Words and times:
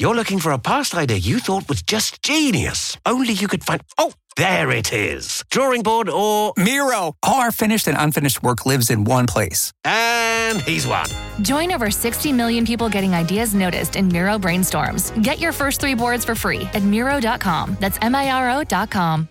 you're 0.00 0.14
looking 0.14 0.40
for 0.40 0.52
a 0.52 0.58
past 0.58 0.94
idea 0.94 1.16
you 1.16 1.38
thought 1.38 1.68
was 1.68 1.82
just 1.82 2.22
genius. 2.22 2.96
Only 3.06 3.32
you 3.32 3.48
could 3.48 3.62
find. 3.64 3.80
Oh, 3.96 4.12
there 4.36 4.70
it 4.70 4.92
is. 4.92 5.44
Drawing 5.50 5.82
board 5.82 6.08
or. 6.08 6.52
Miro! 6.56 7.14
All 7.22 7.40
our 7.40 7.52
finished 7.52 7.86
and 7.86 7.96
unfinished 7.98 8.42
work 8.42 8.66
lives 8.66 8.90
in 8.90 9.04
one 9.04 9.26
place. 9.26 9.72
And 9.84 10.60
he's 10.62 10.86
won. 10.86 11.06
Join 11.42 11.72
over 11.72 11.90
60 11.90 12.32
million 12.32 12.64
people 12.66 12.88
getting 12.88 13.14
ideas 13.14 13.54
noticed 13.54 13.96
in 13.96 14.08
Miro 14.08 14.38
brainstorms. 14.38 15.12
Get 15.22 15.38
your 15.38 15.52
first 15.52 15.80
three 15.80 15.94
boards 15.94 16.24
for 16.24 16.34
free 16.34 16.62
at 16.74 16.82
Miro.com. 16.82 17.76
That's 17.80 17.98
M 18.02 18.14
I 18.14 18.30
R 18.30 18.50
O.com. 18.60 19.28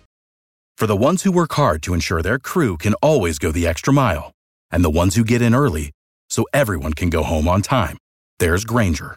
For 0.76 0.86
the 0.88 0.96
ones 0.96 1.22
who 1.22 1.30
work 1.30 1.52
hard 1.52 1.82
to 1.84 1.94
ensure 1.94 2.20
their 2.20 2.38
crew 2.38 2.76
can 2.76 2.94
always 2.94 3.38
go 3.38 3.52
the 3.52 3.66
extra 3.66 3.92
mile, 3.92 4.32
and 4.72 4.84
the 4.84 4.90
ones 4.90 5.14
who 5.14 5.24
get 5.24 5.40
in 5.40 5.54
early 5.54 5.92
so 6.30 6.46
everyone 6.52 6.94
can 6.94 7.10
go 7.10 7.22
home 7.22 7.46
on 7.46 7.62
time, 7.62 7.96
there's 8.40 8.64
Grainger, 8.64 9.16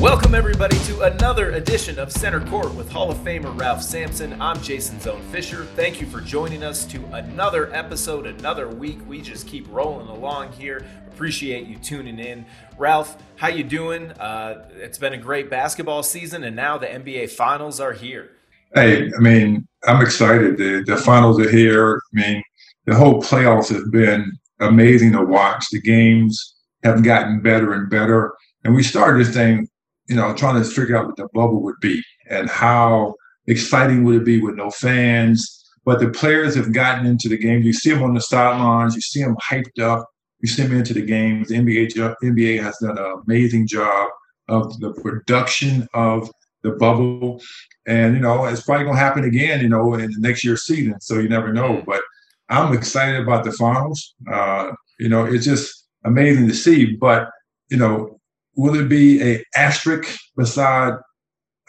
Welcome, 0.00 0.34
everybody, 0.34 0.78
to 0.86 1.02
another 1.02 1.50
edition 1.50 1.98
of 1.98 2.10
Center 2.10 2.40
Court 2.46 2.74
with 2.74 2.90
Hall 2.90 3.10
of 3.10 3.18
Famer 3.18 3.54
Ralph 3.60 3.82
Sampson. 3.82 4.40
I'm 4.40 4.58
Jason 4.62 4.98
Zone 4.98 5.20
Fisher. 5.30 5.66
Thank 5.76 6.00
you 6.00 6.06
for 6.06 6.22
joining 6.22 6.62
us 6.62 6.86
to 6.86 7.04
another 7.12 7.70
episode, 7.74 8.24
another 8.24 8.66
week. 8.66 8.98
We 9.06 9.20
just 9.20 9.46
keep 9.46 9.70
rolling 9.70 10.08
along 10.08 10.52
here. 10.52 10.86
Appreciate 11.08 11.66
you 11.66 11.76
tuning 11.76 12.18
in. 12.18 12.46
Ralph, 12.78 13.18
how 13.36 13.48
you 13.48 13.62
doing? 13.62 14.12
Uh, 14.12 14.70
it's 14.72 14.96
been 14.96 15.12
a 15.12 15.18
great 15.18 15.50
basketball 15.50 16.02
season, 16.02 16.44
and 16.44 16.56
now 16.56 16.78
the 16.78 16.86
NBA 16.86 17.28
Finals 17.32 17.78
are 17.78 17.92
here. 17.92 18.30
Hey, 18.74 19.12
I 19.14 19.20
mean, 19.20 19.68
I'm 19.86 20.00
excited. 20.00 20.56
The, 20.56 20.82
the 20.86 20.96
finals 20.96 21.38
are 21.38 21.50
here. 21.50 21.96
I 21.96 22.18
mean, 22.18 22.42
the 22.86 22.94
whole 22.94 23.20
playoffs 23.20 23.68
have 23.68 23.90
been 23.92 24.32
amazing 24.60 25.12
to 25.12 25.22
watch. 25.22 25.66
The 25.70 25.82
games 25.82 26.54
have 26.84 27.04
gotten 27.04 27.42
better 27.42 27.74
and 27.74 27.90
better. 27.90 28.32
And 28.64 28.74
we 28.74 28.82
started 28.82 29.26
this 29.26 29.34
thing 29.34 29.68
you 30.10 30.16
know, 30.16 30.34
trying 30.34 30.60
to 30.60 30.68
figure 30.68 30.96
out 30.96 31.06
what 31.06 31.16
the 31.16 31.28
bubble 31.32 31.62
would 31.62 31.78
be 31.80 32.02
and 32.28 32.50
how 32.50 33.14
exciting 33.46 34.02
would 34.02 34.16
it 34.16 34.24
be 34.24 34.42
with 34.42 34.56
no 34.56 34.68
fans. 34.68 35.56
But 35.84 36.00
the 36.00 36.10
players 36.10 36.56
have 36.56 36.72
gotten 36.72 37.06
into 37.06 37.28
the 37.28 37.38
game. 37.38 37.62
You 37.62 37.72
see 37.72 37.90
them 37.90 38.02
on 38.02 38.14
the 38.14 38.20
sidelines. 38.20 38.96
You 38.96 39.00
see 39.02 39.22
them 39.22 39.36
hyped 39.36 39.80
up. 39.80 40.04
You 40.40 40.48
see 40.48 40.64
them 40.64 40.76
into 40.76 40.94
the 40.94 41.02
games. 41.02 41.48
The 41.48 41.54
NBA, 41.54 41.94
NBA 42.24 42.60
has 42.60 42.76
done 42.78 42.98
an 42.98 43.22
amazing 43.24 43.68
job 43.68 44.10
of 44.48 44.80
the 44.80 44.92
production 44.94 45.86
of 45.94 46.28
the 46.64 46.72
bubble. 46.72 47.40
And, 47.86 48.14
you 48.14 48.20
know, 48.20 48.46
it's 48.46 48.62
probably 48.62 48.84
going 48.84 48.96
to 48.96 49.02
happen 49.02 49.24
again, 49.24 49.60
you 49.60 49.68
know, 49.68 49.94
in 49.94 50.10
the 50.10 50.18
next 50.18 50.42
year's 50.42 50.64
season. 50.64 51.00
So 51.00 51.20
you 51.20 51.28
never 51.28 51.52
know. 51.52 51.84
But 51.86 52.02
I'm 52.48 52.74
excited 52.74 53.20
about 53.20 53.44
the 53.44 53.52
finals. 53.52 54.16
Uh, 54.30 54.72
you 54.98 55.08
know, 55.08 55.24
it's 55.24 55.44
just 55.44 55.86
amazing 56.04 56.48
to 56.48 56.54
see. 56.54 56.96
But, 56.96 57.30
you 57.70 57.76
know, 57.76 58.19
will 58.56 58.74
it 58.74 58.88
be 58.88 59.22
a 59.22 59.44
asterisk 59.56 60.18
beside 60.36 60.94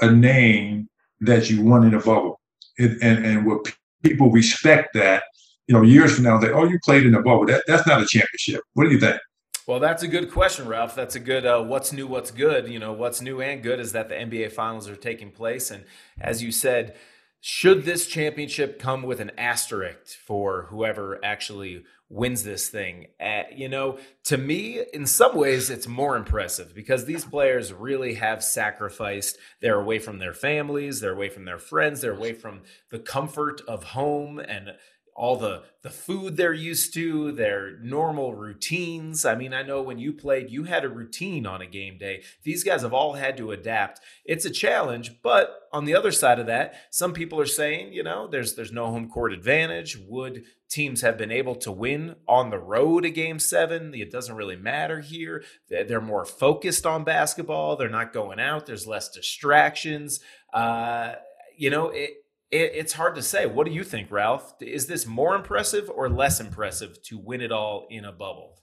a 0.01 0.11
name 0.11 0.87
that 1.21 1.49
you 1.49 1.63
won 1.63 1.85
in 1.85 1.93
a 1.93 1.99
bubble? 1.99 2.39
It, 2.77 2.97
and 3.01 3.25
and 3.25 3.45
will 3.45 3.63
people 4.03 4.31
respect 4.31 4.89
that? 4.93 5.23
You 5.67 5.75
know, 5.75 5.83
years 5.83 6.15
from 6.15 6.25
now, 6.25 6.37
they 6.37 6.49
oh, 6.49 6.65
you 6.65 6.79
played 6.83 7.05
in 7.05 7.15
a 7.15 7.21
bubble. 7.21 7.45
That 7.45 7.63
that's 7.67 7.87
not 7.87 8.01
a 8.01 8.05
championship. 8.05 8.61
What 8.73 8.85
do 8.85 8.91
you 8.91 8.99
think? 8.99 9.19
Well, 9.67 9.79
that's 9.79 10.03
a 10.03 10.07
good 10.07 10.31
question, 10.31 10.67
Ralph. 10.67 10.95
That's 10.95 11.15
a 11.15 11.19
good 11.19 11.45
uh, 11.45 11.61
what's 11.61 11.93
new, 11.93 12.07
what's 12.07 12.31
good. 12.31 12.67
You 12.67 12.79
know, 12.79 12.93
what's 12.93 13.21
new 13.21 13.41
and 13.41 13.61
good 13.61 13.79
is 13.79 13.91
that 13.91 14.09
the 14.09 14.15
NBA 14.15 14.51
finals 14.51 14.89
are 14.89 14.95
taking 14.95 15.31
place. 15.31 15.69
And 15.69 15.85
as 16.19 16.41
you 16.41 16.51
said, 16.51 16.95
should 17.39 17.85
this 17.85 18.07
championship 18.07 18.79
come 18.79 19.03
with 19.03 19.19
an 19.19 19.31
asterisk 19.37 20.17
for 20.25 20.67
whoever 20.69 21.23
actually 21.23 21.83
wins 22.11 22.43
this 22.43 22.67
thing. 22.67 23.07
Uh, 23.19 23.43
you 23.55 23.69
know, 23.69 23.97
to 24.25 24.37
me, 24.37 24.81
in 24.93 25.05
some 25.05 25.35
ways, 25.35 25.69
it's 25.69 25.87
more 25.87 26.17
impressive 26.17 26.75
because 26.75 27.05
these 27.05 27.23
players 27.23 27.71
really 27.71 28.15
have 28.15 28.43
sacrificed. 28.43 29.37
They're 29.61 29.79
away 29.79 29.97
from 29.97 30.19
their 30.19 30.33
families, 30.33 30.99
they're 30.99 31.13
away 31.13 31.29
from 31.29 31.45
their 31.45 31.57
friends, 31.57 32.01
they're 32.01 32.15
away 32.15 32.33
from 32.33 32.61
the 32.89 32.99
comfort 32.99 33.61
of 33.67 33.83
home 33.85 34.39
and 34.39 34.73
all 35.15 35.35
the 35.35 35.63
the 35.83 35.89
food 35.89 36.37
they're 36.37 36.53
used 36.53 36.93
to, 36.93 37.31
their 37.31 37.77
normal 37.79 38.35
routines. 38.35 39.25
I 39.25 39.33
mean, 39.33 39.51
I 39.51 39.63
know 39.63 39.81
when 39.81 39.97
you 39.97 40.13
played, 40.13 40.51
you 40.51 40.65
had 40.65 40.85
a 40.85 40.89
routine 40.89 41.47
on 41.47 41.61
a 41.61 41.65
game 41.65 41.97
day. 41.97 42.21
These 42.43 42.63
guys 42.63 42.83
have 42.83 42.93
all 42.93 43.13
had 43.13 43.35
to 43.37 43.51
adapt. 43.51 43.99
It's 44.23 44.45
a 44.45 44.51
challenge, 44.51 45.21
but 45.23 45.61
on 45.73 45.85
the 45.85 45.95
other 45.95 46.11
side 46.11 46.39
of 46.39 46.45
that, 46.45 46.75
some 46.91 47.13
people 47.13 47.39
are 47.39 47.47
saying, 47.47 47.93
you 47.93 48.03
know, 48.03 48.27
there's 48.27 48.55
there's 48.55 48.71
no 48.71 48.87
home 48.87 49.09
court 49.09 49.33
advantage. 49.33 49.97
Would 50.07 50.43
teams 50.69 51.01
have 51.01 51.17
been 51.17 51.31
able 51.31 51.55
to 51.55 51.71
win 51.71 52.15
on 52.27 52.49
the 52.49 52.59
road 52.59 53.03
a 53.03 53.09
game 53.09 53.39
7? 53.39 53.93
It 53.95 54.11
doesn't 54.11 54.35
really 54.35 54.55
matter 54.55 55.01
here. 55.01 55.43
They're 55.69 55.99
more 55.99 56.25
focused 56.25 56.85
on 56.85 57.03
basketball. 57.03 57.75
They're 57.75 57.89
not 57.89 58.13
going 58.13 58.39
out. 58.39 58.65
There's 58.65 58.87
less 58.87 59.09
distractions. 59.09 60.19
Uh, 60.53 61.13
you 61.57 61.69
know, 61.69 61.89
it 61.89 62.11
it, 62.51 62.71
it's 62.75 62.93
hard 62.93 63.15
to 63.15 63.21
say. 63.21 63.45
What 63.45 63.65
do 63.65 63.73
you 63.73 63.83
think, 63.83 64.11
Ralph? 64.11 64.53
Is 64.59 64.87
this 64.87 65.07
more 65.07 65.35
impressive 65.35 65.89
or 65.89 66.09
less 66.09 66.39
impressive 66.39 67.01
to 67.03 67.17
win 67.17 67.41
it 67.41 67.51
all 67.51 67.87
in 67.89 68.05
a 68.05 68.11
bubble? 68.11 68.59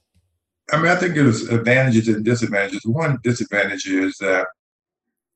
I 0.71 0.77
mean, 0.77 0.87
I 0.87 0.95
think 0.95 1.15
there's 1.15 1.47
advantages 1.47 2.07
and 2.07 2.23
disadvantages. 2.23 2.85
One 2.85 3.17
disadvantage 3.23 3.87
is 3.87 4.15
that 4.19 4.47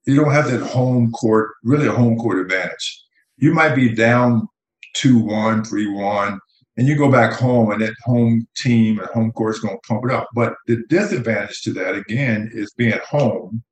you 0.06 0.16
don't 0.16 0.32
have 0.32 0.52
that 0.52 0.62
home 0.62 1.12
court, 1.12 1.52
really 1.64 1.88
a 1.88 1.92
home 1.92 2.18
court 2.18 2.40
advantage. 2.40 3.04
You 3.38 3.54
might 3.54 3.74
be 3.74 3.90
down 3.90 4.48
2 4.94 5.18
1, 5.18 5.64
3 5.64 5.88
1, 5.92 6.40
and 6.78 6.88
you 6.88 6.96
go 6.96 7.12
back 7.12 7.34
home, 7.34 7.72
and 7.72 7.82
that 7.82 7.96
home 8.04 8.48
team 8.56 9.00
and 9.00 9.08
home 9.10 9.32
court 9.32 9.56
is 9.56 9.62
going 9.62 9.76
to 9.76 9.88
pump 9.88 10.06
it 10.06 10.12
up. 10.12 10.28
But 10.36 10.56
the 10.68 10.84
disadvantage 10.90 11.64
to 11.64 11.74
that, 11.74 11.96
again, 11.96 12.52
is 12.54 12.72
being 12.74 13.00
home. 13.04 13.64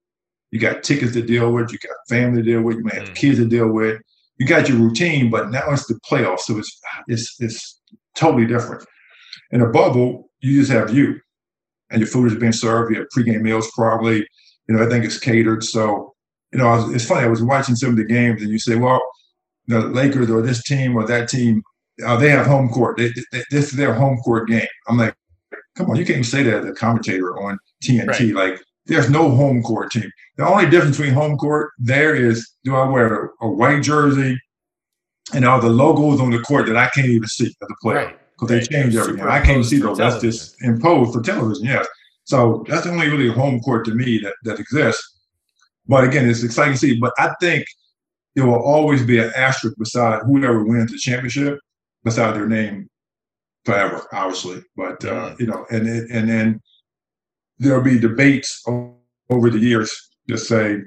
You 0.50 0.60
got 0.60 0.84
tickets 0.84 1.14
to 1.14 1.22
deal 1.22 1.52
with, 1.52 1.72
you 1.72 1.78
got 1.78 1.96
family 2.10 2.42
to 2.42 2.52
deal 2.52 2.62
with, 2.62 2.78
you 2.78 2.84
may 2.84 2.96
have 2.96 3.10
mm. 3.10 3.16
kids 3.16 3.38
to 3.38 3.46
deal 3.46 3.68
with 3.68 4.02
you 4.42 4.48
got 4.48 4.68
your 4.68 4.80
routine, 4.80 5.30
but 5.30 5.52
now 5.52 5.62
it's 5.68 5.86
the 5.86 6.00
playoffs, 6.10 6.40
so 6.40 6.58
it's 6.58 6.82
it's 7.08 7.36
it's 7.40 7.80
totally 8.16 8.48
different. 8.48 8.84
In 9.52 9.62
a 9.62 9.70
bubble, 9.70 10.32
you 10.40 10.60
just 10.60 10.72
have 10.72 10.92
you, 10.92 11.20
and 11.92 12.02
your 12.02 12.08
food 12.08 12.32
is 12.32 12.40
being 12.40 12.52
served. 12.52 12.92
You 12.92 13.02
have 13.02 13.08
pregame 13.16 13.44
meals, 13.44 13.70
probably. 13.76 14.26
You 14.68 14.76
know, 14.76 14.84
I 14.84 14.90
think 14.90 15.06
it's 15.06 15.20
catered. 15.20 15.64
So, 15.64 16.16
you 16.52 16.58
know, 16.58 16.66
was, 16.66 16.92
it's 16.92 17.06
funny. 17.06 17.24
I 17.24 17.30
was 17.30 17.44
watching 17.44 17.76
some 17.76 17.92
of 17.92 17.98
the 17.98 18.04
games, 18.04 18.42
and 18.42 18.50
you 18.50 18.58
say, 18.58 18.78
well, 18.78 19.00
the 19.68 19.82
Lakers 19.82 20.32
or 20.32 20.42
this 20.42 20.64
team 20.64 20.96
or 20.96 21.06
that 21.06 21.30
team, 21.30 21.62
uh, 22.04 22.18
they 22.18 22.30
have 22.30 22.48
home 22.48 22.70
court. 22.70 22.98
They, 22.98 23.10
they, 23.32 23.44
this 23.52 23.66
is 23.66 23.74
their 23.74 23.94
home 23.94 24.18
court 24.26 24.50
game. 24.50 24.66
I'm 24.88 24.98
like, 24.98 25.14
come 25.76 25.88
on, 25.88 25.98
you 25.98 26.04
can't 26.04 26.18
even 26.18 26.24
say 26.24 26.42
that 26.42 26.64
as 26.64 26.66
a 26.66 26.74
commentator 26.74 27.40
on 27.40 27.60
TNT. 27.84 28.08
Right. 28.08 28.54
Like, 28.54 28.62
there's 28.88 29.12
no 29.12 29.30
home 29.30 29.62
court 29.62 29.92
team. 29.92 30.10
The 30.42 30.48
only 30.48 30.68
difference 30.68 30.98
between 30.98 31.14
home 31.14 31.38
court 31.38 31.70
there 31.78 32.16
is 32.16 32.54
do 32.64 32.76
I 32.76 32.90
wear 32.90 33.26
a, 33.26 33.46
a 33.46 33.48
white 33.48 33.84
jersey 33.84 34.42
and 35.36 35.46
all 35.46 35.62
the 35.62 35.70
logos 35.70 36.20
on 36.20 36.32
the 36.32 36.40
court 36.40 36.66
that 36.66 36.76
I 36.76 36.90
can't 36.90 37.06
even 37.06 37.28
see 37.28 37.46
as 37.46 37.54
a 37.62 37.76
player 37.80 38.20
because 38.32 38.50
right. 38.50 38.60
they 38.60 38.66
change 38.66 38.96
everything. 38.96 39.22
I 39.22 39.40
can't 39.40 39.64
see 39.64 39.78
those. 39.78 40.00
That's 40.00 40.20
just 40.20 40.60
imposed 40.64 41.14
for 41.14 41.22
television. 41.22 41.66
Yes. 41.66 41.88
So 42.24 42.66
that's 42.68 42.86
the 42.86 42.90
only 42.90 43.08
really 43.08 43.32
home 43.32 43.60
court 43.60 43.86
to 43.86 43.94
me 43.94 44.18
that, 44.24 44.34
that 44.46 44.60
exists. 44.60 45.20
But 45.86 46.06
again, 46.06 46.28
it's 46.28 46.42
exciting 46.42 46.74
to 46.74 46.80
see. 46.80 47.00
But 47.00 47.14
I 47.20 47.36
think 47.40 47.64
there 48.34 48.48
will 48.48 48.64
always 48.64 49.06
be 49.06 49.20
an 49.20 49.32
asterisk 49.36 49.78
beside 49.78 50.24
whoever 50.24 50.64
wins 50.64 50.92
the 50.92 50.98
championship, 50.98 51.60
beside 52.04 52.34
their 52.34 52.50
name 52.50 52.90
forever, 53.64 54.08
obviously. 54.12 54.64
But 54.76 55.06
uh, 55.06 55.36
you 55.38 55.46
know, 55.46 55.68
and 55.70 55.88
and 55.88 56.28
then 56.28 56.62
there'll 57.60 57.84
be 57.84 58.00
debates 58.00 58.64
over 58.68 59.52
the 59.52 59.60
years 59.60 60.08
to 60.30 60.38
say, 60.38 60.82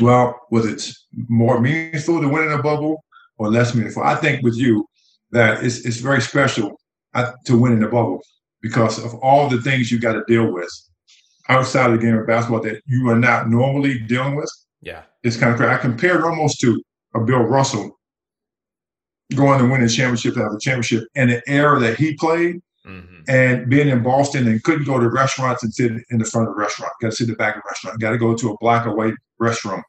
well, 0.00 0.40
was 0.50 0.66
it 0.66 0.92
more 1.28 1.60
meaningful 1.60 2.20
to 2.20 2.28
win 2.28 2.44
in 2.44 2.52
a 2.52 2.62
bubble 2.62 3.04
or 3.38 3.50
less 3.50 3.74
meaningful? 3.74 4.02
I 4.02 4.14
think 4.16 4.42
with 4.42 4.56
you 4.56 4.86
that 5.30 5.64
it's 5.64 5.84
it's 5.84 5.98
very 5.98 6.20
special 6.20 6.78
uh, 7.14 7.32
to 7.46 7.58
win 7.58 7.72
in 7.72 7.82
a 7.82 7.88
bubble 7.88 8.22
because 8.60 9.02
of 9.02 9.14
all 9.16 9.48
the 9.48 9.60
things 9.62 9.90
you 9.90 9.98
got 9.98 10.14
to 10.14 10.24
deal 10.26 10.52
with 10.52 10.70
outside 11.48 11.90
of 11.90 11.98
the 11.98 12.04
game 12.06 12.16
of 12.16 12.26
basketball 12.26 12.62
that 12.62 12.82
you 12.86 13.08
are 13.08 13.18
not 13.18 13.48
normally 13.48 13.98
dealing 14.00 14.36
with. 14.36 14.50
Yeah. 14.82 15.02
It's 15.22 15.36
kind 15.36 15.52
of 15.52 15.58
crazy. 15.58 15.72
I 15.72 15.78
compared 15.78 16.22
almost 16.22 16.60
to 16.60 16.80
a 17.14 17.20
Bill 17.20 17.40
Russell 17.40 17.98
going 19.34 19.58
to 19.58 19.68
win 19.68 19.82
a 19.82 19.88
championship 19.88 20.34
to 20.34 20.42
have 20.42 20.52
a 20.52 20.60
championship 20.60 21.04
and 21.14 21.30
the 21.30 21.42
era 21.46 21.78
that 21.80 21.98
he 21.98 22.14
played 22.14 22.60
mm-hmm. 22.88 23.22
and 23.28 23.68
being 23.68 23.88
in 23.88 24.02
Boston 24.02 24.48
and 24.48 24.62
couldn't 24.64 24.86
go 24.86 24.98
to 24.98 25.08
restaurants 25.08 25.62
and 25.62 25.72
sit 25.72 25.92
in 26.10 26.18
the 26.18 26.24
front 26.24 26.48
of 26.48 26.54
the 26.54 26.60
restaurant. 26.60 26.92
Got 27.00 27.10
to 27.10 27.16
sit 27.16 27.24
in 27.24 27.30
the 27.30 27.36
back 27.36 27.56
of 27.56 27.62
the 27.62 27.68
restaurant. 27.68 28.00
Got 28.00 28.10
to 28.10 28.18
go 28.18 28.34
to 28.34 28.52
a 28.52 28.56
black 28.60 28.86
or 28.86 28.94
white 28.94 29.14
restaurant. 29.38 29.84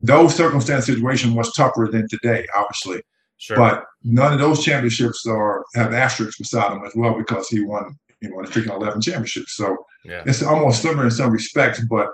Those 0.00 0.34
circumstance 0.34 0.86
situation 0.86 1.34
was 1.34 1.52
tougher 1.52 1.88
than 1.90 2.08
today, 2.08 2.46
obviously. 2.54 3.02
Sure. 3.38 3.56
But 3.56 3.84
none 4.02 4.32
of 4.32 4.38
those 4.38 4.64
championships 4.64 5.26
are 5.26 5.64
have 5.74 5.94
asterisks 5.94 6.38
beside 6.38 6.72
him 6.72 6.84
as 6.84 6.92
well 6.94 7.16
because 7.16 7.48
he 7.48 7.64
won 7.64 7.96
he 8.20 8.30
won 8.30 8.44
a 8.44 8.48
freaking 8.48 8.74
eleven 8.74 9.00
championships. 9.00 9.56
So 9.56 9.76
yeah. 10.04 10.22
it's 10.26 10.42
almost 10.42 10.82
similar 10.82 11.04
in 11.04 11.10
some 11.10 11.32
respects, 11.32 11.80
but 11.88 12.08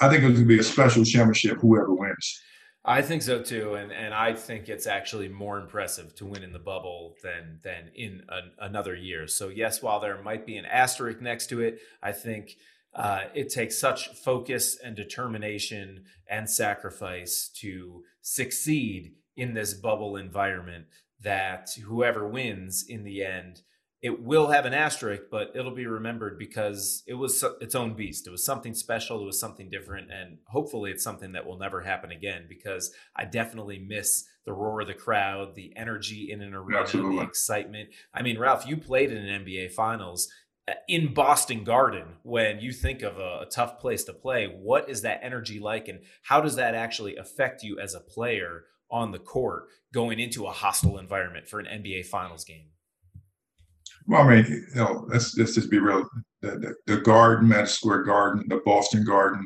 I 0.00 0.08
think 0.08 0.24
it's 0.24 0.34
gonna 0.34 0.46
be 0.46 0.58
a 0.58 0.62
special 0.62 1.04
championship 1.04 1.58
whoever 1.60 1.94
wins. 1.94 2.40
I 2.84 3.00
think 3.00 3.22
so 3.22 3.40
too, 3.40 3.74
and 3.74 3.92
and 3.92 4.12
I 4.12 4.34
think 4.34 4.68
it's 4.68 4.88
actually 4.88 5.28
more 5.28 5.58
impressive 5.58 6.16
to 6.16 6.26
win 6.26 6.42
in 6.42 6.52
the 6.52 6.58
bubble 6.58 7.14
than 7.22 7.60
than 7.62 7.92
in 7.94 8.22
an, 8.28 8.52
another 8.58 8.96
year. 8.96 9.28
So 9.28 9.48
yes, 9.48 9.82
while 9.82 10.00
there 10.00 10.20
might 10.20 10.46
be 10.46 10.56
an 10.56 10.64
asterisk 10.64 11.20
next 11.20 11.46
to 11.50 11.60
it, 11.60 11.78
I 12.02 12.10
think 12.10 12.56
uh, 12.94 13.22
it 13.34 13.50
takes 13.50 13.78
such 13.78 14.08
focus 14.08 14.76
and 14.82 14.96
determination 14.96 16.04
and 16.28 16.50
sacrifice 16.50 17.48
to 17.60 18.02
succeed 18.20 19.12
in 19.36 19.54
this 19.54 19.74
bubble 19.74 20.16
environment 20.16 20.86
that 21.22 21.70
whoever 21.86 22.26
wins 22.26 22.84
in 22.86 23.04
the 23.04 23.24
end 23.24 23.62
it 24.02 24.20
will 24.20 24.48
have 24.48 24.66
an 24.66 24.74
asterisk, 24.74 25.22
but 25.30 25.52
it'll 25.54 25.74
be 25.74 25.86
remembered 25.86 26.36
because 26.36 27.04
it 27.06 27.14
was 27.14 27.44
its 27.60 27.76
own 27.76 27.94
beast. 27.94 28.26
It 28.26 28.30
was 28.30 28.44
something 28.44 28.74
special. 28.74 29.22
It 29.22 29.24
was 29.24 29.38
something 29.38 29.70
different. 29.70 30.10
And 30.10 30.38
hopefully 30.48 30.90
it's 30.90 31.04
something 31.04 31.32
that 31.32 31.46
will 31.46 31.56
never 31.56 31.80
happen 31.80 32.10
again 32.10 32.46
because 32.48 32.92
I 33.14 33.26
definitely 33.26 33.78
miss 33.78 34.24
the 34.44 34.52
roar 34.52 34.80
of 34.80 34.88
the 34.88 34.94
crowd, 34.94 35.54
the 35.54 35.72
energy 35.76 36.32
in 36.32 36.42
an 36.42 36.52
arena, 36.52 36.80
Absolutely. 36.80 37.18
the 37.18 37.22
excitement. 37.22 37.90
I 38.12 38.22
mean, 38.22 38.40
Ralph, 38.40 38.66
you 38.66 38.76
played 38.76 39.12
in 39.12 39.18
an 39.18 39.44
NBA 39.44 39.70
finals 39.70 40.28
uh, 40.66 40.72
in 40.88 41.14
Boston 41.14 41.62
Garden 41.62 42.16
when 42.24 42.58
you 42.58 42.72
think 42.72 43.02
of 43.02 43.18
a, 43.18 43.42
a 43.42 43.48
tough 43.48 43.78
place 43.78 44.02
to 44.04 44.12
play. 44.12 44.46
What 44.46 44.90
is 44.90 45.02
that 45.02 45.20
energy 45.22 45.60
like? 45.60 45.86
And 45.86 46.00
how 46.22 46.40
does 46.40 46.56
that 46.56 46.74
actually 46.74 47.14
affect 47.14 47.62
you 47.62 47.78
as 47.78 47.94
a 47.94 48.00
player 48.00 48.64
on 48.90 49.12
the 49.12 49.20
court 49.20 49.68
going 49.94 50.18
into 50.18 50.46
a 50.46 50.50
hostile 50.50 50.98
environment 50.98 51.46
for 51.46 51.60
an 51.60 51.66
NBA 51.66 52.06
finals 52.06 52.44
game? 52.44 52.72
Well, 54.06 54.22
I 54.22 54.28
mean, 54.28 54.66
you 54.74 54.74
know, 54.74 55.06
let's, 55.08 55.36
let's 55.36 55.54
just 55.54 55.70
be 55.70 55.78
real. 55.78 56.08
The, 56.40 56.50
the, 56.50 56.74
the 56.86 57.00
Garden, 57.00 57.48
Madison 57.48 57.74
Square 57.74 58.04
Garden, 58.04 58.44
the 58.48 58.60
Boston 58.64 59.04
Garden. 59.04 59.44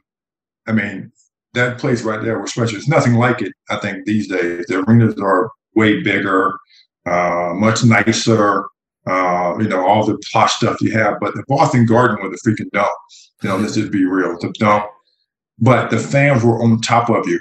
I 0.67 0.73
mean, 0.73 1.13
that 1.55 1.79
place 1.79 2.03
right 2.03 2.23
there 2.23 2.39
was 2.39 2.53
special. 2.53 2.77
It's 2.77 2.89
nothing 2.89 3.15
like 3.15 3.43
it, 3.43 3.53
I 3.71 3.77
think, 3.77 4.05
these 4.05 4.29
days. 4.29 4.65
The 4.67 4.81
arenas 4.81 5.15
are 5.21 5.51
way 5.75 6.03
bigger, 6.03 6.57
uh, 7.07 7.53
much 7.55 7.85
nicer. 7.85 8.65
Uh, 9.07 9.57
you 9.61 9.69
know, 9.69 9.87
all 9.87 10.05
the 10.05 10.19
posh 10.33 10.55
stuff 10.55 10.81
you 10.81 10.91
have. 10.91 11.21
But 11.21 11.35
the 11.35 11.45
Boston 11.47 11.87
Garden 11.87 12.19
was 12.21 12.41
a 12.41 12.49
freaking 12.49 12.71
dump. 12.73 12.91
You 13.43 13.51
know, 13.51 13.57
let's 13.57 13.75
just 13.75 13.93
be 13.93 14.05
real. 14.05 14.37
The 14.39 14.53
dump. 14.59 14.87
But 15.59 15.91
the 15.91 15.99
fans 15.99 16.43
were 16.43 16.63
on 16.63 16.81
top 16.81 17.09
of 17.09 17.29
you. 17.29 17.39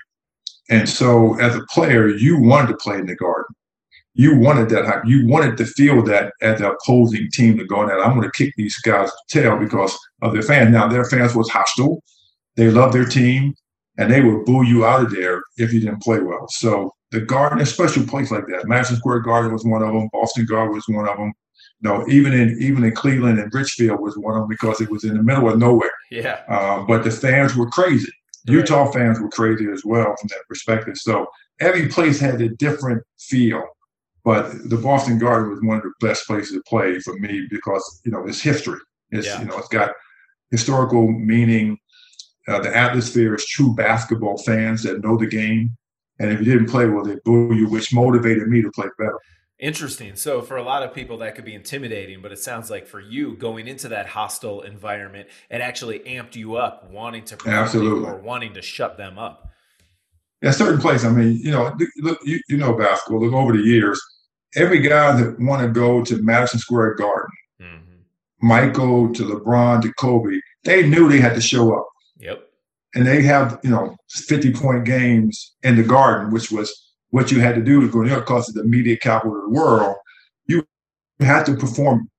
And 0.69 0.87
so 0.87 1.39
as 1.39 1.55
a 1.55 1.65
player, 1.71 2.07
you 2.07 2.39
wanted 2.39 2.67
to 2.67 2.77
play 2.77 2.97
in 2.97 3.05
the 3.05 3.15
garden 3.15 3.54
you 4.15 4.37
wanted 4.37 4.69
that. 4.69 5.05
You 5.05 5.27
wanted 5.27 5.57
to 5.57 5.65
feel 5.65 6.01
that 6.03 6.33
as 6.41 6.59
the 6.59 6.71
opposing 6.71 7.29
team 7.31 7.57
to 7.57 7.65
go 7.65 7.81
in 7.81 7.87
there. 7.87 8.03
I'm 8.03 8.17
going 8.17 8.29
to 8.29 8.31
kick 8.31 8.53
these 8.57 8.77
guys' 8.79 9.11
tail 9.29 9.57
because 9.57 9.97
of 10.21 10.33
their 10.33 10.41
fans. 10.41 10.71
Now 10.71 10.87
their 10.87 11.05
fans 11.05 11.35
was 11.35 11.49
hostile. 11.49 12.01
They 12.55 12.69
loved 12.69 12.93
their 12.93 13.05
team, 13.05 13.53
and 13.97 14.09
they 14.09 14.21
would 14.21 14.45
boo 14.45 14.63
you 14.63 14.85
out 14.85 15.03
of 15.03 15.11
there 15.11 15.43
if 15.57 15.73
you 15.73 15.81
didn't 15.81 16.01
play 16.01 16.19
well. 16.19 16.47
So 16.49 16.91
the 17.11 17.21
Garden, 17.21 17.59
a 17.59 17.65
special 17.65 18.05
place 18.05 18.31
like 18.31 18.47
that. 18.47 18.67
Madison 18.67 18.95
Square 18.97 19.19
Garden 19.19 19.51
was 19.51 19.65
one 19.65 19.83
of 19.83 19.93
them. 19.93 20.09
Boston 20.13 20.45
Garden 20.45 20.73
was 20.73 20.85
one 20.87 21.07
of 21.07 21.17
them. 21.17 21.33
No, 21.81 22.07
even 22.07 22.33
in 22.33 22.57
even 22.61 22.85
in 22.85 22.95
Cleveland 22.95 23.37
and 23.37 23.53
Richfield 23.53 23.99
was 23.99 24.17
one 24.17 24.35
of 24.35 24.41
them 24.41 24.49
because 24.49 24.79
it 24.79 24.89
was 24.89 25.03
in 25.03 25.15
the 25.15 25.23
middle 25.23 25.49
of 25.49 25.59
nowhere. 25.59 25.91
Yeah. 26.09 26.41
Uh, 26.47 26.83
but 26.83 27.03
the 27.03 27.11
fans 27.11 27.55
were 27.55 27.69
crazy. 27.69 28.11
Utah 28.47 28.89
fans 28.91 29.19
were 29.19 29.29
crazy 29.29 29.67
as 29.71 29.83
well 29.83 30.15
from 30.19 30.29
that 30.29 30.47
perspective. 30.47 30.95
So 30.97 31.27
every 31.59 31.89
place 31.89 32.19
had 32.19 32.41
a 32.41 32.49
different 32.49 33.03
feel. 33.19 33.63
But 34.25 34.69
the 34.69 34.77
Boston 34.77 35.19
Garden 35.19 35.51
was 35.51 35.61
one 35.61 35.77
of 35.77 35.83
the 35.83 35.93
best 36.05 36.25
places 36.25 36.53
to 36.53 36.63
play 36.67 36.99
for 36.99 37.17
me 37.19 37.47
because 37.49 38.01
you 38.03 38.11
know 38.11 38.25
it's 38.25 38.41
history. 38.41 38.79
It's 39.11 39.27
yeah. 39.27 39.39
you 39.39 39.45
know 39.45 39.57
it's 39.57 39.69
got 39.69 39.91
historical 40.51 41.07
meaning. 41.07 41.77
Uh, 42.47 42.59
the 42.59 42.75
atmosphere 42.75 43.35
is 43.35 43.45
true 43.45 43.73
basketball 43.75 44.37
fans 44.39 44.83
that 44.83 45.03
know 45.03 45.15
the 45.15 45.27
game, 45.27 45.69
and 46.19 46.31
if 46.31 46.39
you 46.39 46.45
didn't 46.45 46.69
play 46.69 46.87
well, 46.87 47.03
they 47.03 47.17
boo 47.23 47.53
you, 47.53 47.69
which 47.69 47.93
motivated 47.93 48.47
me 48.47 48.61
to 48.61 48.71
play 48.71 48.87
better. 48.97 49.19
Interesting. 49.59 50.15
So, 50.15 50.41
for 50.41 50.57
a 50.57 50.63
lot 50.63 50.83
of 50.83 50.93
people, 50.93 51.19
that 51.19 51.35
could 51.35 51.45
be 51.45 51.55
intimidating, 51.55 52.21
but 52.21 52.31
it 52.31 52.39
sounds 52.39 52.69
like 52.69 52.87
for 52.87 52.99
you, 52.99 53.37
going 53.37 53.67
into 53.67 53.87
that 53.89 54.07
hostile 54.07 54.61
environment, 54.61 55.29
it 55.49 55.61
actually 55.61 55.99
amped 55.99 56.35
you 56.35 56.55
up, 56.55 56.89
wanting 56.91 57.23
to 57.25 57.37
absolutely 57.47 58.09
or 58.09 58.17
wanting 58.17 58.53
to 58.55 58.61
shut 58.61 58.97
them 58.97 59.17
up. 59.17 59.49
Yeah, 60.41 60.51
certain 60.51 60.81
place. 60.81 61.05
I 61.05 61.11
mean, 61.11 61.37
you 61.37 61.51
know, 61.51 61.75
look, 61.99 62.19
you, 62.23 62.39
you 62.49 62.57
know 62.57 62.73
basketball. 62.73 63.21
Look 63.21 63.33
over 63.33 63.53
the 63.53 63.63
years, 63.63 64.01
every 64.55 64.79
guy 64.79 65.19
that 65.19 65.39
want 65.39 65.61
to 65.61 65.67
go 65.67 66.03
to 66.03 66.21
Madison 66.21 66.59
Square 66.59 66.95
Garden, 66.95 67.31
mm-hmm. 67.61 68.47
Michael 68.47 69.13
to 69.13 69.23
LeBron 69.23 69.81
to 69.81 69.93
Kobe, 69.93 70.39
they 70.63 70.87
knew 70.87 71.09
they 71.09 71.19
had 71.19 71.35
to 71.35 71.41
show 71.41 71.75
up. 71.75 71.87
Yep. 72.17 72.47
And 72.95 73.05
they 73.05 73.21
have, 73.23 73.59
you 73.63 73.69
know, 73.69 73.95
50 74.09 74.53
point 74.53 74.85
games 74.85 75.55
in 75.63 75.75
the 75.75 75.83
garden, 75.83 76.31
which 76.31 76.51
was 76.51 76.73
what 77.09 77.31
you 77.31 77.39
had 77.39 77.55
to 77.55 77.61
do 77.61 77.81
to 77.81 77.87
go 77.87 78.05
there 78.05 78.19
because 78.19 78.49
it's 78.49 78.57
the 78.57 78.63
media 78.63 78.97
capital 78.97 79.37
of 79.37 79.43
the 79.43 79.59
world. 79.59 79.95
You 80.47 80.65
had 81.19 81.45
to 81.45 81.55
perform 81.55 82.09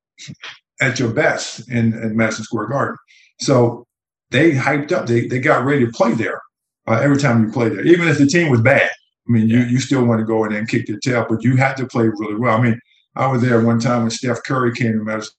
at 0.81 0.99
your 0.99 1.11
best 1.11 1.69
in, 1.71 1.95
in 1.95 2.16
Madison 2.16 2.45
Square 2.45 2.69
Garden. 2.69 2.97
So 3.40 3.87
they 4.31 4.52
hyped 4.52 4.93
up, 4.93 5.07
they, 5.07 5.26
they 5.26 5.38
got 5.38 5.64
ready 5.64 5.87
to 5.87 5.93
play 5.93 6.12
there 6.12 6.40
uh, 6.87 7.00
every 7.02 7.19
time 7.19 7.45
you 7.45 7.52
play 7.52 7.69
there, 7.69 7.85
even 7.85 8.09
if 8.09 8.19
the 8.19 8.26
team 8.26 8.50
was 8.50 8.61
bad. 8.61 8.90
I 9.28 9.33
mean, 9.33 9.49
you, 9.49 9.61
you 9.61 9.80
still 9.80 10.04
want 10.04 10.21
to 10.21 10.25
go 10.25 10.45
in 10.45 10.50
there 10.50 10.61
and 10.61 10.68
kick 10.68 10.87
their 10.87 10.99
tail, 10.99 11.26
but 11.28 11.42
you 11.42 11.56
had 11.56 11.76
to 11.78 11.87
play 11.87 12.04
really 12.06 12.37
well. 12.37 12.56
I 12.56 12.62
mean, 12.62 12.80
I 13.16 13.26
was 13.26 13.42
there 13.42 13.61
one 13.64 13.80
time 13.80 14.02
when 14.02 14.11
Steph 14.11 14.42
Curry 14.45 14.73
came 14.73 14.92
to 14.92 15.04
Madison 15.04 15.35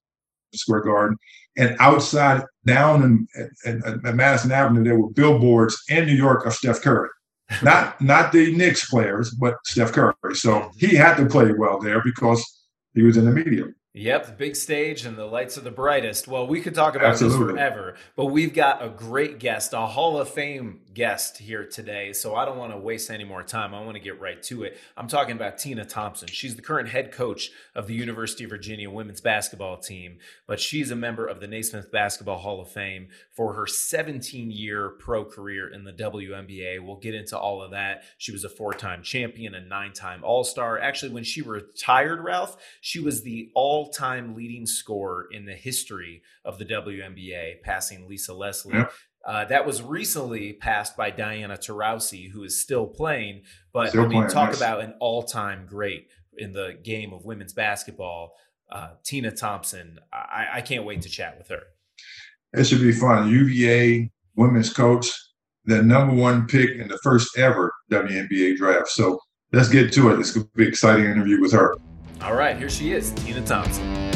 Square 0.54 0.82
Garden, 0.82 1.18
and 1.58 1.76
outside 1.80 2.44
down 2.66 3.04
in, 3.04 3.28
in, 3.66 3.82
in, 4.06 4.16
Madison 4.16 4.52
Avenue, 4.52 4.84
there 4.84 5.00
were 5.00 5.10
billboards 5.10 5.82
in 5.90 6.06
New 6.06 6.14
York 6.14 6.46
of 6.46 6.54
Steph 6.54 6.82
Curry. 6.82 7.10
Not 7.64 8.02
not 8.02 8.34
the 8.34 8.54
Knicks 8.54 8.90
players, 8.90 9.32
but 9.32 9.56
Steph 9.64 9.94
Curry. 9.94 10.14
So 10.34 10.70
he 10.78 10.98
had 10.98 11.16
to 11.16 11.26
play 11.28 11.54
well 11.54 11.80
there 11.80 12.04
because 12.04 12.44
he 12.94 13.04
was 13.04 13.16
in 13.16 13.24
the 13.24 13.32
media. 13.32 13.68
Yep, 13.94 14.26
the 14.26 14.32
big 14.34 14.56
stage 14.56 15.06
and 15.06 15.18
the 15.18 15.26
lights 15.26 15.58
are 15.58 15.62
the 15.62 15.72
brightest. 15.72 16.28
Well, 16.28 16.46
we 16.46 16.62
could 16.62 16.76
talk 16.76 16.96
about 16.96 17.12
Absolutely. 17.12 17.46
this 17.46 17.54
forever, 17.54 17.96
but 18.16 18.26
we've 18.26 18.54
got 18.54 18.84
a 18.84 18.90
great 18.90 19.40
guest, 19.40 19.74
a 19.74 19.88
Hall 19.88 20.20
of 20.20 20.30
Fame 20.30 20.82
guest 20.98 21.38
here 21.38 21.64
today. 21.64 22.12
So 22.12 22.36
I 22.36 22.44
don't 22.44 22.58
want 22.58 22.74
to 22.74 22.78
waste 22.78 23.10
any 23.10 23.24
more 23.24 23.44
time. 23.44 23.74
I 23.74 23.82
want 23.82 23.94
to 23.94 24.04
get 24.04 24.20
right 24.20 24.42
to 24.44 24.64
it. 24.64 24.78
I'm 24.98 25.08
talking 25.08 25.36
about 25.36 25.60
Tina 25.60 25.86
Thompson. 25.86 26.28
She's 26.28 26.56
the 26.56 26.62
current 26.62 26.90
head 26.90 27.12
coach 27.12 27.52
of 27.76 27.88
the 27.88 27.94
University 27.94 28.44
of 28.44 28.50
Virginia 28.50 28.90
women's 28.90 29.22
basketball 29.22 29.78
team, 29.78 30.18
but 30.48 30.60
she's 30.60 30.92
a 30.92 30.96
member 30.96 31.26
of 31.26 31.40
the 31.40 31.48
Naismith 31.48 31.92
Basketball 31.92 32.40
Hall 32.40 32.60
of 32.60 32.70
Fame 32.70 33.10
for 33.32 33.54
her 33.54 33.68
17 33.68 34.52
year 34.52 34.90
pro 34.90 35.24
career 35.24 35.72
in 35.72 35.84
the 35.84 35.94
WNBA. 35.94 36.84
We'll 36.84 36.98
get 36.98 37.16
into 37.16 37.38
all 37.38 37.62
of 37.62 37.72
that. 37.72 38.04
She 38.18 38.32
was 38.32 38.44
a 38.44 38.50
four 38.50 38.74
time 38.74 39.04
champion, 39.04 39.54
a 39.56 39.62
nine 39.62 39.94
time 39.94 40.24
All 40.24 40.44
Star. 40.44 40.80
Actually, 40.80 41.14
when 41.14 41.24
she 41.24 41.42
retired, 41.42 42.24
Ralph, 42.24 42.58
she 42.82 43.00
was 43.00 43.22
the 43.22 43.52
all 43.54 43.78
all-time 43.78 44.34
leading 44.34 44.66
scorer 44.66 45.28
in 45.30 45.46
the 45.46 45.54
history 45.54 46.24
of 46.44 46.58
the 46.58 46.66
WNBA, 46.66 47.62
passing 47.62 48.08
Lisa 48.08 48.34
Leslie. 48.34 48.86
Uh, 49.28 49.44
that 49.46 49.66
was 49.66 49.82
recently 49.82 50.54
passed 50.54 50.96
by 50.96 51.12
Diana 51.12 51.58
Taurasi, 51.58 52.32
who 52.32 52.44
is 52.44 52.60
still 52.62 52.88
playing. 52.88 53.44
But 53.74 53.90
still 53.90 54.06
I 54.06 54.08
mean, 54.08 54.28
talk 54.30 54.50
nice. 54.50 54.58
about 54.58 54.80
an 54.80 54.94
all-time 55.02 55.66
great 55.68 56.08
in 56.38 56.54
the 56.54 56.80
game 56.82 57.12
of 57.12 57.26
women's 57.26 57.52
basketball. 57.52 58.36
Uh, 58.72 58.92
Tina 59.04 59.32
Thompson. 59.32 60.00
I, 60.14 60.48
I 60.56 60.62
can't 60.62 60.86
wait 60.86 61.02
to 61.02 61.10
chat 61.10 61.38
with 61.38 61.50
her. 61.50 61.64
It 62.54 62.64
should 62.66 62.82
be 62.82 62.94
fun. 62.94 63.30
UVA 63.30 64.10
women's 64.36 64.72
coach, 64.72 65.12
the 65.66 65.84
number 65.84 66.16
one 66.16 66.48
pick 66.48 66.72
in 66.72 66.88
the 66.88 66.98
first 67.00 67.38
ever 67.38 67.74
WNBA 67.92 68.56
draft. 68.56 68.88
So 68.88 69.20
let's 69.52 69.68
get 69.68 69.92
to 69.94 70.12
it. 70.12 70.20
It's 70.20 70.32
going 70.32 70.46
to 70.46 70.52
be 70.56 70.64
an 70.64 70.70
exciting 70.70 71.06
interview 71.06 71.42
with 71.42 71.52
her. 71.52 71.76
All 72.22 72.34
right, 72.34 72.58
here 72.58 72.70
she 72.70 72.94
is, 72.94 73.12
Tina 73.12 73.46
Thompson. 73.46 74.07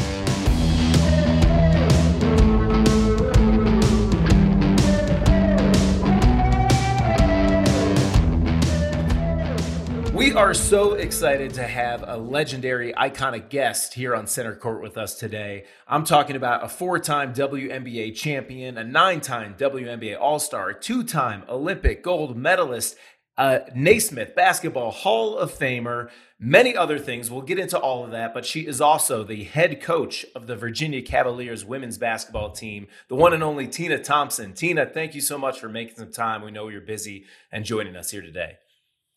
We 10.22 10.32
are 10.34 10.54
so 10.54 10.92
excited 10.92 11.52
to 11.54 11.64
have 11.64 12.04
a 12.06 12.16
legendary, 12.16 12.92
iconic 12.92 13.48
guest 13.48 13.94
here 13.94 14.14
on 14.14 14.28
Center 14.28 14.54
Court 14.54 14.80
with 14.80 14.96
us 14.96 15.18
today. 15.18 15.64
I'm 15.88 16.04
talking 16.04 16.36
about 16.36 16.62
a 16.62 16.68
four 16.68 17.00
time 17.00 17.34
WNBA 17.34 18.14
champion, 18.14 18.78
a 18.78 18.84
nine 18.84 19.20
time 19.20 19.56
WNBA 19.58 20.16
All 20.16 20.38
Star, 20.38 20.72
two 20.74 21.02
time 21.02 21.42
Olympic 21.48 22.04
gold 22.04 22.36
medalist, 22.36 22.96
a 23.36 23.62
Naismith 23.74 24.36
Basketball 24.36 24.92
Hall 24.92 25.36
of 25.36 25.52
Famer, 25.52 26.08
many 26.38 26.76
other 26.76 27.00
things. 27.00 27.28
We'll 27.28 27.42
get 27.42 27.58
into 27.58 27.76
all 27.76 28.04
of 28.04 28.12
that, 28.12 28.32
but 28.32 28.46
she 28.46 28.60
is 28.60 28.80
also 28.80 29.24
the 29.24 29.42
head 29.42 29.82
coach 29.82 30.24
of 30.36 30.46
the 30.46 30.54
Virginia 30.54 31.02
Cavaliers 31.02 31.64
women's 31.64 31.98
basketball 31.98 32.52
team, 32.52 32.86
the 33.08 33.16
one 33.16 33.34
and 33.34 33.42
only 33.42 33.66
Tina 33.66 33.98
Thompson. 33.98 34.52
Tina, 34.52 34.86
thank 34.86 35.16
you 35.16 35.20
so 35.20 35.36
much 35.36 35.58
for 35.58 35.68
making 35.68 35.96
some 35.96 36.12
time. 36.12 36.42
We 36.42 36.52
know 36.52 36.68
you're 36.68 36.80
busy 36.80 37.24
and 37.50 37.64
joining 37.64 37.96
us 37.96 38.12
here 38.12 38.22
today. 38.22 38.58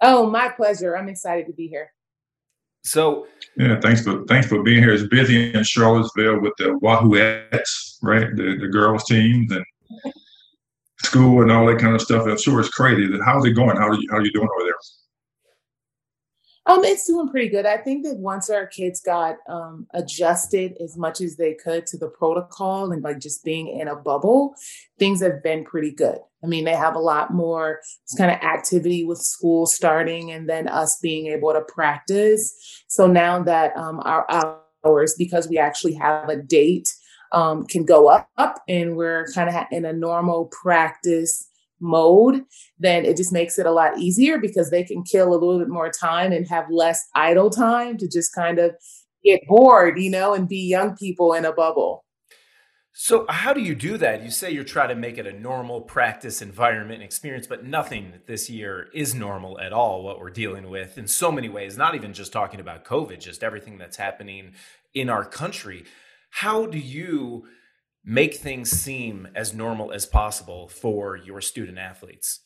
Oh, 0.07 0.29
my 0.29 0.49
pleasure. 0.49 0.95
I'm 0.95 1.09
excited 1.09 1.47
to 1.47 1.53
be 1.53 1.67
here. 1.67 1.91
So 2.83 3.25
yeah, 3.57 3.79
thanks 3.79 4.03
for 4.03 4.23
thanks 4.25 4.45
for 4.45 4.61
being 4.61 4.83
here. 4.83 4.93
It's 4.93 5.07
busy 5.07 5.51
in 5.51 5.63
Charlottesville 5.63 6.39
with 6.39 6.53
the 6.59 6.77
Wahooettes, 6.83 7.97
right? 8.03 8.27
The 8.35 8.57
the 8.61 8.67
girls 8.67 9.05
teams 9.05 9.51
and 9.51 9.65
school 10.99 11.41
and 11.41 11.51
all 11.51 11.65
that 11.65 11.79
kind 11.79 11.95
of 11.95 12.01
stuff. 12.01 12.27
I'm 12.27 12.37
sure 12.37 12.59
it's 12.59 12.69
crazy. 12.69 13.11
How's 13.25 13.43
it 13.45 13.53
going? 13.53 13.77
How 13.77 13.87
are 13.87 13.95
you 13.95 14.07
how 14.11 14.17
are 14.17 14.23
you 14.23 14.31
doing 14.31 14.47
over 14.55 14.65
there? 14.65 14.73
Um, 16.67 16.83
it's 16.83 17.05
doing 17.05 17.29
pretty 17.29 17.49
good. 17.49 17.65
I 17.65 17.77
think 17.77 18.03
that 18.05 18.17
once 18.17 18.49
our 18.49 18.65
kids 18.65 18.99
got 18.99 19.37
um, 19.47 19.85
adjusted 19.93 20.75
as 20.83 20.97
much 20.97 21.21
as 21.21 21.35
they 21.35 21.53
could 21.53 21.85
to 21.87 21.97
the 21.97 22.07
protocol 22.07 22.91
and 22.91 23.03
like 23.03 23.19
just 23.19 23.43
being 23.43 23.67
in 23.67 23.87
a 23.87 23.95
bubble, 23.95 24.55
things 24.97 25.21
have 25.21 25.43
been 25.43 25.63
pretty 25.63 25.91
good. 25.91 26.17
I 26.43 26.47
mean, 26.47 26.65
they 26.65 26.75
have 26.75 26.95
a 26.95 26.99
lot 26.99 27.31
more 27.31 27.81
kind 28.17 28.31
of 28.31 28.37
activity 28.41 29.03
with 29.03 29.19
school 29.19 29.67
starting 29.67 30.31
and 30.31 30.49
then 30.49 30.67
us 30.67 30.97
being 31.01 31.27
able 31.27 31.53
to 31.53 31.61
practice. 31.61 32.83
So 32.87 33.05
now 33.05 33.43
that 33.43 33.75
um, 33.77 33.99
our 34.03 34.25
hours, 34.83 35.15
because 35.17 35.47
we 35.47 35.59
actually 35.59 35.93
have 35.93 36.29
a 36.29 36.35
date, 36.35 36.87
um, 37.31 37.65
can 37.65 37.85
go 37.85 38.07
up, 38.07 38.29
up 38.37 38.61
and 38.67 38.95
we're 38.95 39.27
kind 39.33 39.49
of 39.49 39.65
in 39.71 39.85
a 39.85 39.93
normal 39.93 40.45
practice 40.45 41.47
mode, 41.85 42.43
then 42.79 43.05
it 43.05 43.15
just 43.15 43.31
makes 43.31 43.57
it 43.59 43.65
a 43.65 43.71
lot 43.71 43.97
easier 43.97 44.37
because 44.37 44.69
they 44.69 44.83
can 44.83 45.03
kill 45.03 45.29
a 45.29 45.37
little 45.37 45.59
bit 45.59 45.69
more 45.69 45.89
time 45.89 46.31
and 46.31 46.47
have 46.47 46.65
less 46.69 47.07
idle 47.15 47.49
time 47.49 47.97
to 47.97 48.07
just 48.07 48.33
kind 48.33 48.59
of 48.59 48.75
get 49.23 49.45
bored, 49.47 49.99
you 49.99 50.09
know, 50.09 50.33
and 50.33 50.49
be 50.49 50.67
young 50.67 50.95
people 50.95 51.33
in 51.33 51.45
a 51.45 51.53
bubble. 51.53 52.03
So, 52.97 53.25
how 53.27 53.51
do 53.51 53.59
you 53.59 53.75
do 53.75 53.97
that? 53.97 54.23
You 54.23 54.31
say 54.31 54.51
you're 54.51 54.63
trying 54.63 54.87
to 54.87 54.95
make 54.95 55.17
it 55.17 55.27
a 55.27 55.37
normal 55.37 55.81
practice 55.81 56.41
environment 56.41 57.01
and 57.01 57.03
experience, 57.03 57.45
but 57.45 57.65
nothing 57.65 58.13
this 58.25 58.49
year 58.49 58.87
is 58.93 59.13
normal 59.13 59.59
at 59.59 59.73
all, 59.73 60.01
what 60.01 60.17
we're 60.17 60.29
dealing 60.29 60.69
with 60.69 60.97
in 60.97 61.05
so 61.05 61.29
many 61.29 61.49
ways, 61.49 61.77
not 61.77 61.95
even 61.95 62.13
just 62.13 62.31
talking 62.31 62.61
about 62.61 62.85
COVID, 62.85 63.19
just 63.19 63.43
everything 63.43 63.77
that's 63.77 63.97
happening 63.97 64.53
in 64.93 65.09
our 65.09 65.25
country. 65.25 65.83
How 66.29 66.65
do 66.65 66.77
you 66.77 67.45
make 68.05 68.35
things 68.35 68.69
seem 68.69 69.27
as 69.35 69.53
normal 69.53 69.91
as 69.91 70.05
possible 70.05 70.67
for 70.67 71.17
your 71.17 71.41
student 71.41 71.77
athletes? 71.77 72.41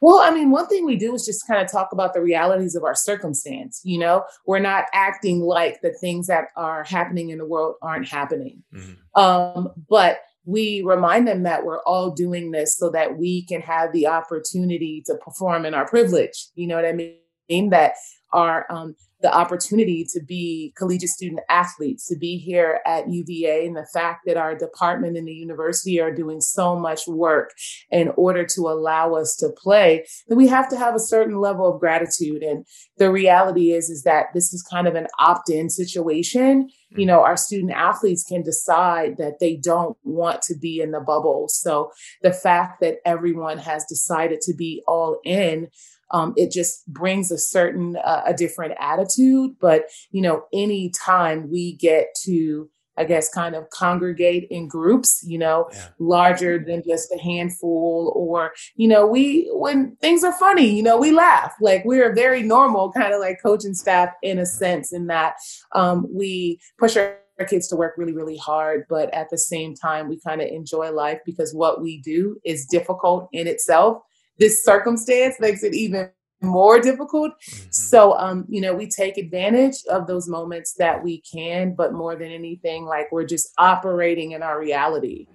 Well, 0.00 0.18
I 0.18 0.30
mean, 0.30 0.50
one 0.50 0.66
thing 0.66 0.84
we 0.84 0.96
do 0.96 1.14
is 1.14 1.24
just 1.24 1.46
kind 1.46 1.64
of 1.64 1.70
talk 1.70 1.90
about 1.92 2.12
the 2.12 2.20
realities 2.20 2.74
of 2.74 2.84
our 2.84 2.94
circumstance. 2.94 3.80
You 3.82 3.98
know, 3.98 4.24
we're 4.46 4.58
not 4.58 4.84
acting 4.92 5.40
like 5.40 5.80
the 5.80 5.92
things 5.92 6.26
that 6.26 6.48
are 6.56 6.84
happening 6.84 7.30
in 7.30 7.38
the 7.38 7.46
world 7.46 7.76
aren't 7.80 8.08
happening. 8.08 8.62
Mm-hmm. 8.74 9.20
Um, 9.20 9.70
but 9.88 10.18
we 10.44 10.82
remind 10.82 11.26
them 11.26 11.44
that 11.44 11.64
we're 11.64 11.82
all 11.84 12.10
doing 12.10 12.50
this 12.50 12.76
so 12.76 12.90
that 12.90 13.16
we 13.16 13.46
can 13.46 13.60
have 13.62 13.92
the 13.92 14.06
opportunity 14.06 15.02
to 15.06 15.14
perform 15.16 15.64
in 15.64 15.74
our 15.74 15.88
privilege. 15.88 16.48
You 16.54 16.66
know 16.66 16.76
what 16.76 16.84
I 16.84 16.92
mean? 16.92 17.70
That 17.70 17.94
our 18.32 18.66
um, 18.70 18.96
the 19.22 19.34
opportunity 19.34 20.06
to 20.12 20.20
be 20.22 20.74
collegiate 20.76 21.10
student 21.10 21.40
athletes, 21.48 22.06
to 22.08 22.16
be 22.16 22.36
here 22.36 22.80
at 22.86 23.10
UVA, 23.10 23.66
and 23.66 23.76
the 23.76 23.86
fact 23.92 24.22
that 24.26 24.36
our 24.36 24.54
department 24.54 25.16
and 25.16 25.26
the 25.26 25.32
university 25.32 26.00
are 26.00 26.14
doing 26.14 26.40
so 26.40 26.76
much 26.76 27.06
work 27.06 27.52
in 27.90 28.12
order 28.16 28.44
to 28.44 28.62
allow 28.62 29.14
us 29.14 29.34
to 29.36 29.48
play, 29.56 30.06
that 30.28 30.36
we 30.36 30.46
have 30.48 30.68
to 30.68 30.76
have 30.76 30.94
a 30.94 31.00
certain 31.00 31.40
level 31.40 31.72
of 31.72 31.80
gratitude. 31.80 32.42
And 32.42 32.66
the 32.98 33.10
reality 33.10 33.72
is, 33.72 33.88
is 33.88 34.02
that 34.02 34.26
this 34.34 34.52
is 34.52 34.62
kind 34.62 34.86
of 34.86 34.94
an 34.94 35.06
opt-in 35.18 35.70
situation. 35.70 36.68
You 36.90 37.06
know, 37.06 37.22
our 37.22 37.36
student 37.36 37.72
athletes 37.72 38.24
can 38.24 38.42
decide 38.42 39.16
that 39.16 39.38
they 39.40 39.56
don't 39.56 39.96
want 40.04 40.42
to 40.42 40.54
be 40.56 40.80
in 40.80 40.90
the 40.90 41.00
bubble. 41.00 41.48
So 41.48 41.90
the 42.22 42.32
fact 42.32 42.80
that 42.80 42.98
everyone 43.04 43.58
has 43.58 43.84
decided 43.86 44.40
to 44.42 44.54
be 44.54 44.82
all 44.86 45.20
in 45.24 45.68
um, 46.10 46.32
it 46.36 46.50
just 46.50 46.86
brings 46.86 47.30
a 47.30 47.38
certain 47.38 47.96
uh, 47.96 48.22
a 48.26 48.34
different 48.34 48.74
attitude 48.78 49.52
but 49.60 49.84
you 50.10 50.22
know 50.22 50.44
any 50.52 50.90
time 50.90 51.50
we 51.50 51.74
get 51.76 52.08
to 52.24 52.68
I 52.98 53.04
guess, 53.04 53.28
kind 53.28 53.54
of 53.54 53.68
congregate 53.70 54.48
in 54.50 54.68
groups, 54.68 55.22
you 55.26 55.38
know, 55.38 55.68
yeah. 55.72 55.88
larger 55.98 56.58
than 56.58 56.82
just 56.86 57.12
a 57.12 57.18
handful. 57.18 58.12
Or, 58.16 58.52
you 58.74 58.88
know, 58.88 59.06
we, 59.06 59.50
when 59.52 59.96
things 59.96 60.24
are 60.24 60.32
funny, 60.32 60.74
you 60.74 60.82
know, 60.82 60.96
we 60.96 61.12
laugh. 61.12 61.54
Like 61.60 61.84
we're 61.84 62.14
very 62.14 62.42
normal, 62.42 62.92
kind 62.92 63.12
of 63.12 63.20
like 63.20 63.38
coaching 63.42 63.74
staff 63.74 64.10
in 64.22 64.38
a 64.38 64.46
sense, 64.46 64.92
in 64.92 65.08
that 65.08 65.34
um, 65.74 66.06
we 66.10 66.60
push 66.78 66.96
our 66.96 67.18
our 67.38 67.44
kids 67.44 67.68
to 67.68 67.76
work 67.76 67.92
really, 67.98 68.14
really 68.14 68.38
hard, 68.38 68.86
but 68.88 69.12
at 69.12 69.28
the 69.28 69.36
same 69.36 69.74
time, 69.74 70.08
we 70.08 70.18
kind 70.26 70.40
of 70.40 70.48
enjoy 70.48 70.90
life 70.90 71.18
because 71.26 71.52
what 71.52 71.82
we 71.82 72.00
do 72.00 72.40
is 72.46 72.64
difficult 72.64 73.28
in 73.30 73.46
itself 73.46 73.98
this 74.38 74.64
circumstance 74.64 75.36
makes 75.40 75.62
it 75.62 75.74
even 75.74 76.10
more 76.42 76.80
difficult. 76.80 77.32
Mm-hmm. 77.32 77.66
So, 77.70 78.16
um, 78.18 78.44
you 78.48 78.60
know, 78.60 78.74
we 78.74 78.86
take 78.86 79.18
advantage 79.18 79.76
of 79.90 80.06
those 80.06 80.28
moments 80.28 80.74
that 80.74 81.02
we 81.02 81.20
can, 81.22 81.74
but 81.74 81.92
more 81.92 82.16
than 82.16 82.30
anything, 82.30 82.84
like 82.84 83.10
we're 83.10 83.26
just 83.26 83.52
operating 83.58 84.32
in 84.32 84.42
our 84.42 84.58
reality. 84.60 85.26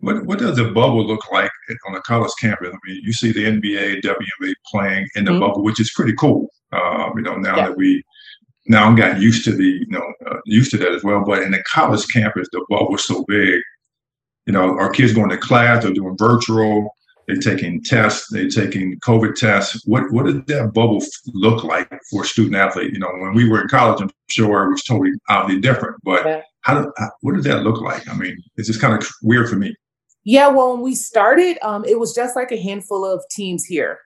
What, 0.00 0.26
what 0.26 0.38
does 0.38 0.58
a 0.58 0.64
bubble 0.64 1.06
look 1.06 1.30
like 1.32 1.50
on 1.88 1.96
a 1.96 2.02
college 2.02 2.32
campus? 2.40 2.68
I 2.68 2.78
mean, 2.86 3.00
you 3.02 3.12
see 3.12 3.32
the 3.32 3.44
NBA, 3.44 4.02
WNBA 4.02 4.54
playing 4.70 5.08
in 5.14 5.24
the 5.24 5.32
mm-hmm. 5.32 5.40
bubble, 5.40 5.64
which 5.64 5.80
is 5.80 5.92
pretty 5.92 6.14
cool. 6.14 6.48
Uh, 6.72 7.10
you 7.14 7.22
know, 7.22 7.36
now 7.36 7.56
yeah. 7.56 7.68
that 7.68 7.76
we 7.76 8.02
now 8.68 8.84
I'm 8.84 8.96
got 8.96 9.20
used 9.20 9.44
to 9.44 9.52
the, 9.52 9.64
you 9.64 9.86
know, 9.88 10.12
uh, 10.26 10.38
used 10.44 10.72
to 10.72 10.76
that 10.78 10.92
as 10.92 11.04
well. 11.04 11.24
But 11.24 11.42
in 11.42 11.52
the 11.52 11.62
college 11.72 12.06
campus, 12.08 12.48
the 12.52 12.64
bubble 12.68 12.96
is 12.96 13.04
so 13.04 13.24
big. 13.28 13.62
You 14.46 14.52
know, 14.52 14.78
our 14.78 14.90
kids 14.90 15.12
going 15.12 15.30
to 15.30 15.36
class, 15.36 15.82
they're 15.82 15.92
doing 15.92 16.16
virtual 16.18 16.95
they're 17.26 17.36
taking 17.36 17.82
tests, 17.82 18.28
they're 18.30 18.48
taking 18.48 18.98
COVID 19.00 19.34
tests. 19.34 19.82
What 19.86 20.10
what 20.12 20.26
did 20.26 20.46
that 20.46 20.72
bubble 20.72 21.02
look 21.34 21.64
like 21.64 21.88
for 22.10 22.22
a 22.22 22.26
student 22.26 22.56
athlete? 22.56 22.92
You 22.92 22.98
know, 22.98 23.10
when 23.18 23.34
we 23.34 23.48
were 23.48 23.60
in 23.60 23.68
college, 23.68 24.00
I'm 24.00 24.10
sure 24.28 24.64
it 24.64 24.70
was 24.70 24.84
totally 24.84 25.12
oddly 25.28 25.60
different. 25.60 25.96
But 26.04 26.44
how 26.60 26.80
did 26.80 26.90
how, 26.96 27.10
what 27.20 27.34
did 27.34 27.44
that 27.44 27.62
look 27.62 27.80
like? 27.80 28.08
I 28.08 28.14
mean, 28.14 28.36
it's 28.56 28.68
just 28.68 28.80
kind 28.80 28.94
of 28.94 29.08
weird 29.22 29.48
for 29.48 29.56
me. 29.56 29.74
Yeah, 30.24 30.48
well, 30.48 30.72
when 30.72 30.82
we 30.82 30.94
started, 30.94 31.58
um, 31.62 31.84
it 31.84 31.98
was 32.00 32.14
just 32.14 32.34
like 32.34 32.50
a 32.50 32.60
handful 32.60 33.04
of 33.04 33.22
teams 33.30 33.64
here 33.64 34.00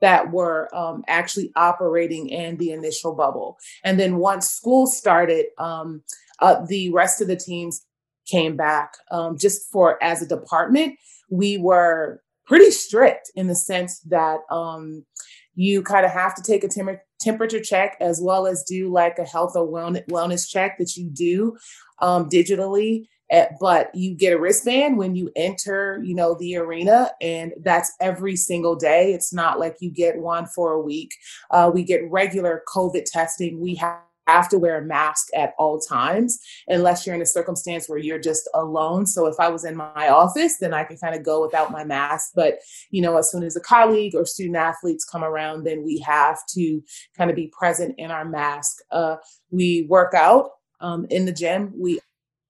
that 0.00 0.32
were 0.32 0.68
um, 0.74 1.04
actually 1.06 1.52
operating 1.54 2.28
in 2.28 2.56
the 2.56 2.72
initial 2.72 3.14
bubble, 3.14 3.56
and 3.84 3.98
then 3.98 4.16
once 4.16 4.48
school 4.48 4.86
started, 4.86 5.46
um, 5.58 6.02
uh, 6.38 6.64
the 6.66 6.90
rest 6.90 7.20
of 7.20 7.28
the 7.28 7.36
teams 7.36 7.84
came 8.26 8.56
back 8.56 8.94
um, 9.10 9.36
just 9.36 9.70
for 9.72 10.02
as 10.02 10.22
a 10.22 10.26
department 10.26 10.96
we 11.30 11.56
were 11.56 12.20
pretty 12.50 12.72
strict 12.72 13.30
in 13.36 13.46
the 13.46 13.54
sense 13.54 14.00
that 14.00 14.40
um, 14.50 15.06
you 15.54 15.82
kind 15.84 16.04
of 16.04 16.10
have 16.10 16.34
to 16.34 16.42
take 16.42 16.64
a 16.64 16.68
tem- 16.68 16.98
temperature 17.20 17.60
check 17.60 17.96
as 18.00 18.20
well 18.20 18.44
as 18.44 18.64
do 18.64 18.90
like 18.90 19.20
a 19.20 19.24
health 19.24 19.52
or 19.54 19.68
wellness 19.68 20.48
check 20.48 20.76
that 20.76 20.96
you 20.96 21.08
do 21.08 21.56
um, 22.00 22.28
digitally 22.28 23.04
at, 23.30 23.52
but 23.60 23.94
you 23.94 24.16
get 24.16 24.32
a 24.32 24.40
wristband 24.40 24.98
when 24.98 25.14
you 25.14 25.30
enter 25.36 26.02
you 26.02 26.12
know 26.12 26.34
the 26.40 26.56
arena 26.56 27.12
and 27.20 27.52
that's 27.62 27.92
every 28.00 28.34
single 28.34 28.74
day. 28.74 29.14
It's 29.14 29.32
not 29.32 29.60
like 29.60 29.76
you 29.78 29.88
get 29.88 30.18
one 30.18 30.46
for 30.46 30.72
a 30.72 30.80
week. 30.80 31.12
Uh, 31.52 31.70
we 31.72 31.84
get 31.84 32.10
regular 32.10 32.64
covid 32.66 33.04
testing. 33.04 33.60
We 33.60 33.76
have 33.76 34.00
have 34.26 34.48
to 34.50 34.58
wear 34.58 34.78
a 34.78 34.84
mask 34.84 35.26
at 35.34 35.54
all 35.58 35.80
times 35.80 36.38
unless 36.68 37.06
you're 37.06 37.14
in 37.14 37.22
a 37.22 37.26
circumstance 37.26 37.88
where 37.88 37.98
you're 37.98 38.18
just 38.18 38.48
alone. 38.54 39.06
So 39.06 39.26
if 39.26 39.36
I 39.38 39.48
was 39.48 39.64
in 39.64 39.76
my 39.76 40.08
office, 40.08 40.56
then 40.60 40.72
I 40.72 40.84
could 40.84 41.00
kind 41.00 41.14
of 41.14 41.24
go 41.24 41.42
without 41.42 41.72
my 41.72 41.84
mask. 41.84 42.30
But, 42.34 42.58
you 42.90 43.02
know, 43.02 43.16
as 43.16 43.30
soon 43.30 43.42
as 43.42 43.56
a 43.56 43.60
colleague 43.60 44.14
or 44.14 44.24
student 44.24 44.56
athletes 44.56 45.04
come 45.04 45.24
around, 45.24 45.64
then 45.64 45.84
we 45.84 45.98
have 46.06 46.38
to 46.54 46.80
kind 47.16 47.30
of 47.30 47.36
be 47.36 47.52
present 47.58 47.94
in 47.98 48.10
our 48.10 48.24
mask. 48.24 48.76
Uh, 48.90 49.16
we 49.50 49.86
work 49.88 50.14
out 50.14 50.50
um, 50.80 51.06
in 51.10 51.24
the 51.24 51.32
gym. 51.32 51.72
We 51.76 52.00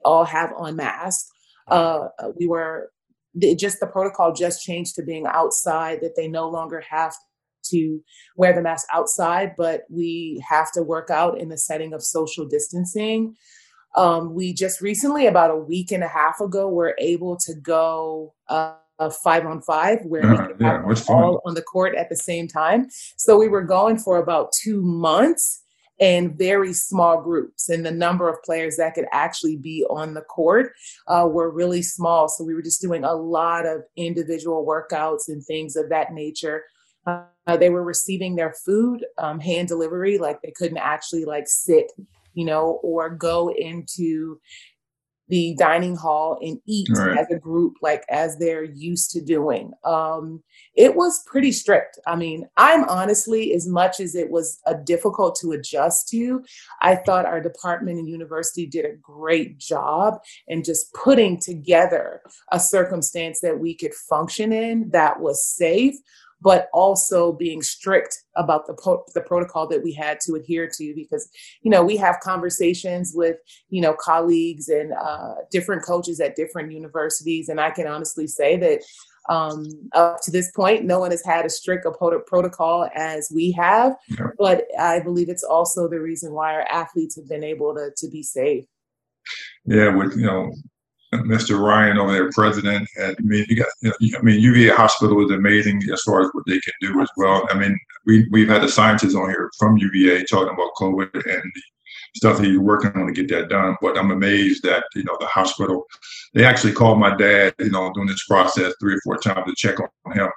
all 0.04 0.24
have 0.24 0.52
on 0.56 0.76
masks. 0.76 1.30
Uh, 1.66 2.08
we 2.38 2.46
wear 2.46 2.88
just 3.56 3.78
the 3.78 3.86
protocol 3.86 4.32
just 4.32 4.64
changed 4.64 4.96
to 4.96 5.04
being 5.04 5.24
outside 5.26 6.00
that 6.00 6.16
they 6.16 6.26
no 6.26 6.48
longer 6.48 6.82
have 6.90 7.14
to 7.70 8.00
wear 8.36 8.52
the 8.52 8.62
mask 8.62 8.86
outside 8.92 9.54
but 9.56 9.82
we 9.88 10.42
have 10.48 10.70
to 10.72 10.82
work 10.82 11.10
out 11.10 11.38
in 11.38 11.48
the 11.48 11.58
setting 11.58 11.92
of 11.92 12.02
social 12.02 12.46
distancing 12.46 13.34
um, 13.96 14.34
we 14.34 14.52
just 14.52 14.80
recently 14.80 15.26
about 15.26 15.50
a 15.50 15.56
week 15.56 15.90
and 15.90 16.04
a 16.04 16.08
half 16.08 16.40
ago 16.40 16.68
were 16.68 16.94
able 16.98 17.36
to 17.36 17.54
go 17.54 18.32
uh, 18.48 18.74
five 19.22 19.46
on 19.46 19.60
five 19.62 19.98
where 20.04 20.24
uh, 20.24 20.30
we 20.30 20.36
could 20.36 20.56
yeah, 20.60 20.82
have 20.86 21.10
all 21.10 21.40
on 21.44 21.54
the 21.54 21.62
court 21.62 21.94
at 21.94 22.08
the 22.08 22.16
same 22.16 22.46
time 22.46 22.86
so 23.16 23.38
we 23.38 23.48
were 23.48 23.64
going 23.64 23.98
for 23.98 24.18
about 24.18 24.52
two 24.52 24.82
months 24.82 25.62
in 26.00 26.34
very 26.36 26.72
small 26.72 27.20
groups. 27.20 27.68
And 27.68 27.84
the 27.84 27.90
number 27.90 28.28
of 28.28 28.42
players 28.42 28.76
that 28.78 28.94
could 28.94 29.04
actually 29.12 29.56
be 29.56 29.84
on 29.90 30.14
the 30.14 30.22
court 30.22 30.72
uh, 31.06 31.28
were 31.30 31.50
really 31.50 31.82
small. 31.82 32.28
So 32.28 32.42
we 32.42 32.54
were 32.54 32.62
just 32.62 32.80
doing 32.80 33.04
a 33.04 33.14
lot 33.14 33.66
of 33.66 33.82
individual 33.96 34.66
workouts 34.66 35.28
and 35.28 35.44
things 35.44 35.76
of 35.76 35.90
that 35.90 36.12
nature. 36.12 36.64
Uh, 37.06 37.24
they 37.56 37.70
were 37.70 37.84
receiving 37.84 38.36
their 38.36 38.54
food 38.64 39.04
um, 39.18 39.40
hand 39.40 39.68
delivery, 39.68 40.18
like 40.18 40.40
they 40.42 40.52
couldn't 40.56 40.78
actually 40.78 41.24
like 41.24 41.48
sit, 41.48 41.92
you 42.34 42.44
know, 42.44 42.80
or 42.82 43.10
go 43.10 43.50
into 43.50 44.40
the 45.30 45.54
dining 45.58 45.94
hall 45.94 46.38
and 46.42 46.60
eat 46.66 46.88
right. 46.90 47.16
as 47.16 47.30
a 47.30 47.38
group 47.38 47.76
like 47.80 48.04
as 48.10 48.36
they're 48.36 48.64
used 48.64 49.12
to 49.12 49.22
doing. 49.22 49.72
Um, 49.84 50.42
it 50.74 50.96
was 50.96 51.22
pretty 51.24 51.52
strict. 51.52 51.98
I 52.06 52.16
mean 52.16 52.48
i'm 52.56 52.84
honestly 52.88 53.54
as 53.54 53.68
much 53.68 54.00
as 54.00 54.14
it 54.16 54.28
was 54.28 54.58
a 54.66 54.74
difficult 54.74 55.36
to 55.40 55.52
adjust 55.52 56.08
to 56.08 56.42
i 56.82 56.96
thought 56.96 57.24
our 57.24 57.40
department 57.40 57.98
and 57.98 58.08
university 58.08 58.66
did 58.66 58.84
a 58.84 58.96
great 59.00 59.58
job 59.58 60.18
in 60.48 60.64
just 60.64 60.92
putting 60.92 61.38
together 61.38 62.20
a 62.50 62.58
circumstance 62.58 63.40
that 63.40 63.60
we 63.60 63.74
could 63.74 63.94
function 63.94 64.52
in 64.52 64.90
that 64.90 65.20
was 65.20 65.46
safe 65.46 65.94
but 66.42 66.68
also 66.72 67.32
being 67.32 67.62
strict 67.62 68.22
about 68.36 68.66
the 68.66 68.74
po- 68.74 69.04
the 69.14 69.20
protocol 69.20 69.66
that 69.68 69.82
we 69.82 69.92
had 69.92 70.18
to 70.20 70.34
adhere 70.34 70.68
to 70.68 70.94
because 70.94 71.28
you 71.62 71.70
know 71.70 71.84
we 71.84 71.96
have 71.96 72.20
conversations 72.20 73.12
with 73.14 73.36
you 73.68 73.80
know 73.80 73.94
colleagues 73.94 74.68
and 74.68 74.92
uh, 74.92 75.34
different 75.50 75.82
coaches 75.82 76.20
at 76.20 76.36
different 76.36 76.72
universities. 76.72 77.48
And 77.48 77.60
i 77.60 77.70
can 77.70 77.86
honestly 77.86 78.26
say 78.26 78.56
that 78.56 78.82
um, 79.28 79.66
up 79.92 80.20
to 80.22 80.30
this 80.30 80.50
point 80.52 80.84
no 80.84 80.98
one 80.98 81.10
has 81.10 81.24
had 81.24 81.44
as 81.44 81.56
strict 81.56 81.86
a 81.86 81.90
protocol 81.90 82.88
as 82.94 83.30
we 83.34 83.52
have. 83.52 83.96
Yeah. 84.08 84.28
but 84.38 84.64
i 84.78 85.00
believe 85.00 85.28
it's 85.28 85.44
also 85.44 85.88
the 85.88 86.00
reason 86.00 86.32
why 86.32 86.54
our 86.54 86.66
athletes 86.70 87.16
have 87.16 87.28
been 87.28 87.44
able 87.44 87.74
to, 87.74 87.90
to 87.96 88.08
be 88.08 88.22
safe. 88.22 88.64
Yeah 89.66 89.94
with 89.94 90.16
you 90.16 90.26
know 90.26 90.52
Mr. 91.12 91.60
Ryan 91.60 91.98
over 91.98 92.12
there, 92.12 92.30
president. 92.30 92.88
And 92.96 93.16
I 93.18 93.22
mean, 93.22 93.44
you 93.48 93.56
got, 93.56 93.68
you 93.82 93.90
know, 93.90 94.18
I 94.18 94.22
mean, 94.22 94.40
UVA 94.40 94.74
Hospital 94.74 95.24
is 95.24 95.30
amazing 95.32 95.82
as 95.92 96.02
far 96.02 96.22
as 96.22 96.30
what 96.32 96.44
they 96.46 96.60
can 96.60 96.72
do 96.80 97.00
as 97.00 97.08
well. 97.16 97.46
I 97.50 97.58
mean, 97.58 97.78
we 98.06 98.28
we've 98.30 98.48
had 98.48 98.62
the 98.62 98.68
scientists 98.68 99.14
on 99.14 99.28
here 99.28 99.50
from 99.58 99.76
UVA 99.76 100.24
talking 100.24 100.54
about 100.54 100.74
COVID 100.78 101.26
and 101.26 101.52
stuff 102.16 102.38
that 102.38 102.48
you're 102.48 102.62
working 102.62 102.92
on 102.92 103.06
to 103.06 103.12
get 103.12 103.28
that 103.28 103.48
done. 103.48 103.76
But 103.82 103.98
I'm 103.98 104.12
amazed 104.12 104.62
that 104.62 104.84
you 104.94 105.02
know 105.02 105.16
the 105.18 105.26
hospital. 105.26 105.84
They 106.34 106.44
actually 106.44 106.72
called 106.72 107.00
my 107.00 107.16
dad, 107.16 107.54
you 107.58 107.70
know, 107.70 107.90
during 107.92 108.08
this 108.08 108.24
process 108.26 108.72
three 108.80 108.94
or 108.94 109.00
four 109.02 109.16
times 109.16 109.46
to 109.46 109.54
check 109.56 109.80
on 109.80 110.12
him 110.12 110.28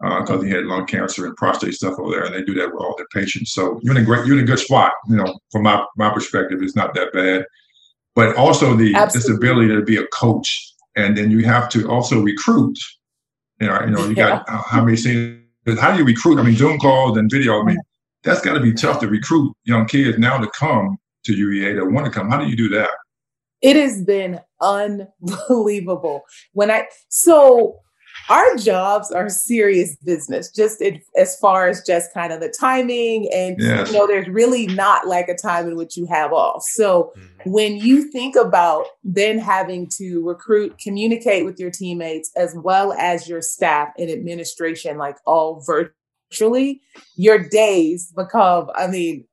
because 0.00 0.40
uh, 0.40 0.42
he 0.42 0.50
had 0.50 0.64
lung 0.64 0.86
cancer 0.86 1.26
and 1.26 1.36
prostate 1.36 1.74
stuff 1.74 1.98
over 1.98 2.12
there, 2.12 2.24
and 2.24 2.34
they 2.34 2.42
do 2.42 2.54
that 2.54 2.72
with 2.72 2.80
all 2.80 2.94
their 2.96 3.08
patients. 3.12 3.52
So 3.52 3.80
you're 3.82 3.96
in 3.96 4.02
a 4.02 4.06
great, 4.06 4.26
you're 4.26 4.38
in 4.38 4.44
a 4.44 4.46
good 4.46 4.60
spot. 4.60 4.92
You 5.08 5.16
know, 5.16 5.40
from 5.50 5.64
my 5.64 5.84
my 5.96 6.10
perspective, 6.10 6.62
it's 6.62 6.76
not 6.76 6.94
that 6.94 7.12
bad 7.12 7.44
but 8.14 8.36
also 8.36 8.74
the 8.74 8.94
Absolutely. 8.94 9.36
ability 9.36 9.68
to 9.74 9.82
be 9.82 9.96
a 9.96 10.06
coach, 10.08 10.74
and 10.96 11.16
then 11.16 11.30
you 11.30 11.44
have 11.44 11.68
to 11.70 11.88
also 11.88 12.20
recruit. 12.20 12.76
You 13.60 13.68
know, 13.68 13.80
you 13.84 13.90
know, 13.90 14.08
you 14.08 14.14
got 14.14 14.44
yeah. 14.48 14.62
how 14.66 14.84
many 14.84 14.96
seniors? 14.96 15.38
How 15.78 15.92
do 15.92 15.98
you 15.98 16.04
recruit? 16.04 16.38
I 16.38 16.42
mean, 16.42 16.56
Zoom 16.56 16.78
calls 16.78 17.18
and 17.18 17.30
video. 17.30 17.60
I 17.60 17.64
mean, 17.64 17.78
that's 18.22 18.40
got 18.40 18.54
to 18.54 18.60
be 18.60 18.72
tough 18.72 19.00
to 19.00 19.08
recruit 19.08 19.54
young 19.64 19.86
kids 19.86 20.18
now 20.18 20.38
to 20.38 20.50
come 20.50 20.98
to 21.24 21.34
UVA 21.34 21.74
to 21.74 21.84
want 21.84 22.06
to 22.06 22.12
come. 22.12 22.30
How 22.30 22.38
do 22.38 22.48
you 22.48 22.56
do 22.56 22.68
that? 22.70 22.90
It 23.62 23.76
has 23.76 24.02
been 24.02 24.40
unbelievable. 24.60 26.22
When 26.52 26.70
I 26.70 26.86
so 27.08 27.78
our 28.30 28.56
jobs 28.56 29.10
are 29.10 29.28
serious 29.28 29.96
business 29.96 30.50
just 30.50 30.82
as 31.16 31.36
far 31.36 31.68
as 31.68 31.82
just 31.84 32.14
kind 32.14 32.32
of 32.32 32.40
the 32.40 32.48
timing 32.48 33.28
and 33.34 33.56
yes. 33.58 33.88
you 33.88 33.98
know 33.98 34.06
there's 34.06 34.28
really 34.28 34.66
not 34.68 35.06
like 35.06 35.28
a 35.28 35.34
time 35.34 35.66
in 35.66 35.76
which 35.76 35.96
you 35.96 36.06
have 36.06 36.32
off 36.32 36.62
so 36.62 37.12
mm-hmm. 37.16 37.50
when 37.50 37.76
you 37.76 38.10
think 38.10 38.36
about 38.36 38.86
then 39.02 39.38
having 39.38 39.88
to 39.88 40.24
recruit 40.26 40.78
communicate 40.78 41.44
with 41.44 41.58
your 41.58 41.70
teammates 41.70 42.30
as 42.36 42.54
well 42.54 42.92
as 42.94 43.28
your 43.28 43.42
staff 43.42 43.88
and 43.98 44.08
administration 44.08 44.96
like 44.96 45.16
all 45.26 45.62
virtually 45.66 46.80
your 47.16 47.38
days 47.38 48.12
become 48.16 48.70
i 48.76 48.86
mean 48.86 49.24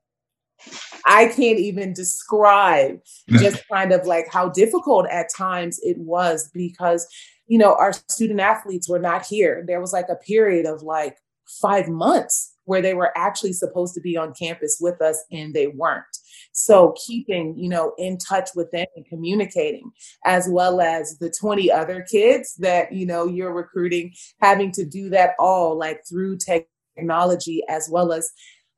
I 1.06 1.28
can't 1.28 1.60
even 1.60 1.94
describe 1.94 3.00
just 3.30 3.64
kind 3.72 3.94
of 3.94 4.06
like 4.08 4.26
how 4.30 4.50
difficult 4.50 5.08
at 5.10 5.30
times 5.34 5.80
it 5.84 5.98
was 6.00 6.50
because 6.54 7.08
you 7.48 7.58
know, 7.58 7.76
our 7.76 7.94
student 7.94 8.40
athletes 8.40 8.90
were 8.90 9.00
not 9.00 9.26
here. 9.26 9.64
There 9.66 9.82
was 9.82 9.94
like 9.94 10.10
a 10.10 10.16
period 10.16 10.66
of 10.66 10.84
like 10.84 11.18
five 11.62 11.88
months 11.88 12.54
where 12.66 12.82
they 12.82 12.94
were 12.94 13.18
actually 13.18 13.54
supposed 13.54 13.94
to 13.94 14.02
be 14.02 14.18
on 14.18 14.34
campus 14.34 14.78
with 14.82 15.02
us 15.02 15.24
and 15.32 15.54
they 15.54 15.68
weren't. 15.68 16.04
So 16.52 16.94
keeping, 16.98 17.58
you 17.58 17.70
know, 17.70 17.94
in 17.98 18.18
touch 18.18 18.50
with 18.56 18.70
them 18.72 18.88
and 18.96 19.06
communicating, 19.06 19.92
as 20.26 20.50
well 20.50 20.82
as 20.82 21.18
the 21.20 21.34
20 21.40 21.72
other 21.72 22.06
kids 22.10 22.56
that, 22.56 22.92
you 22.92 23.06
know, 23.06 23.26
you're 23.26 23.54
recruiting, 23.54 24.14
having 24.42 24.72
to 24.74 24.86
do 24.86 25.10
that 25.12 25.32
all 25.40 25.78
like 25.78 26.02
through 26.10 26.38
technology 26.38 27.62
as 27.70 27.90
well 27.90 28.12
as 28.12 28.30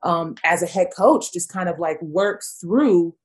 um, 0.03 0.35
as 0.43 0.61
a 0.61 0.67
head 0.67 0.89
coach, 0.95 1.33
just 1.33 1.51
kind 1.51 1.67
of 1.67 1.79
like 1.79 2.01
work 2.01 2.43
through 2.61 3.15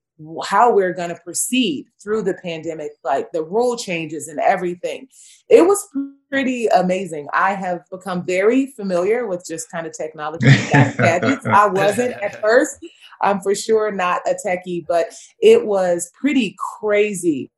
how 0.46 0.72
we're 0.72 0.92
going 0.92 1.08
to 1.08 1.20
proceed 1.24 1.86
through 2.02 2.22
the 2.22 2.34
pandemic, 2.34 2.92
like 3.02 3.32
the 3.32 3.42
rule 3.42 3.76
changes 3.76 4.28
and 4.28 4.38
everything. 4.38 5.08
It 5.48 5.62
was 5.66 5.88
pretty 6.30 6.66
amazing. 6.66 7.28
I 7.32 7.54
have 7.54 7.80
become 7.90 8.24
very 8.24 8.66
familiar 8.66 9.26
with 9.26 9.44
just 9.46 9.70
kind 9.70 9.86
of 9.86 9.92
technology 9.92 10.46
gadgets. 10.46 11.46
I 11.46 11.66
wasn't 11.66 12.12
at 12.22 12.40
first. 12.40 12.78
I'm 13.22 13.40
for 13.40 13.54
sure 13.54 13.90
not 13.90 14.20
a 14.26 14.34
techie, 14.34 14.84
but 14.86 15.06
it 15.40 15.66
was 15.66 16.10
pretty 16.18 16.56
crazy. 16.78 17.50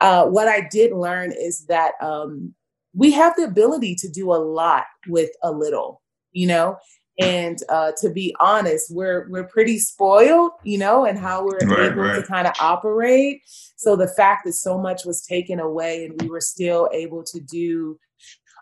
Uh, 0.00 0.26
what 0.26 0.48
I 0.48 0.66
did 0.70 0.92
learn 0.92 1.32
is 1.32 1.66
that 1.66 1.92
um, 2.00 2.54
we 2.94 3.12
have 3.12 3.34
the 3.36 3.44
ability 3.44 3.94
to 3.96 4.08
do 4.08 4.32
a 4.32 4.34
lot 4.36 4.84
with 5.08 5.30
a 5.42 5.50
little, 5.50 6.02
you 6.32 6.46
know, 6.46 6.78
and 7.20 7.58
uh, 7.68 7.92
to 8.00 8.10
be 8.10 8.34
honest, 8.40 8.94
we're 8.94 9.28
we're 9.28 9.46
pretty 9.46 9.78
spoiled, 9.78 10.52
you 10.64 10.78
know, 10.78 11.04
and 11.04 11.18
how 11.18 11.44
we're 11.44 11.58
right, 11.66 11.92
able 11.92 12.02
right. 12.02 12.16
to 12.16 12.22
kind 12.22 12.46
of 12.46 12.54
operate. 12.60 13.42
So 13.76 13.94
the 13.94 14.08
fact 14.08 14.46
that 14.46 14.54
so 14.54 14.78
much 14.78 15.04
was 15.04 15.24
taken 15.24 15.60
away 15.60 16.06
and 16.06 16.20
we 16.20 16.28
were 16.28 16.40
still 16.40 16.88
able 16.92 17.22
to 17.24 17.40
do 17.40 17.98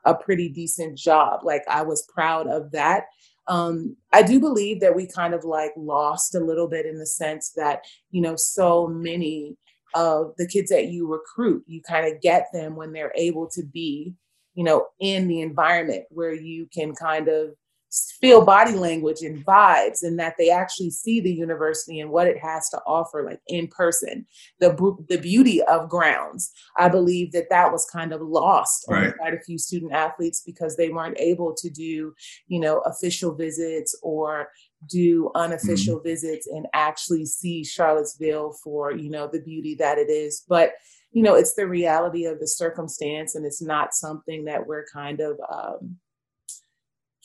a 0.04 0.14
pretty 0.14 0.48
decent 0.48 0.98
job, 0.98 1.40
like 1.44 1.62
I 1.68 1.82
was 1.82 2.06
proud 2.12 2.48
of 2.48 2.70
that. 2.72 3.04
Um, 3.46 3.96
I 4.12 4.22
do 4.22 4.40
believe 4.40 4.80
that 4.80 4.94
we 4.94 5.06
kind 5.06 5.34
of 5.34 5.44
like 5.44 5.72
lost 5.76 6.34
a 6.34 6.40
little 6.40 6.68
bit 6.68 6.84
in 6.84 6.98
the 6.98 7.06
sense 7.06 7.52
that 7.56 7.82
you 8.10 8.20
know 8.20 8.34
so 8.36 8.88
many 8.88 9.56
of 9.94 10.34
the 10.36 10.46
kids 10.46 10.70
that 10.70 10.88
you 10.88 11.06
recruit, 11.06 11.64
you 11.66 11.80
kind 11.82 12.12
of 12.12 12.20
get 12.20 12.48
them 12.52 12.76
when 12.76 12.92
they're 12.92 13.12
able 13.16 13.48
to 13.48 13.62
be, 13.64 14.14
you 14.54 14.64
know, 14.64 14.86
in 15.00 15.28
the 15.28 15.40
environment 15.40 16.04
where 16.10 16.34
you 16.34 16.68
can 16.74 16.94
kind 16.94 17.28
of 17.28 17.54
feel 18.20 18.44
body 18.44 18.74
language 18.74 19.22
and 19.22 19.44
vibes 19.46 20.02
and 20.02 20.18
that 20.18 20.34
they 20.38 20.50
actually 20.50 20.90
see 20.90 21.20
the 21.20 21.32
university 21.32 22.00
and 22.00 22.10
what 22.10 22.26
it 22.26 22.38
has 22.38 22.68
to 22.68 22.78
offer 22.86 23.24
like 23.24 23.40
in 23.48 23.66
person 23.68 24.26
the 24.60 24.68
the 25.08 25.16
beauty 25.16 25.62
of 25.62 25.88
grounds 25.88 26.52
i 26.76 26.88
believe 26.88 27.32
that 27.32 27.48
that 27.48 27.72
was 27.72 27.88
kind 27.90 28.12
of 28.12 28.20
lost 28.20 28.84
right. 28.88 29.06
on 29.06 29.12
quite 29.14 29.34
a 29.34 29.40
few 29.40 29.56
student 29.56 29.92
athletes 29.92 30.42
because 30.44 30.76
they 30.76 30.90
weren't 30.90 31.18
able 31.18 31.54
to 31.54 31.70
do 31.70 32.12
you 32.46 32.60
know 32.60 32.80
official 32.80 33.34
visits 33.34 33.98
or 34.02 34.48
do 34.88 35.30
unofficial 35.34 35.96
mm-hmm. 35.96 36.08
visits 36.08 36.46
and 36.46 36.66
actually 36.74 37.24
see 37.24 37.64
charlottesville 37.64 38.52
for 38.62 38.92
you 38.92 39.08
know 39.08 39.28
the 39.32 39.40
beauty 39.40 39.74
that 39.74 39.96
it 39.96 40.10
is 40.10 40.44
but 40.46 40.72
you 41.12 41.22
know 41.22 41.34
it's 41.34 41.54
the 41.54 41.66
reality 41.66 42.26
of 42.26 42.38
the 42.38 42.46
circumstance 42.46 43.34
and 43.34 43.46
it's 43.46 43.62
not 43.62 43.94
something 43.94 44.44
that 44.44 44.66
we're 44.66 44.84
kind 44.92 45.20
of 45.20 45.38
um, 45.50 45.96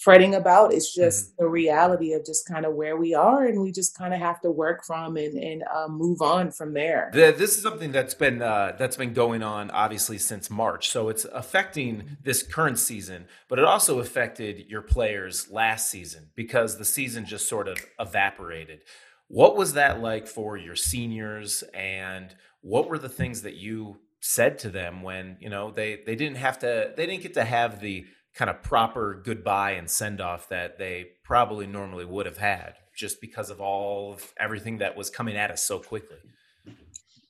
fretting 0.04 0.36
about. 0.36 0.74
It's 0.74 0.94
just 0.94 1.32
mm-hmm. 1.32 1.44
the 1.44 1.50
reality 1.50 2.13
of 2.13 2.26
just 2.26 2.48
kind 2.48 2.66
of 2.66 2.76
where 2.76 2.98
we 2.98 3.13
are, 3.13 3.46
and 3.46 3.62
we 3.62 3.72
just 3.72 3.98
kind 3.98 4.13
of 4.13 4.20
have 4.20 4.42
to 4.42 4.52
work 4.52 4.84
from 4.84 5.18
and 5.18 5.38
and 5.38 5.63
uh, 5.74 5.88
move 5.88 6.22
on 6.22 6.52
from 6.52 6.74
there. 6.74 7.10
This 7.13 7.56
is 7.56 7.62
something 7.62 7.92
that's 7.92 8.13
been 8.13 8.42
uh, 8.42 8.76
that's 8.78 8.98
been 8.98 9.13
going 9.13 9.44
on 9.44 9.72
obviously 9.72 10.18
since 10.18 10.50
March, 10.50 10.89
so 10.89 11.10
it's 11.10 11.26
affecting 11.26 12.18
this 12.24 12.44
current 12.44 12.80
season, 12.80 13.26
but 13.48 13.60
it 13.60 13.66
also 13.66 14.00
affected 14.00 14.66
your 14.68 14.82
players 14.82 15.50
last 15.50 15.89
season 15.89 16.30
because 16.36 16.78
the 16.78 16.86
season 16.86 17.26
just 17.26 17.48
sort 17.48 17.68
of 17.68 17.78
evaporated. 18.00 18.82
What 19.28 19.56
was 19.56 19.74
that 19.74 20.02
like 20.02 20.28
for 20.28 20.58
your 20.58 20.76
seniors, 20.76 21.63
and 21.74 22.36
what 22.62 22.89
were 22.89 23.00
the 23.00 23.10
things 23.10 23.42
that 23.44 23.56
you 23.56 23.98
said 24.26 24.58
to 24.58 24.70
them 24.70 25.02
when 25.02 25.36
you 25.42 25.50
know 25.50 25.72
they 25.72 26.02
they 26.06 26.16
didn't 26.16 26.38
have 26.38 26.58
to 26.60 26.94
they 26.96 27.06
didn't 27.06 27.24
get 27.24 27.34
to 27.34 27.44
have 27.44 27.82
the 27.82 28.06
kind 28.34 28.50
of 28.50 28.62
proper 28.63 29.22
goodbye 29.24 29.72
and 29.72 29.89
send 29.89 30.19
off 30.19 30.50
that 30.50 30.78
they 30.78 31.08
probably 31.24 31.67
normally 31.67 32.06
would 32.06 32.26
have 32.26 32.38
had 32.38 32.76
just 32.96 33.22
because 33.22 33.50
of 33.50 33.62
all 33.62 34.13
of 34.13 34.34
everything 34.39 34.78
that 34.80 34.96
was 34.96 35.10
coming 35.10 35.36
at 35.36 35.52
us 35.52 35.63
so 35.63 35.80
quickly 35.80 36.17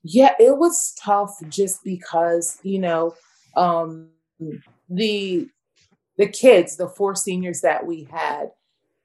yeah 0.04 0.34
it 0.40 0.58
was 0.58 0.94
tough 1.02 1.36
just 1.50 1.84
because 1.84 2.60
you 2.64 2.80
know 2.80 3.14
um 3.56 4.10
the 4.90 5.48
the 6.18 6.28
kids 6.28 6.78
the 6.78 6.88
four 6.88 7.16
seniors 7.16 7.62
that 7.62 7.86
we 7.86 8.08
had 8.12 8.50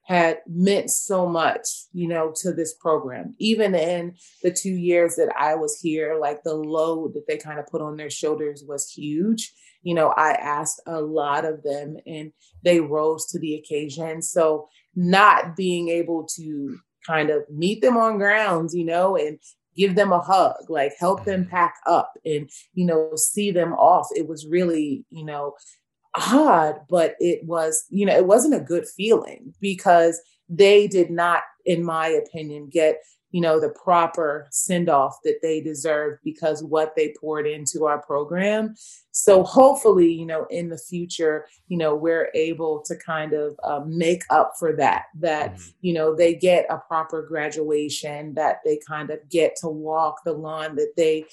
had 0.09 0.39
meant 0.47 0.89
so 0.89 1.27
much, 1.27 1.67
you 1.93 2.07
know, 2.07 2.33
to 2.35 2.51
this 2.51 2.73
program. 2.73 3.35
Even 3.37 3.75
in 3.75 4.15
the 4.41 4.49
two 4.51 4.71
years 4.71 5.15
that 5.15 5.31
I 5.37 5.53
was 5.53 5.79
here, 5.79 6.17
like 6.19 6.41
the 6.41 6.55
load 6.55 7.13
that 7.13 7.27
they 7.27 7.37
kind 7.37 7.59
of 7.59 7.67
put 7.67 7.83
on 7.83 7.95
their 7.95 8.09
shoulders 8.09 8.63
was 8.67 8.91
huge. 8.91 9.53
You 9.81 9.95
know, 9.95 10.09
I 10.09 10.31
asked 10.31 10.81
a 10.85 11.01
lot 11.01 11.45
of 11.45 11.63
them 11.63 11.97
and 12.05 12.31
they 12.63 12.79
rose 12.79 13.25
to 13.27 13.39
the 13.39 13.55
occasion. 13.55 14.21
So, 14.21 14.67
not 14.95 15.55
being 15.55 15.89
able 15.89 16.27
to 16.35 16.77
kind 17.05 17.29
of 17.29 17.43
meet 17.49 17.81
them 17.81 17.97
on 17.97 18.17
grounds, 18.17 18.75
you 18.75 18.83
know, 18.83 19.15
and 19.15 19.39
give 19.75 19.95
them 19.95 20.11
a 20.11 20.19
hug, 20.19 20.55
like 20.67 20.93
help 20.99 21.23
them 21.23 21.41
mm-hmm. 21.41 21.51
pack 21.51 21.75
up 21.87 22.11
and, 22.25 22.49
you 22.73 22.85
know, 22.85 23.11
see 23.15 23.51
them 23.51 23.73
off. 23.73 24.07
It 24.15 24.27
was 24.27 24.45
really, 24.45 25.05
you 25.09 25.23
know, 25.23 25.55
odd, 26.15 26.81
but 26.89 27.15
it 27.19 27.45
was, 27.45 27.85
you 27.89 28.05
know, 28.05 28.15
it 28.15 28.25
wasn't 28.25 28.55
a 28.55 28.59
good 28.59 28.85
feeling 28.85 29.53
because 29.61 30.19
they 30.49 30.87
did 30.87 31.09
not, 31.09 31.43
in 31.65 31.83
my 31.83 32.07
opinion, 32.07 32.69
get, 32.69 32.97
you 33.31 33.41
know, 33.41 33.59
the 33.59 33.69
proper 33.69 34.47
send 34.51 34.89
off 34.89 35.19
that 35.23 35.39
they 35.41 35.61
deserve 35.61 36.17
because 36.23 36.63
what 36.63 36.95
they 36.95 37.13
poured 37.19 37.45
into 37.45 37.85
our 37.85 38.01
program. 38.01 38.75
So 39.11 39.43
hopefully, 39.43 40.11
you 40.11 40.25
know, 40.25 40.45
in 40.49 40.69
the 40.69 40.77
future, 40.77 41.45
you 41.67 41.77
know, 41.77 41.95
we're 41.95 42.31
able 42.33 42.81
to 42.81 42.95
kind 42.95 43.33
of 43.33 43.59
uh, 43.63 43.81
make 43.85 44.23
up 44.29 44.53
for 44.57 44.73
that, 44.77 45.05
that, 45.19 45.53
mm-hmm. 45.53 45.69
you 45.81 45.93
know, 45.93 46.15
they 46.15 46.33
get 46.35 46.65
a 46.69 46.77
proper 46.77 47.21
graduation, 47.21 48.33
that 48.33 48.57
they 48.65 48.79
kind 48.87 49.11
of 49.11 49.19
get 49.29 49.55
to 49.57 49.67
walk 49.67 50.23
the 50.25 50.33
lawn 50.33 50.75
that 50.75 50.93
they, 50.97 51.25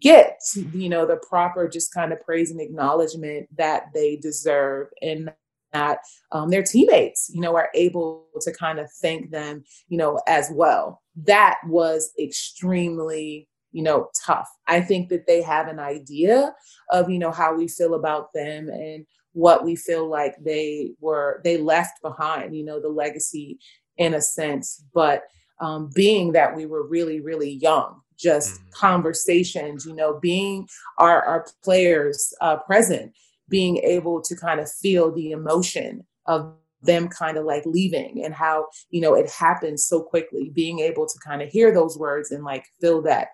get 0.00 0.40
you 0.72 0.88
know 0.88 1.06
the 1.06 1.16
proper 1.16 1.68
just 1.68 1.94
kind 1.94 2.12
of 2.12 2.20
praise 2.22 2.50
and 2.50 2.60
acknowledgement 2.60 3.48
that 3.56 3.84
they 3.94 4.16
deserve 4.16 4.88
and 5.00 5.30
that 5.72 6.00
um, 6.32 6.50
their 6.50 6.62
teammates 6.62 7.30
you 7.32 7.40
know 7.40 7.54
are 7.56 7.70
able 7.72 8.26
to 8.40 8.52
kind 8.52 8.78
of 8.80 8.90
thank 9.00 9.30
them 9.30 9.62
you 9.88 9.96
know 9.96 10.20
as 10.26 10.50
well 10.52 11.00
that 11.24 11.58
was 11.66 12.12
extremely 12.20 13.48
you 13.72 13.82
know 13.82 14.08
tough 14.24 14.48
i 14.66 14.80
think 14.80 15.08
that 15.08 15.26
they 15.26 15.42
have 15.42 15.68
an 15.68 15.78
idea 15.78 16.54
of 16.90 17.10
you 17.10 17.18
know 17.18 17.30
how 17.32 17.54
we 17.54 17.68
feel 17.68 17.94
about 17.94 18.32
them 18.34 18.68
and 18.68 19.06
what 19.32 19.64
we 19.64 19.76
feel 19.76 20.08
like 20.08 20.34
they 20.44 20.92
were 21.00 21.40
they 21.44 21.58
left 21.58 22.00
behind 22.02 22.54
you 22.54 22.64
know 22.64 22.80
the 22.80 22.88
legacy 22.88 23.58
in 23.96 24.14
a 24.14 24.20
sense 24.20 24.84
but 24.94 25.22
um, 25.58 25.90
being 25.94 26.32
that 26.32 26.54
we 26.54 26.66
were 26.66 26.86
really 26.86 27.20
really 27.20 27.50
young 27.50 28.00
just 28.18 28.54
mm-hmm. 28.54 28.68
conversations, 28.72 29.86
you 29.86 29.94
know, 29.94 30.18
being 30.20 30.66
our, 30.98 31.22
our 31.22 31.46
players 31.62 32.32
uh, 32.40 32.56
present, 32.56 33.12
being 33.48 33.78
able 33.78 34.20
to 34.22 34.36
kind 34.36 34.60
of 34.60 34.70
feel 34.70 35.12
the 35.12 35.30
emotion 35.30 36.04
of 36.26 36.54
them 36.86 37.08
kind 37.08 37.36
of 37.36 37.44
like 37.44 37.64
leaving 37.66 38.24
and 38.24 38.34
how 38.34 38.66
you 38.90 39.00
know 39.00 39.14
it 39.14 39.30
happens 39.30 39.86
so 39.86 40.00
quickly 40.02 40.50
being 40.54 40.80
able 40.80 41.06
to 41.06 41.18
kind 41.24 41.42
of 41.42 41.48
hear 41.48 41.72
those 41.72 41.98
words 41.98 42.30
and 42.30 42.44
like 42.44 42.64
feel 42.80 43.02
that 43.02 43.28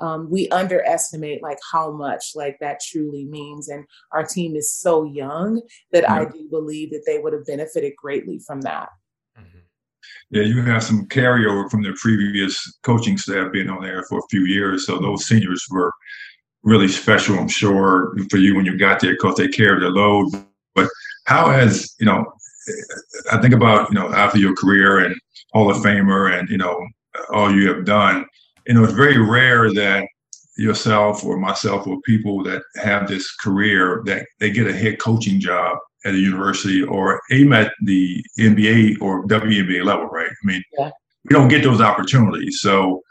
um, 0.00 0.30
we 0.30 0.48
underestimate 0.50 1.42
like 1.42 1.58
how 1.72 1.90
much 1.90 2.32
like 2.34 2.56
that 2.60 2.80
truly 2.80 3.24
means 3.24 3.68
and 3.68 3.84
our 4.12 4.24
team 4.24 4.54
is 4.54 4.72
so 4.72 5.04
young 5.04 5.60
that 5.92 6.04
yeah. 6.04 6.14
i 6.14 6.24
do 6.24 6.48
believe 6.50 6.90
that 6.90 7.02
they 7.06 7.18
would 7.18 7.32
have 7.32 7.46
benefited 7.46 7.92
greatly 7.96 8.38
from 8.46 8.60
that 8.60 8.88
yeah, 10.30 10.42
you 10.42 10.62
have 10.62 10.82
some 10.82 11.06
carryover 11.06 11.70
from 11.70 11.82
the 11.82 11.96
previous 11.98 12.78
coaching 12.82 13.16
staff 13.16 13.50
being 13.50 13.70
on 13.70 13.82
there 13.82 14.04
for 14.04 14.18
a 14.18 14.28
few 14.30 14.44
years. 14.44 14.84
So 14.84 14.98
those 14.98 15.26
seniors 15.26 15.66
were 15.70 15.92
really 16.62 16.88
special, 16.88 17.38
I'm 17.38 17.48
sure, 17.48 18.14
for 18.30 18.36
you 18.36 18.54
when 18.54 18.66
you 18.66 18.76
got 18.76 19.00
there 19.00 19.12
because 19.12 19.36
they 19.36 19.48
carried 19.48 19.82
the 19.82 19.88
load. 19.88 20.28
But 20.74 20.90
how 21.24 21.50
has, 21.50 21.94
you 21.98 22.06
know, 22.06 22.26
I 23.32 23.40
think 23.40 23.54
about, 23.54 23.90
you 23.90 23.94
know, 23.94 24.12
after 24.12 24.38
your 24.38 24.54
career 24.54 24.98
and 25.00 25.14
Hall 25.52 25.70
of 25.70 25.78
Famer 25.78 26.38
and, 26.38 26.48
you 26.48 26.58
know, 26.58 26.78
all 27.30 27.52
you 27.52 27.68
have 27.68 27.84
done, 27.84 28.26
you 28.66 28.74
know, 28.74 28.84
it's 28.84 28.92
very 28.92 29.18
rare 29.18 29.72
that 29.72 30.06
yourself 30.56 31.24
or 31.24 31.38
myself 31.38 31.86
or 31.86 32.00
people 32.02 32.42
that 32.42 32.62
have 32.76 33.08
this 33.08 33.32
career 33.36 34.02
that 34.04 34.26
they 34.40 34.50
get 34.50 34.66
a 34.66 34.76
head 34.76 34.98
coaching 34.98 35.40
job 35.40 35.78
at 36.04 36.14
a 36.14 36.18
university 36.18 36.82
or 36.82 37.20
aim 37.30 37.52
at 37.52 37.72
the 37.82 38.22
NBA 38.38 39.00
or 39.00 39.26
WNBA 39.26 39.84
level, 39.84 40.06
right? 40.06 40.30
I 40.30 40.46
mean, 40.46 40.62
yeah. 40.78 40.90
we 41.24 41.34
don't 41.34 41.48
get 41.48 41.62
those 41.62 41.80
opportunities. 41.80 42.60
So, 42.60 43.02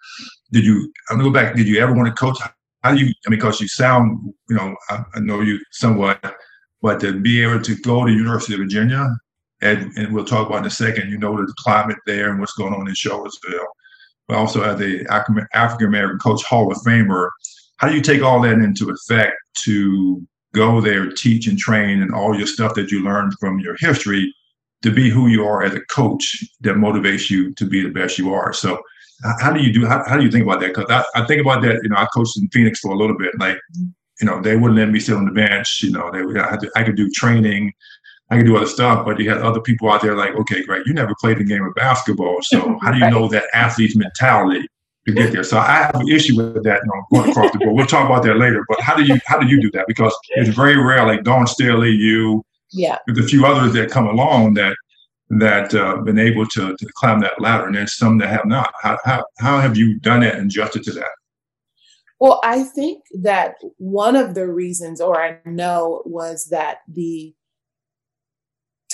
did 0.52 0.66
you? 0.66 0.92
I'm 1.10 1.18
gonna 1.18 1.30
go 1.30 1.34
back. 1.34 1.56
Did 1.56 1.68
you 1.68 1.80
ever 1.80 1.94
want 1.94 2.08
to 2.08 2.14
coach? 2.14 2.38
How 2.84 2.94
do 2.94 3.00
you? 3.00 3.14
I 3.26 3.30
mean, 3.30 3.40
because 3.40 3.60
you 3.60 3.68
sound, 3.68 4.34
you 4.50 4.56
know, 4.56 4.76
I, 4.90 5.04
I, 5.16 5.20
know 5.20 5.42
you 5.42 5.60
somewhat, 5.72 6.24
but 6.82 7.00
to 7.02 7.20
be 7.20 7.44
able 7.44 7.62
to 7.62 7.76
go 7.78 8.06
to 8.06 8.12
University 8.12 8.54
of 8.54 8.60
Virginia, 8.60 9.10
and, 9.62 9.92
and 9.98 10.14
we'll 10.14 10.26
talk 10.26 10.48
about 10.48 10.60
in 10.60 10.66
a 10.66 10.72
second. 10.72 11.10
You 11.10 11.18
know 11.18 11.36
the 11.36 11.54
climate 11.58 11.98
there 12.06 12.30
and 12.30 12.40
what's 12.40 12.54
going 12.54 12.74
on 12.74 12.88
in 12.88 12.96
Charlottesville, 12.96 13.68
but 14.28 14.38
also 14.38 14.62
as 14.62 14.78
the 14.78 15.06
African 15.54 15.88
American 15.88 16.20
coach 16.20 16.44
Hall 16.44 16.72
of 16.72 16.78
Famer. 16.80 17.30
How 17.78 17.90
do 17.90 17.96
you 17.96 18.02
take 18.02 18.24
all 18.24 18.42
that 18.42 18.54
into 18.54 18.90
effect 18.90 19.36
to 19.64 20.26
go 20.54 20.82
there, 20.82 21.10
teach 21.12 21.48
and 21.48 21.58
train, 21.58 22.02
and 22.02 22.14
all 22.14 22.36
your 22.36 22.48
stuff 22.48 22.74
that 22.76 22.92
you 22.92 23.04
learned 23.04 23.34
from 23.40 23.60
your 23.60 23.76
history 23.80 24.34
to 24.84 24.92
be 24.92 25.10
who 25.10 25.28
you 25.28 25.46
are 25.46 25.64
as 25.64 25.74
a 25.74 25.82
coach 25.82 26.44
that 26.62 26.76
motivates 26.76 27.30
you 27.30 27.54
to 27.56 27.66
be 27.66 27.82
the 27.82 27.90
best 27.90 28.18
you 28.18 28.34
are. 28.34 28.54
So, 28.54 28.82
how 29.40 29.52
do 29.52 29.62
you 29.62 29.74
do? 29.74 29.86
How, 29.86 30.04
how 30.08 30.18
do 30.18 30.24
you 30.24 30.32
think 30.32 30.44
about 30.44 30.60
that? 30.60 30.76
Because 30.76 30.90
I, 30.90 31.04
I, 31.22 31.26
think 31.26 31.42
about 31.42 31.64
that. 31.64 31.80
You 31.82 31.90
know, 31.90 31.96
I 31.98 32.08
coached 32.14 32.38
in 32.38 32.48
Phoenix 32.50 32.80
for 32.80 32.92
a 32.92 32.98
little 32.98 33.18
bit. 33.18 33.32
Like, 33.40 33.56
mm-hmm. 33.56 33.86
you 34.22 34.28
know, 34.28 34.42
they 34.42 34.56
wouldn't 34.56 34.80
let 34.80 34.90
me 34.90 35.00
sit 35.00 35.16
on 35.16 35.26
the 35.26 35.32
bench. 35.32 35.82
You 35.82 35.92
know, 35.92 36.12
they 36.12 36.20
I, 36.40 36.58
to, 36.58 36.72
I 36.76 36.84
could 36.84 36.96
do 36.96 37.10
training. 37.10 37.74
I 38.30 38.38
could 38.38 38.46
do 38.46 38.58
other 38.58 38.68
stuff, 38.68 39.06
but 39.06 39.20
you 39.20 39.30
had 39.30 39.40
other 39.40 39.62
people 39.62 39.90
out 39.90 40.02
there 40.02 40.16
like, 40.16 40.36
okay, 40.36 40.64
great, 40.64 40.86
you 40.86 40.94
never 40.94 41.16
played 41.20 41.38
the 41.38 41.44
game 41.44 41.64
of 41.64 41.74
basketball, 41.76 42.40
so 42.42 42.78
how 42.82 42.92
do 42.92 43.00
you 43.00 43.10
know 43.10 43.28
that 43.30 43.46
athlete's 43.54 43.96
mentality? 43.96 44.68
to 45.08 45.14
get 45.14 45.32
there. 45.32 45.44
So 45.44 45.58
I 45.58 45.66
have 45.66 45.96
an 45.96 46.10
issue 46.10 46.36
with 46.36 46.64
that 46.64 46.82
you 46.84 46.90
know, 46.94 47.06
going 47.12 47.32
across 47.32 47.52
the 47.52 47.60
board. 47.60 47.76
We'll 47.76 47.86
talk 47.86 48.06
about 48.06 48.24
that 48.24 48.38
later. 48.38 48.66
But 48.68 48.82
how 48.82 48.96
do 48.96 49.04
you 49.04 49.18
how 49.26 49.40
do 49.40 49.48
you 49.48 49.62
do 49.62 49.72
that? 49.72 49.86
Because 49.88 50.16
it's 50.32 50.50
very 50.50 50.78
rare. 50.78 51.06
Like 51.06 51.24
Dawn 51.24 51.48
Staley, 51.48 51.92
you, 51.92 52.44
yeah, 52.72 52.98
with 53.08 53.18
a 53.18 53.24
few 53.24 53.46
others 53.46 53.74
that 53.74 53.90
come 53.90 54.08
along 54.08 54.56
that 54.56 54.76
that 55.30 55.74
uh, 55.74 55.98
been 55.98 56.20
able 56.20 56.46
to, 56.46 56.76
to 56.76 56.88
climb 56.96 57.20
that 57.22 57.40
ladder, 57.42 57.68
and 57.68 57.76
there's 57.76 57.98
some 57.98 58.18
that 58.20 58.30
have 58.30 58.46
not. 58.46 58.74
How, 58.82 58.98
how 59.06 59.26
how 59.40 59.60
have 59.60 59.78
you 59.78 60.00
done 60.00 60.22
that 60.22 60.36
and 60.36 60.52
adjusted 60.52 60.84
to 60.84 60.92
that? 60.94 61.12
Well, 62.20 62.42
I 62.44 62.64
think 62.64 63.04
that 63.22 63.56
one 63.78 64.16
of 64.16 64.34
the 64.34 64.48
reasons, 64.48 65.00
or 65.00 65.22
I 65.22 65.38
know, 65.46 66.02
was 66.06 66.46
that 66.46 66.80
the 66.88 67.34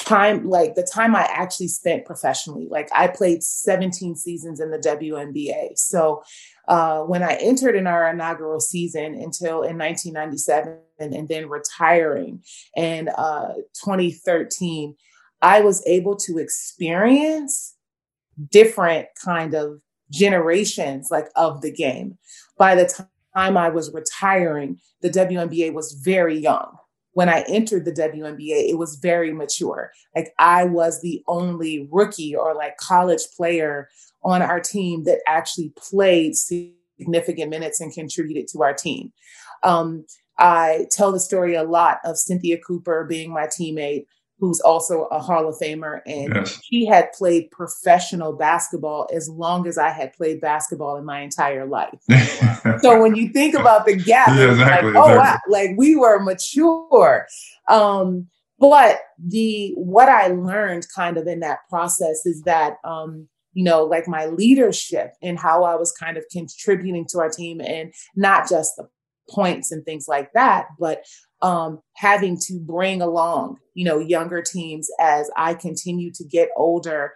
time 0.05 0.47
like 0.49 0.75
the 0.75 0.83
time 0.83 1.15
i 1.15 1.23
actually 1.31 1.67
spent 1.67 2.05
professionally 2.05 2.67
like 2.69 2.89
i 2.93 3.07
played 3.07 3.43
17 3.43 4.15
seasons 4.15 4.59
in 4.59 4.71
the 4.71 4.77
WNBA 4.77 5.77
so 5.77 6.23
uh, 6.67 7.01
when 7.01 7.23
i 7.23 7.33
entered 7.35 7.75
in 7.75 7.87
our 7.87 8.09
inaugural 8.09 8.59
season 8.59 9.13
until 9.13 9.63
in 9.63 9.77
1997 9.77 10.77
and, 10.99 11.13
and 11.13 11.27
then 11.27 11.49
retiring 11.49 12.41
in 12.75 13.09
uh, 13.09 13.53
2013 13.83 14.95
i 15.41 15.61
was 15.61 15.85
able 15.85 16.15
to 16.15 16.37
experience 16.37 17.75
different 18.49 19.07
kind 19.23 19.53
of 19.53 19.79
generations 20.09 21.09
like 21.11 21.27
of 21.35 21.61
the 21.61 21.71
game. 21.71 22.17
By 22.57 22.75
the 22.75 23.07
time 23.35 23.57
i 23.57 23.69
was 23.69 23.91
retiring 23.93 24.79
the 25.01 25.09
WNBA 25.09 25.73
was 25.73 25.93
very 25.93 26.37
young 26.37 26.77
when 27.13 27.29
I 27.29 27.43
entered 27.47 27.85
the 27.85 27.91
WNBA, 27.91 28.69
it 28.69 28.77
was 28.77 28.95
very 28.95 29.31
mature. 29.33 29.91
Like 30.15 30.33
I 30.39 30.65
was 30.65 31.01
the 31.01 31.23
only 31.27 31.87
rookie 31.91 32.35
or 32.35 32.53
like 32.55 32.77
college 32.77 33.21
player 33.37 33.89
on 34.23 34.41
our 34.41 34.59
team 34.59 35.03
that 35.03 35.19
actually 35.27 35.73
played 35.77 36.35
significant 36.35 37.49
minutes 37.49 37.79
and 37.79 37.93
contributed 37.93 38.47
to 38.49 38.63
our 38.63 38.73
team. 38.73 39.13
Um, 39.63 40.05
I 40.37 40.87
tell 40.91 41.11
the 41.11 41.19
story 41.19 41.55
a 41.55 41.63
lot 41.63 41.99
of 42.03 42.17
Cynthia 42.17 42.57
Cooper 42.57 43.05
being 43.07 43.31
my 43.31 43.47
teammate 43.47 44.05
who's 44.39 44.59
also 44.61 45.05
a 45.05 45.19
Hall 45.19 45.47
of 45.47 45.55
Famer. 45.55 46.01
And 46.05 46.33
yes. 46.35 46.59
he 46.63 46.85
had 46.85 47.11
played 47.13 47.49
professional 47.51 48.33
basketball 48.33 49.07
as 49.13 49.29
long 49.29 49.67
as 49.67 49.77
I 49.77 49.89
had 49.89 50.13
played 50.13 50.41
basketball 50.41 50.97
in 50.97 51.05
my 51.05 51.21
entire 51.21 51.65
life. 51.65 51.99
so 52.81 52.99
when 53.01 53.15
you 53.15 53.29
think 53.29 53.55
about 53.55 53.85
the 53.85 53.95
gap, 53.95 54.29
yeah, 54.29 54.51
exactly, 54.51 54.91
like, 54.91 55.03
oh, 55.03 55.11
exactly. 55.11 55.51
wow, 55.51 55.59
like 55.59 55.69
we 55.77 55.95
were 55.95 56.19
mature. 56.19 57.27
Um, 57.69 58.27
but 58.59 58.99
the 59.17 59.73
what 59.75 60.09
I 60.09 60.27
learned 60.27 60.87
kind 60.95 61.17
of 61.17 61.27
in 61.27 61.41
that 61.41 61.59
process 61.69 62.25
is 62.25 62.43
that 62.43 62.77
um, 62.83 63.27
you 63.53 63.63
know, 63.63 63.83
like 63.83 64.07
my 64.07 64.25
leadership 64.25 65.13
and 65.21 65.39
how 65.39 65.63
I 65.63 65.75
was 65.75 65.91
kind 65.91 66.17
of 66.17 66.25
contributing 66.31 67.05
to 67.09 67.19
our 67.19 67.29
team 67.29 67.61
and 67.61 67.93
not 68.15 68.49
just 68.49 68.75
the 68.77 68.87
points 69.29 69.71
and 69.71 69.85
things 69.85 70.07
like 70.07 70.33
that. 70.33 70.67
But 70.79 71.03
um, 71.43 71.81
having 71.97 72.37
to 72.47 72.59
bring 72.59 73.01
along, 73.01 73.57
you 73.73 73.85
know, 73.85 73.99
younger 73.99 74.41
teams 74.41 74.89
as 74.99 75.29
I 75.37 75.53
continue 75.53 76.11
to 76.15 76.23
get 76.23 76.49
older 76.55 77.13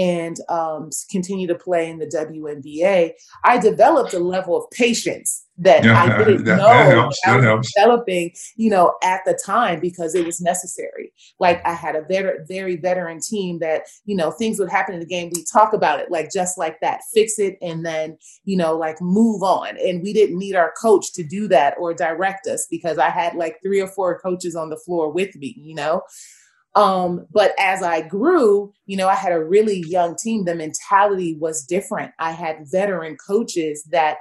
and 0.00 0.38
um, 0.48 0.88
continue 1.10 1.46
to 1.46 1.54
play 1.54 1.90
in 1.90 1.98
the 1.98 2.06
WNBA, 2.06 3.12
I 3.44 3.58
developed 3.58 4.14
a 4.14 4.18
level 4.18 4.56
of 4.56 4.70
patience 4.70 5.44
that 5.58 5.84
yeah, 5.84 6.02
I 6.02 6.18
didn't 6.24 6.44
that, 6.44 6.56
know 6.56 6.68
that 6.68 6.94
helps, 6.94 7.20
I 7.26 7.36
was 7.36 7.44
helps. 7.44 7.74
developing, 7.74 8.32
you 8.56 8.70
know, 8.70 8.94
at 9.02 9.20
the 9.26 9.38
time 9.44 9.78
because 9.78 10.14
it 10.14 10.24
was 10.24 10.40
necessary. 10.40 11.12
Like 11.38 11.60
I 11.66 11.74
had 11.74 11.96
a 11.96 12.02
very, 12.08 12.38
very 12.48 12.76
veteran 12.76 13.20
team 13.20 13.58
that, 13.58 13.82
you 14.06 14.16
know, 14.16 14.30
things 14.30 14.58
would 14.58 14.70
happen 14.70 14.94
in 14.94 15.00
the 15.00 15.06
game. 15.06 15.30
We 15.34 15.44
talk 15.52 15.74
about 15.74 16.00
it 16.00 16.10
like 16.10 16.32
just 16.32 16.56
like 16.56 16.80
that, 16.80 17.02
fix 17.12 17.38
it, 17.38 17.58
and 17.60 17.84
then, 17.84 18.16
you 18.44 18.56
know, 18.56 18.78
like 18.78 19.02
move 19.02 19.42
on. 19.42 19.76
And 19.76 20.02
we 20.02 20.14
didn't 20.14 20.38
need 20.38 20.56
our 20.56 20.72
coach 20.80 21.12
to 21.12 21.22
do 21.22 21.46
that 21.48 21.74
or 21.78 21.92
direct 21.92 22.46
us 22.46 22.66
because 22.70 22.96
I 22.96 23.10
had 23.10 23.34
like 23.34 23.58
three 23.62 23.82
or 23.82 23.88
four 23.88 24.18
coaches 24.18 24.56
on 24.56 24.70
the 24.70 24.78
floor 24.78 25.12
with 25.12 25.36
me, 25.36 25.54
you 25.58 25.74
know. 25.74 26.00
Um, 26.76 27.26
but 27.32 27.52
as 27.58 27.82
I 27.82 28.02
grew, 28.02 28.72
you 28.86 28.96
know, 28.96 29.08
I 29.08 29.14
had 29.14 29.32
a 29.32 29.44
really 29.44 29.82
young 29.86 30.16
team. 30.16 30.44
The 30.44 30.54
mentality 30.54 31.36
was 31.38 31.64
different. 31.64 32.12
I 32.18 32.32
had 32.32 32.66
veteran 32.70 33.16
coaches 33.16 33.82
that 33.90 34.18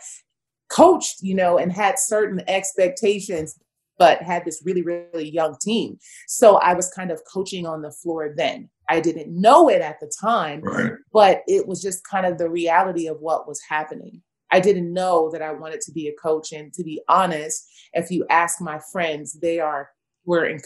coached, 0.69 1.17
you 1.21 1.35
know, 1.35 1.57
and 1.57 1.71
had 1.71 1.99
certain 1.99 2.41
expectations, 2.47 3.59
but 3.97 4.21
had 4.21 4.45
this 4.45 4.62
really, 4.65 4.81
really 4.81 5.29
young 5.29 5.57
team. 5.62 5.97
So 6.27 6.57
I 6.57 6.73
was 6.73 6.89
kind 6.89 7.12
of 7.12 7.21
coaching 7.31 7.67
on 7.67 7.81
the 7.81 7.91
floor 7.91 8.33
then. 8.35 8.69
I 8.88 8.99
didn't 8.99 9.29
know 9.29 9.69
it 9.69 9.81
at 9.81 9.99
the 9.99 10.12
time, 10.19 10.62
right. 10.62 10.93
but 11.13 11.43
it 11.47 11.67
was 11.67 11.81
just 11.81 12.07
kind 12.07 12.25
of 12.25 12.39
the 12.39 12.49
reality 12.49 13.07
of 13.07 13.19
what 13.19 13.47
was 13.47 13.62
happening. 13.69 14.23
I 14.51 14.59
didn't 14.59 14.91
know 14.91 15.29
that 15.31 15.43
I 15.43 15.51
wanted 15.51 15.81
to 15.81 15.91
be 15.91 16.07
a 16.07 16.13
coach. 16.13 16.51
And 16.51 16.73
to 16.73 16.83
be 16.83 17.01
honest, 17.07 17.67
if 17.93 18.09
you 18.09 18.25
ask 18.31 18.59
my 18.59 18.79
friends, 18.91 19.33
they 19.33 19.59
are 19.59 19.89
were 20.25 20.45
in 20.45 20.59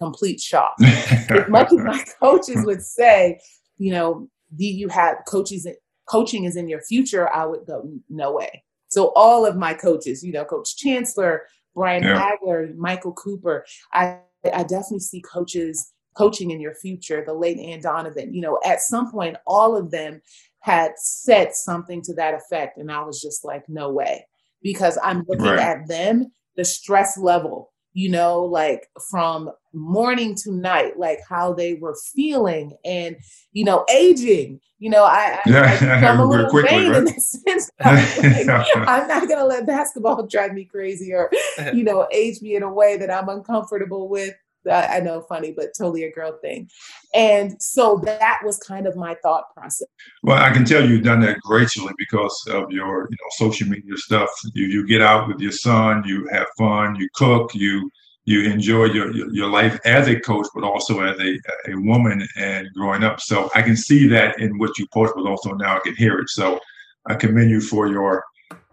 complete 0.00 0.40
shock. 0.40 0.74
as 0.82 1.48
much 1.48 1.72
as 1.72 1.78
my 1.78 2.04
coaches 2.20 2.64
would 2.64 2.82
say, 2.82 3.40
you 3.78 3.92
know, 3.92 4.28
do 4.56 4.64
you 4.64 4.88
have 4.88 5.18
coaches 5.26 5.66
coaching 6.10 6.44
is 6.44 6.56
in 6.56 6.68
your 6.68 6.82
future, 6.82 7.32
I 7.32 7.46
would 7.46 7.66
go, 7.66 7.88
no 8.08 8.32
way. 8.32 8.64
So 8.88 9.12
all 9.14 9.46
of 9.46 9.56
my 9.56 9.74
coaches, 9.74 10.24
you 10.24 10.32
know, 10.32 10.44
Coach 10.44 10.76
Chancellor, 10.76 11.46
Brian 11.74 12.02
yeah. 12.02 12.32
Agler, 12.32 12.74
Michael 12.74 13.12
Cooper, 13.12 13.64
I, 13.92 14.18
I 14.52 14.64
definitely 14.64 15.00
see 15.00 15.22
coaches 15.22 15.92
coaching 16.16 16.50
in 16.50 16.60
your 16.60 16.74
future, 16.74 17.22
the 17.24 17.32
late 17.32 17.58
Anne 17.58 17.80
Donovan, 17.80 18.34
you 18.34 18.40
know, 18.40 18.58
at 18.66 18.80
some 18.80 19.10
point, 19.12 19.36
all 19.46 19.76
of 19.76 19.92
them 19.92 20.20
had 20.58 20.92
said 20.96 21.54
something 21.54 22.02
to 22.02 22.14
that 22.14 22.34
effect. 22.34 22.78
And 22.78 22.90
I 22.90 23.02
was 23.02 23.22
just 23.22 23.44
like, 23.44 23.62
no 23.68 23.92
way. 23.92 24.26
Because 24.62 24.98
I'm 25.02 25.24
looking 25.28 25.46
right. 25.46 25.58
at 25.58 25.88
them, 25.88 26.32
the 26.56 26.64
stress 26.64 27.16
level, 27.16 27.72
you 27.92 28.08
know, 28.08 28.44
like 28.44 28.88
from 29.10 29.50
morning 29.72 30.34
to 30.34 30.52
night, 30.52 30.98
like 30.98 31.18
how 31.28 31.52
they 31.52 31.74
were 31.74 31.96
feeling 32.14 32.76
and, 32.84 33.16
you 33.52 33.64
know, 33.64 33.84
aging. 33.92 34.60
You 34.78 34.90
know, 34.90 35.04
I, 35.04 35.40
I, 35.44 35.50
yeah, 35.50 35.78
I 35.80 36.10
am 36.10 36.20
a 36.20 36.24
little 36.24 36.48
quickly, 36.48 36.70
vain 36.70 36.90
right? 36.90 36.98
in 36.98 37.04
that 37.04 37.20
sense. 37.20 37.70
I'm, 37.80 38.46
like, 38.46 38.66
I'm 38.76 39.08
not 39.08 39.28
going 39.28 39.40
to 39.40 39.44
let 39.44 39.66
basketball 39.66 40.26
drive 40.26 40.54
me 40.54 40.64
crazy 40.64 41.12
or, 41.12 41.30
you 41.74 41.84
know, 41.84 42.08
age 42.12 42.40
me 42.40 42.56
in 42.56 42.62
a 42.62 42.72
way 42.72 42.96
that 42.96 43.10
I'm 43.10 43.28
uncomfortable 43.28 44.08
with. 44.08 44.34
I 44.70 45.00
know 45.00 45.22
funny, 45.28 45.52
but 45.52 45.68
totally 45.76 46.04
a 46.04 46.12
girl 46.12 46.38
thing. 46.42 46.68
And 47.14 47.60
so 47.62 48.00
that 48.04 48.40
was 48.44 48.58
kind 48.58 48.86
of 48.86 48.96
my 48.96 49.16
thought 49.22 49.44
process. 49.54 49.88
Well, 50.22 50.38
I 50.38 50.50
can 50.50 50.64
tell 50.64 50.84
you've 50.84 51.04
done 51.04 51.20
that 51.20 51.38
gracefully 51.40 51.94
because 51.98 52.36
of 52.48 52.70
your, 52.70 53.08
you 53.10 53.16
know, 53.20 53.30
social 53.32 53.68
media 53.68 53.96
stuff. 53.96 54.28
You 54.54 54.66
you 54.66 54.86
get 54.86 55.02
out 55.02 55.28
with 55.28 55.40
your 55.40 55.52
son, 55.52 56.04
you 56.06 56.28
have 56.32 56.46
fun, 56.58 56.96
you 56.96 57.08
cook, 57.14 57.54
you 57.54 57.90
you 58.24 58.42
enjoy 58.44 58.84
your, 58.84 59.14
your, 59.14 59.32
your 59.32 59.50
life 59.50 59.80
as 59.84 60.06
a 60.06 60.20
coach, 60.20 60.46
but 60.54 60.62
also 60.62 61.00
as 61.00 61.18
a, 61.18 61.38
a 61.68 61.74
woman 61.76 62.26
and 62.36 62.68
growing 62.76 63.02
up. 63.02 63.20
So 63.20 63.50
I 63.54 63.62
can 63.62 63.76
see 63.76 64.06
that 64.08 64.38
in 64.38 64.58
what 64.58 64.78
you 64.78 64.86
post, 64.92 65.14
but 65.16 65.26
also 65.26 65.52
now 65.54 65.76
I 65.76 65.80
can 65.80 65.96
hear 65.96 66.18
it. 66.18 66.28
So 66.28 66.60
I 67.06 67.14
commend 67.14 67.50
you 67.50 67.60
for 67.60 67.88
your 67.88 68.22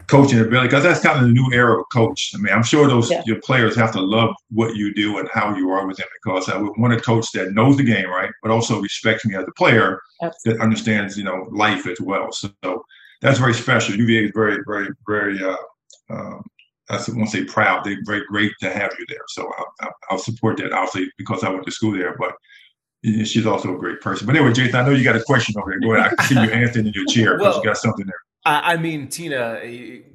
coaching 0.08 0.40
ability 0.40 0.68
because 0.68 0.84
that's 0.84 1.02
kind 1.02 1.20
of 1.20 1.26
the 1.26 1.34
new 1.34 1.52
era 1.54 1.80
of 1.80 1.86
coach. 1.94 2.32
I 2.34 2.38
mean, 2.38 2.54
I'm 2.54 2.64
sure 2.64 2.88
those 2.88 3.12
yeah. 3.12 3.24
your 3.26 3.40
players 3.42 3.76
have 3.76 3.92
to 3.94 4.02
love 4.02 4.34
what 4.50 4.76
you 4.76 4.94
do 4.94 5.18
and 5.18 5.28
how 5.34 5.56
you 5.56 5.70
are 5.72 5.86
with 5.86 5.98
them 5.98 6.08
because 6.24 6.50
I 6.50 6.58
would 6.58 6.74
want 6.78 6.94
a 6.94 7.00
coach 7.00 7.32
that 7.34 7.54
knows 7.54 7.78
the 7.78 7.84
game 7.84 8.10
right, 8.10 8.32
but 8.42 8.52
also 8.52 8.82
respects 8.82 9.26
me 9.26 9.36
as 9.36 9.46
a 9.48 9.52
player 9.54 10.00
Absolutely. 10.22 10.58
that 10.58 10.64
understands 10.64 11.18
you 11.18 11.24
know 11.24 11.48
life 11.52 11.88
as 11.88 12.00
well. 12.00 12.32
So, 12.32 12.50
so 12.64 12.84
that's 13.22 13.40
very 13.40 13.54
special. 13.54 13.96
UVA 13.96 14.26
is 14.26 14.32
very, 14.34 14.60
very, 14.66 14.90
very. 15.08 15.44
Uh, 15.44 15.58
um, 16.10 16.44
I 16.90 17.04
won't 17.10 17.30
say 17.30 17.44
proud. 17.44 17.84
They're 17.84 17.98
very 18.06 18.24
great 18.28 18.54
to 18.62 18.70
have 18.72 18.94
you 18.98 19.06
there. 19.10 19.18
So 19.28 19.52
I'll, 19.82 19.92
I'll 20.10 20.18
support 20.18 20.56
that, 20.58 20.72
obviously, 20.72 21.12
because 21.18 21.44
I 21.44 21.50
went 21.50 21.66
to 21.66 21.72
school 21.72 21.92
there. 21.92 22.16
But 22.18 22.34
she's 23.04 23.46
also 23.46 23.76
a 23.76 23.78
great 23.78 24.00
person. 24.00 24.26
But 24.26 24.38
anyway, 24.38 24.54
Jason, 24.54 24.76
I 24.76 24.86
know 24.86 24.92
you 24.92 25.04
got 25.04 25.18
a 25.18 25.24
question 25.24 25.56
over 25.60 25.72
there. 25.72 25.82
Go 25.82 25.94
ahead. 25.94 26.14
I 26.14 26.16
can 26.16 26.26
see 26.28 26.36
you 26.36 26.50
answering 26.50 26.88
in 26.88 26.94
your 26.94 27.06
chair 27.08 27.38
because 27.38 27.56
well, 27.56 27.64
you 27.64 27.70
got 27.70 27.78
something 27.78 28.06
there. 28.06 28.16
I 28.48 28.78
mean, 28.78 29.10
Tina, 29.10 29.60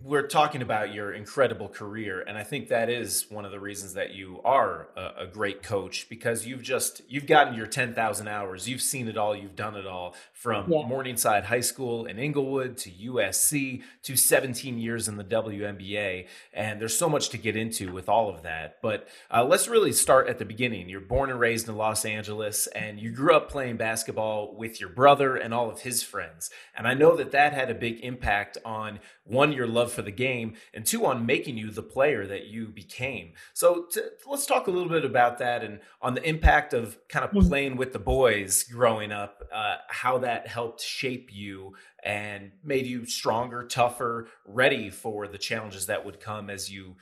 we're 0.02 0.26
talking 0.26 0.62
about 0.62 0.94
your 0.94 1.12
incredible 1.12 1.68
career, 1.68 2.22
and 2.22 2.38
I 2.38 2.44
think 2.44 2.68
that 2.68 2.88
is 2.88 3.26
one 3.28 3.44
of 3.44 3.52
the 3.52 3.60
reasons 3.60 3.92
that 3.94 4.14
you 4.14 4.40
are 4.42 4.88
a, 4.96 5.24
a 5.24 5.26
great 5.26 5.62
coach 5.62 6.08
because 6.08 6.46
you've 6.46 6.62
just 6.62 7.02
you've 7.08 7.26
gotten 7.26 7.54
your 7.54 7.66
ten 7.66 7.92
thousand 7.94 8.28
hours. 8.28 8.66
You've 8.66 8.80
seen 8.80 9.06
it 9.06 9.18
all. 9.18 9.36
You've 9.36 9.54
done 9.54 9.76
it 9.76 9.86
all 9.86 10.14
from 10.32 10.70
yeah. 10.72 10.86
Morningside 10.86 11.44
High 11.44 11.60
School 11.60 12.06
in 12.06 12.18
Inglewood 12.18 12.78
to 12.78 12.90
USC 12.90 13.82
to 14.02 14.16
17 14.16 14.78
years 14.78 15.08
in 15.08 15.16
the 15.16 15.24
WNBA, 15.24 16.26
and 16.54 16.80
there's 16.80 16.96
so 16.96 17.08
much 17.10 17.28
to 17.30 17.38
get 17.38 17.54
into 17.54 17.92
with 17.92 18.08
all 18.08 18.30
of 18.30 18.42
that. 18.42 18.78
But 18.80 19.08
uh, 19.30 19.44
let's 19.44 19.68
really 19.68 19.92
start 19.92 20.28
at 20.28 20.38
the 20.38 20.44
beginning. 20.46 20.88
You're 20.88 21.00
born 21.00 21.30
and 21.30 21.38
raised 21.38 21.68
in 21.68 21.76
Los 21.76 22.06
Angeles, 22.06 22.66
and 22.68 22.98
you 22.98 23.10
grew 23.10 23.36
up 23.36 23.50
playing 23.50 23.76
basketball 23.76 24.54
with 24.56 24.80
your 24.80 24.88
brother 24.88 25.36
and 25.36 25.52
all 25.52 25.70
of 25.70 25.82
his 25.82 26.02
friends, 26.02 26.50
and 26.74 26.88
I 26.88 26.94
know 26.94 27.14
that 27.16 27.32
that 27.32 27.52
had 27.52 27.70
a 27.70 27.74
big 27.74 28.00
impact 28.00 28.21
impact 28.22 28.56
on 28.64 29.00
one 29.24 29.52
your 29.52 29.66
love 29.66 29.92
for 29.92 30.02
the 30.02 30.12
game 30.12 30.54
and 30.72 30.86
two 30.86 31.04
on 31.04 31.26
making 31.26 31.56
you 31.56 31.70
the 31.72 31.82
player 31.82 32.24
that 32.24 32.46
you 32.46 32.68
became 32.68 33.32
so 33.52 33.86
to, 33.90 34.00
let's 34.30 34.46
talk 34.46 34.68
a 34.68 34.70
little 34.70 34.88
bit 34.88 35.04
about 35.04 35.38
that 35.38 35.64
and 35.64 35.80
on 36.00 36.14
the 36.14 36.22
impact 36.28 36.72
of 36.72 36.96
kind 37.08 37.24
of 37.24 37.32
mm. 37.32 37.48
playing 37.48 37.76
with 37.76 37.92
the 37.92 37.98
boys 37.98 38.62
growing 38.62 39.10
up 39.10 39.42
uh, 39.52 39.76
how 39.88 40.18
that 40.18 40.46
helped 40.46 40.80
shape 40.80 41.30
you 41.32 41.74
and 42.04 42.52
made 42.62 42.86
you 42.86 43.04
stronger 43.04 43.64
tougher 43.64 44.28
ready 44.46 44.88
for 44.88 45.26
the 45.26 45.38
challenges 45.38 45.86
that 45.86 46.04
would 46.04 46.20
come 46.20 46.48
as 46.48 46.70
you 46.70 46.94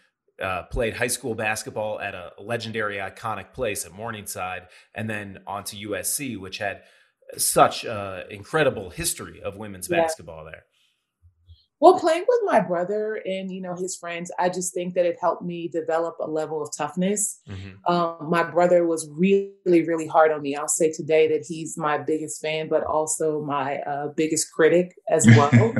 uh, 0.42 0.62
played 0.70 0.94
high 0.94 1.06
school 1.06 1.34
basketball 1.34 2.00
at 2.00 2.14
a 2.14 2.32
legendary, 2.38 2.96
iconic 2.96 3.52
place 3.52 3.84
at 3.84 3.92
Morningside, 3.92 4.68
and 4.94 5.10
then 5.10 5.40
on 5.46 5.64
to 5.64 5.76
USC, 5.76 6.40
which 6.40 6.56
had 6.56 6.80
such 7.36 7.84
uh, 7.84 8.22
incredible 8.30 8.90
history 8.90 9.42
of 9.42 9.56
women's 9.56 9.88
yeah. 9.88 10.02
basketball 10.02 10.44
there. 10.44 10.64
Well, 11.80 11.98
playing 11.98 12.26
with 12.28 12.40
my 12.44 12.60
brother 12.60 13.22
and 13.24 13.50
you 13.50 13.62
know 13.62 13.74
his 13.74 13.96
friends, 13.96 14.30
I 14.38 14.50
just 14.50 14.74
think 14.74 14.94
that 14.94 15.06
it 15.06 15.16
helped 15.18 15.42
me 15.42 15.66
develop 15.66 16.16
a 16.20 16.30
level 16.30 16.62
of 16.62 16.70
toughness. 16.76 17.40
Mm-hmm. 17.48 17.92
Um, 17.92 18.28
my 18.30 18.42
brother 18.42 18.86
was 18.86 19.08
really, 19.10 19.54
really 19.64 20.06
hard 20.06 20.30
on 20.30 20.42
me. 20.42 20.54
I'll 20.54 20.68
say 20.68 20.92
today 20.92 21.26
that 21.28 21.46
he's 21.46 21.78
my 21.78 21.96
biggest 21.96 22.42
fan, 22.42 22.68
but 22.68 22.84
also 22.84 23.42
my 23.42 23.78
uh, 23.78 24.08
biggest 24.08 24.52
critic 24.52 24.94
as 25.08 25.26
well. 25.36 25.72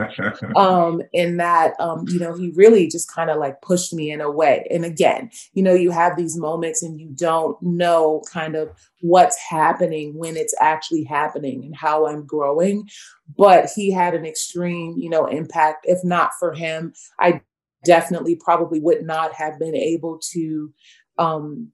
um, 0.57 1.03
in 1.13 1.37
that, 1.37 1.79
um, 1.79 2.07
you 2.09 2.19
know, 2.19 2.35
he 2.35 2.51
really 2.51 2.89
just 2.89 3.13
kind 3.13 3.29
of 3.29 3.37
like 3.37 3.61
pushed 3.61 3.93
me 3.93 4.11
in 4.11 4.23
a 4.23 4.31
way. 4.31 4.67
And 4.71 4.87
again, 4.87 5.31
you 5.53 5.63
know, 5.63 5.75
you 5.75 5.91
have 5.91 6.17
these 6.17 6.37
moments 6.37 6.83
and 6.83 6.99
you 6.99 7.11
don't 7.11 7.61
know 7.63 8.23
kind 8.33 8.57
of 8.57 8.71
what's 9.03 9.39
happening 9.39 10.15
when 10.15 10.37
it's 10.37 10.55
actually 10.61 11.05
happening 11.05 11.65
and 11.65 11.77
how 11.77 12.07
I'm 12.07 12.25
growing. 12.27 12.89
But 13.37 13.71
he 13.75 13.91
had 13.91 14.15
an 14.15 14.25
extreme, 14.25 14.97
you 14.99 15.11
know, 15.11 15.27
impact. 15.27 15.87
If 15.89 16.05
not 16.05 16.33
for 16.39 16.53
him, 16.53 16.95
I 17.19 17.41
definitely 17.85 18.37
probably 18.37 18.81
would 18.81 19.05
not 19.05 19.33
have 19.35 19.59
been 19.59 19.75
able 19.75 20.19
to 20.33 20.73
um, 21.19 21.71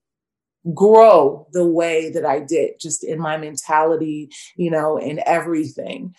grow 0.74 1.46
the 1.52 1.66
way 1.66 2.10
that 2.10 2.24
I 2.24 2.40
did, 2.40 2.80
just 2.80 3.04
in 3.04 3.18
my 3.18 3.36
mentality, 3.36 4.30
you 4.56 4.70
know, 4.70 4.96
in 4.96 5.20
everything. 5.26 6.14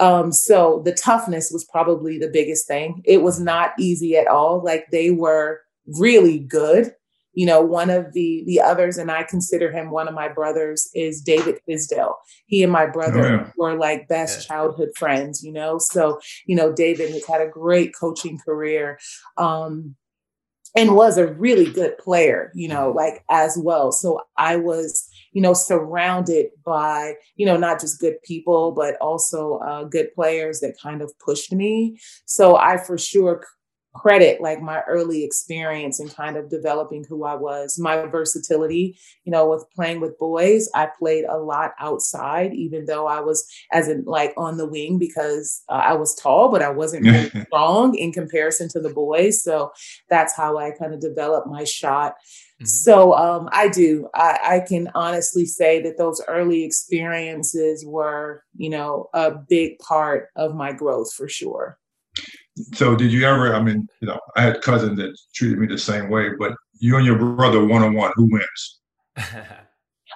Um, 0.00 0.32
so 0.32 0.82
the 0.84 0.92
toughness 0.92 1.50
was 1.52 1.64
probably 1.64 2.18
the 2.18 2.30
biggest 2.30 2.66
thing. 2.66 3.02
It 3.04 3.22
was 3.22 3.38
not 3.38 3.72
easy 3.78 4.16
at 4.16 4.26
all. 4.26 4.62
Like 4.62 4.86
they 4.90 5.10
were 5.10 5.60
really 5.86 6.38
good 6.38 6.94
you 7.34 7.46
know 7.46 7.60
one 7.60 7.90
of 7.90 8.12
the 8.12 8.42
the 8.46 8.60
others 8.60 8.98
and 8.98 9.10
i 9.10 9.22
consider 9.22 9.70
him 9.70 9.90
one 9.90 10.08
of 10.08 10.14
my 10.14 10.28
brothers 10.28 10.90
is 10.94 11.20
david 11.20 11.58
Fizdale. 11.68 12.14
he 12.46 12.62
and 12.62 12.72
my 12.72 12.86
brother 12.86 13.24
oh, 13.24 13.36
yeah. 13.36 13.50
were 13.56 13.74
like 13.74 14.08
best 14.08 14.40
yeah. 14.40 14.54
childhood 14.54 14.90
friends 14.96 15.42
you 15.42 15.52
know 15.52 15.78
so 15.78 16.20
you 16.46 16.56
know 16.56 16.72
david 16.72 17.10
has 17.10 17.26
had 17.26 17.40
a 17.40 17.48
great 17.48 17.94
coaching 17.98 18.38
career 18.38 18.98
um 19.38 19.94
and 20.74 20.94
was 20.94 21.18
a 21.18 21.32
really 21.34 21.70
good 21.70 21.96
player 21.98 22.50
you 22.54 22.68
know 22.68 22.90
like 22.90 23.24
as 23.30 23.58
well 23.58 23.92
so 23.92 24.20
i 24.36 24.56
was 24.56 25.08
you 25.32 25.40
know 25.40 25.54
surrounded 25.54 26.46
by 26.64 27.14
you 27.36 27.46
know 27.46 27.56
not 27.56 27.80
just 27.80 28.00
good 28.00 28.16
people 28.22 28.72
but 28.72 28.96
also 28.96 29.58
uh, 29.58 29.84
good 29.84 30.12
players 30.14 30.60
that 30.60 30.74
kind 30.82 31.02
of 31.02 31.12
pushed 31.18 31.52
me 31.52 31.98
so 32.24 32.56
i 32.56 32.76
for 32.76 32.98
sure 32.98 33.44
credit 33.94 34.40
like 34.40 34.60
my 34.60 34.82
early 34.82 35.22
experience 35.22 36.00
in 36.00 36.08
kind 36.08 36.36
of 36.36 36.48
developing 36.48 37.04
who 37.08 37.24
I 37.24 37.34
was, 37.34 37.78
my 37.78 38.06
versatility, 38.06 38.98
you 39.24 39.32
know, 39.32 39.48
with 39.48 39.64
playing 39.74 40.00
with 40.00 40.18
boys. 40.18 40.68
I 40.74 40.88
played 40.98 41.24
a 41.24 41.38
lot 41.38 41.72
outside, 41.78 42.54
even 42.54 42.86
though 42.86 43.06
I 43.06 43.20
was 43.20 43.46
as 43.72 43.88
in 43.88 44.04
like 44.04 44.32
on 44.36 44.56
the 44.56 44.66
wing 44.66 44.98
because 44.98 45.62
uh, 45.68 45.72
I 45.72 45.92
was 45.94 46.14
tall, 46.14 46.50
but 46.50 46.62
I 46.62 46.70
wasn't 46.70 47.06
really 47.06 47.30
strong 47.46 47.94
in 47.94 48.12
comparison 48.12 48.68
to 48.70 48.80
the 48.80 48.92
boys. 48.92 49.42
So 49.42 49.72
that's 50.08 50.34
how 50.34 50.58
I 50.58 50.70
kind 50.70 50.94
of 50.94 51.00
developed 51.00 51.48
my 51.48 51.64
shot. 51.64 52.14
Mm-hmm. 52.62 52.66
So 52.66 53.14
um, 53.14 53.48
I 53.52 53.68
do. 53.68 54.08
I, 54.14 54.38
I 54.42 54.60
can 54.66 54.90
honestly 54.94 55.44
say 55.44 55.82
that 55.82 55.98
those 55.98 56.22
early 56.28 56.64
experiences 56.64 57.84
were, 57.84 58.44
you 58.56 58.70
know, 58.70 59.10
a 59.12 59.32
big 59.32 59.78
part 59.80 60.28
of 60.36 60.54
my 60.54 60.72
growth 60.72 61.12
for 61.12 61.28
sure. 61.28 61.78
So 62.74 62.94
did 62.94 63.12
you 63.12 63.26
ever? 63.26 63.54
I 63.54 63.62
mean, 63.62 63.88
you 64.00 64.08
know, 64.08 64.20
I 64.36 64.42
had 64.42 64.62
cousins 64.62 64.98
that 64.98 65.16
treated 65.34 65.58
me 65.58 65.66
the 65.66 65.78
same 65.78 66.10
way, 66.10 66.30
but 66.38 66.54
you 66.78 66.96
and 66.96 67.06
your 67.06 67.18
brother 67.18 67.64
one 67.64 67.82
on 67.82 67.94
one, 67.94 68.12
who 68.14 68.28
wins? 68.30 68.80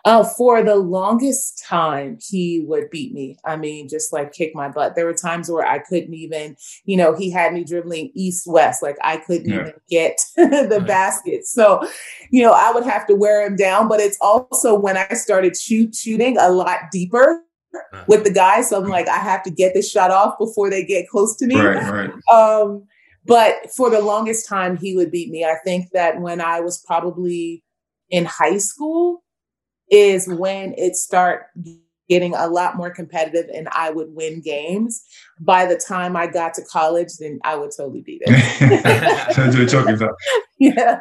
Uh, 0.05 0.25
for 0.37 0.63
the 0.63 0.75
longest 0.75 1.65
time, 1.65 2.19
he 2.21 2.65
would 2.67 2.91
beat 2.91 3.15
me. 3.15 3.39
I 3.45 3.57
mean, 3.57 3.89
just 3.89 4.13
like 4.13 4.33
kick 4.33 4.55
my 4.55 4.69
butt. 4.69 4.97
There 4.97 5.07
were 5.07 5.15
times 5.15 5.51
where 5.51 5.67
I 5.67 5.79
couldn't 5.79 6.13
even, 6.13 6.57
you 6.85 6.97
know, 6.97 7.15
he 7.15 7.31
had 7.31 7.55
me 7.55 7.65
dribbling 7.65 8.11
east 8.15 8.47
west, 8.47 8.83
like 8.83 8.97
I 9.03 9.17
couldn't 9.17 9.49
yeah. 9.49 9.61
even 9.61 9.75
get 9.89 10.21
the 10.37 10.77
right. 10.79 10.87
basket. 10.87 11.47
So, 11.47 11.89
you 12.31 12.43
know, 12.43 12.53
I 12.53 12.71
would 12.73 12.85
have 12.85 13.07
to 13.07 13.15
wear 13.15 13.47
him 13.47 13.57
down. 13.57 13.89
But 13.89 14.01
it's 14.01 14.19
also 14.21 14.79
when 14.79 14.97
I 14.97 15.09
started 15.11 15.57
shoot 15.57 15.95
shooting 15.95 16.37
a 16.37 16.51
lot 16.51 16.91
deeper. 16.93 17.43
With 18.07 18.25
the 18.25 18.31
guys. 18.31 18.69
So 18.71 18.83
I'm 18.83 18.89
like, 18.89 19.09
I 19.09 19.19
have 19.19 19.43
to 19.45 19.51
get 19.51 19.75
this 19.75 19.91
shot 19.91 20.11
off 20.11 20.39
before 20.39 20.71
they 20.71 20.85
get 20.85 21.09
close 21.09 21.37
to 21.37 21.47
me. 21.47 21.61
Right, 21.61 21.91
right. 21.91 22.11
Um, 22.33 22.85
but 23.25 23.71
for 23.77 23.91
the 23.91 24.01
longest 24.01 24.49
time, 24.49 24.77
he 24.77 24.95
would 24.95 25.11
beat 25.11 25.31
me. 25.31 25.45
I 25.45 25.57
think 25.65 25.91
that 25.93 26.21
when 26.21 26.41
I 26.41 26.61
was 26.61 26.79
probably 26.79 27.65
in 28.09 28.25
high 28.25 28.59
school 28.59 29.25
is 29.91 30.29
when 30.29 30.75
it 30.79 30.95
start 30.95 31.47
getting 32.09 32.35
a 32.37 32.47
lot 32.47 32.77
more 32.77 32.91
competitive 32.91 33.51
and 33.53 33.69
I 33.73 33.91
would 33.91 34.15
win 34.15 34.41
games. 34.41 35.03
By 35.41 35.67
the 35.67 35.77
time 35.77 36.17
I 36.17 36.29
got 36.29 36.55
to 36.55 36.63
college, 36.63 37.17
then 37.19 37.41
I 37.43 37.57
would 37.57 37.73
totally 37.77 38.03
beat 38.03 38.23
it. 38.25 38.31
That's 39.37 39.57
what 39.57 39.73
you're. 39.73 40.17
Yeah 40.59 41.01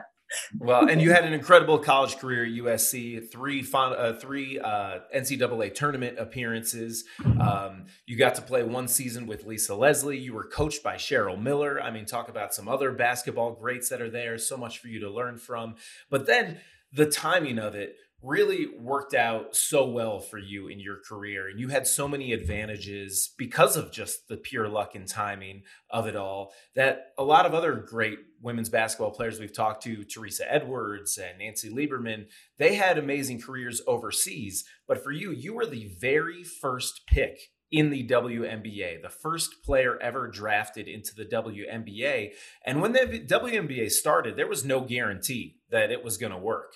well, 0.60 0.88
and 0.88 1.02
you 1.02 1.12
had 1.12 1.26
an 1.26 1.34
incredible 1.34 1.80
college 1.80 2.18
career 2.18 2.46
at 2.46 2.52
USC. 2.52 3.32
Three 3.32 3.62
fun, 3.62 3.94
uh, 3.94 4.14
three 4.14 4.60
uh, 4.60 5.00
NCAA 5.16 5.74
tournament 5.74 6.18
appearances. 6.20 7.06
Um, 7.40 7.86
you 8.06 8.18
got 8.18 8.36
to 8.36 8.42
play 8.42 8.64
one 8.64 8.88
season 8.88 9.28
with 9.28 9.46
Lisa 9.46 9.76
Leslie. 9.76 10.18
You 10.18 10.34
were 10.34 10.46
coached 10.46 10.84
by 10.84 10.96
Cheryl 10.96 11.40
Miller. 11.42 11.82
I 11.82 11.92
mean, 11.92 12.06
talk 12.06 12.30
about 12.30 12.54
some 12.54 12.68
other 12.68 12.92
basketball 12.92 13.54
greats 13.54 13.90
that 13.90 14.02
are 14.02 14.10
there. 14.10 14.38
So 14.38 14.58
much 14.58 14.80
for 14.80 14.88
you 14.88 15.00
to 15.02 15.10
learn 15.10 15.38
from. 15.38 15.76
But 16.10 16.26
then 16.26 16.60
the 16.92 17.06
timing 17.06 17.60
of 17.60 17.76
it 17.76 17.96
really 18.26 18.68
worked 18.80 19.14
out 19.14 19.56
so 19.56 19.88
well 19.88 20.20
for 20.20 20.40
you 20.40 20.68
in 20.68 20.80
your 20.80 20.98
career 21.08 21.48
and 21.48 21.60
you 21.60 21.68
had 21.68 21.86
so 21.86 22.08
many 22.08 22.34
advantages 22.34 23.34
because 23.38 23.76
of 23.76 23.92
just 23.92 24.28
the 24.28 24.38
pure 24.38 24.68
luck 24.68 24.96
and 24.96 25.08
timing 25.08 25.62
of 25.92 26.08
it 26.08 26.16
all 26.16 26.52
that 26.76 27.14
a 27.18 27.24
lot 27.24 27.46
of 27.46 27.54
other 27.54 27.76
great 27.76 28.18
women's 28.46 28.70
basketball 28.70 29.12
players 29.12 29.40
we've 29.40 29.56
talked 29.56 29.84
to 29.84 30.06
Teresa 30.06 30.52
Edwards 30.52 31.18
and 31.18 31.40
Nancy 31.40 31.70
Lieberman 31.70 32.28
they 32.58 32.76
had 32.76 32.98
amazing 32.98 33.42
careers 33.42 33.82
overseas 33.86 34.64
but 34.88 35.04
for 35.04 35.12
you 35.12 35.32
you 35.32 35.54
were 35.54 35.66
the 35.66 35.92
very 36.00 36.44
first 36.44 37.02
pick 37.08 37.50
in 37.72 37.90
the 37.90 38.08
WNBA, 38.08 39.02
the 39.02 39.10
first 39.10 39.64
player 39.64 40.00
ever 40.02 40.28
drafted 40.28 40.88
into 40.88 41.16
the 41.16 41.26
WNBA. 41.26 42.32
And 42.66 42.82
when 42.82 42.94
the 42.94 43.00
WNBA 43.00 43.90
started, 43.92 44.38
there 44.38 44.48
was 44.48 44.64
no 44.64 44.82
guarantee 44.82 45.58
that 45.72 45.92
it 45.92 46.04
was 46.04 46.18
going 46.18 46.32
to 46.32 46.38
work. 46.38 46.76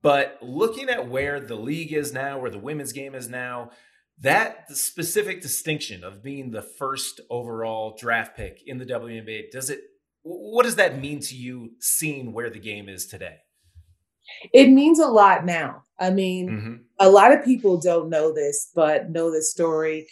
But 0.00 0.38
looking 0.40 0.88
at 0.88 1.08
where 1.08 1.40
the 1.40 1.56
league 1.56 1.92
is 1.92 2.12
now, 2.12 2.38
where 2.38 2.50
the 2.50 2.58
women's 2.58 2.92
game 2.92 3.14
is 3.14 3.28
now, 3.28 3.70
that 4.20 4.70
specific 4.76 5.42
distinction 5.42 6.04
of 6.04 6.22
being 6.22 6.50
the 6.50 6.62
first 6.62 7.20
overall 7.28 7.96
draft 7.98 8.36
pick 8.36 8.62
in 8.66 8.78
the 8.78 8.86
WNBA, 8.86 9.50
does 9.50 9.70
it 9.70 9.80
what 10.22 10.64
does 10.64 10.76
that 10.76 11.00
mean 11.00 11.20
to 11.20 11.34
you 11.34 11.72
seeing 11.80 12.32
where 12.32 12.50
the 12.50 12.58
game 12.58 12.88
is 12.88 13.06
today? 13.06 13.38
It 14.52 14.68
means 14.68 14.98
a 14.98 15.08
lot 15.08 15.44
now. 15.44 15.84
I 15.98 16.10
mean, 16.10 16.48
mm-hmm. 16.48 16.74
a 16.98 17.10
lot 17.10 17.32
of 17.32 17.44
people 17.44 17.80
don't 17.80 18.08
know 18.08 18.32
this, 18.32 18.70
but 18.74 19.10
know 19.10 19.30
this 19.30 19.50
story. 19.50 20.06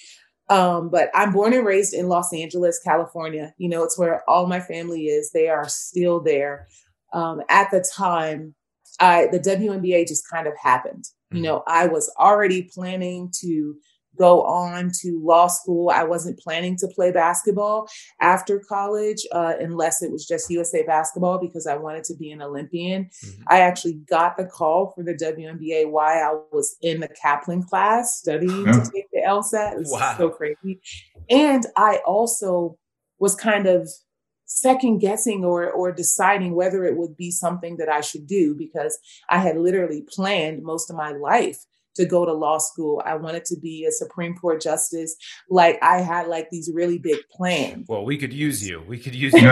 Um, 0.49 0.89
but 0.89 1.11
I'm 1.15 1.33
born 1.33 1.53
and 1.53 1.65
raised 1.65 1.95
in 1.95 2.09
Los 2.09 2.33
Angeles, 2.35 2.81
California. 2.83 3.55
You 3.57 3.69
know, 3.69 3.85
it's 3.85 3.99
where 3.99 4.29
all 4.29 4.47
my 4.47 4.61
family 4.61 5.05
is. 5.05 5.31
They 5.31 5.49
are 5.49 5.69
still 5.69 6.21
there. 6.21 6.67
Um, 7.13 7.41
at 7.49 7.71
the 7.71 7.81
time, 7.81 8.55
I, 8.99 9.29
the 9.31 9.39
WNBA 9.39 10.09
just 10.09 10.29
kind 10.29 10.47
of 10.47 10.55
happened. 10.61 11.05
You 11.31 11.37
mm-hmm. 11.37 11.45
know, 11.45 11.63
I 11.69 11.87
was 11.87 12.13
already 12.19 12.63
planning 12.63 13.33
to 13.41 13.77
go 14.19 14.43
on 14.43 14.91
to 15.01 15.21
law 15.23 15.47
school. 15.47 15.91
I 15.91 16.05
wasn't 16.05 16.39
planning 16.39 16.77
to 16.79 16.89
play 16.89 17.11
basketball 17.11 17.89
after 18.21 18.59
college, 18.59 19.27
uh, 19.33 19.55
unless 19.61 20.03
it 20.03 20.11
was 20.11 20.27
just 20.27 20.51
USA 20.51 20.83
basketball 20.83 21.39
because 21.39 21.67
I 21.67 21.77
wanted 21.77 22.05
to 22.05 22.15
be 22.17 22.31
an 22.31 22.43
Olympian. 22.43 23.05
Mm-hmm. 23.05 23.43
I 23.49 23.61
actually 23.61 23.95
got 24.09 24.37
the 24.37 24.45
call 24.45 24.93
for 24.95 25.03
the 25.03 25.15
WNBA 25.15 25.91
while 25.91 26.09
I 26.09 26.55
was 26.55 26.77
in 26.83 27.01
the 27.01 27.09
Kaplan 27.09 27.63
class 27.63 28.19
studying 28.19 28.65
to 28.67 28.91
take 28.93 29.11
the 29.13 29.23
LSAT. 29.27 29.73
It 29.73 29.79
was 29.79 29.93
wow. 29.93 30.15
so 30.17 30.31
crazy. 30.31 30.81
And 31.29 31.65
I 31.77 32.01
also 32.07 32.79
was 33.19 33.35
kind 33.35 33.67
of 33.67 33.89
second 34.47 34.99
guessing 34.99 35.45
or 35.45 35.71
or 35.71 35.93
deciding 35.93 36.57
whether 36.57 36.85
it 36.85 36.97
would 36.97 37.17
be 37.17 37.31
something 37.31 37.77
that 37.77 37.89
I 37.89 38.01
should 38.01 38.27
do 38.27 38.55
because 38.57 38.99
I 39.29 39.39
had 39.39 39.57
literally 39.57 40.03
planned 40.03 40.65
most 40.65 40.91
of 40.91 40.97
my 40.97 41.13
life 41.13 41.65
to 42.01 42.07
go 42.07 42.25
to 42.25 42.33
law 42.33 42.59
school. 42.59 43.03
I 43.05 43.15
wanted 43.15 43.45
to 43.47 43.57
be 43.59 43.85
a 43.85 43.93
Supreme 43.93 44.35
Court 44.35 44.61
justice. 44.61 45.15
Like 45.49 45.79
I 45.83 45.99
had 45.99 46.29
like 46.29 46.49
these 46.51 46.71
really 46.73 46.99
big 46.99 47.19
plans. 47.31 47.87
Well, 47.89 48.05
we 48.05 48.17
could 48.17 48.33
use 48.33 48.67
you. 48.67 48.83
We 48.89 48.99
could 48.99 49.15
use 49.15 49.33
you. 49.35 49.51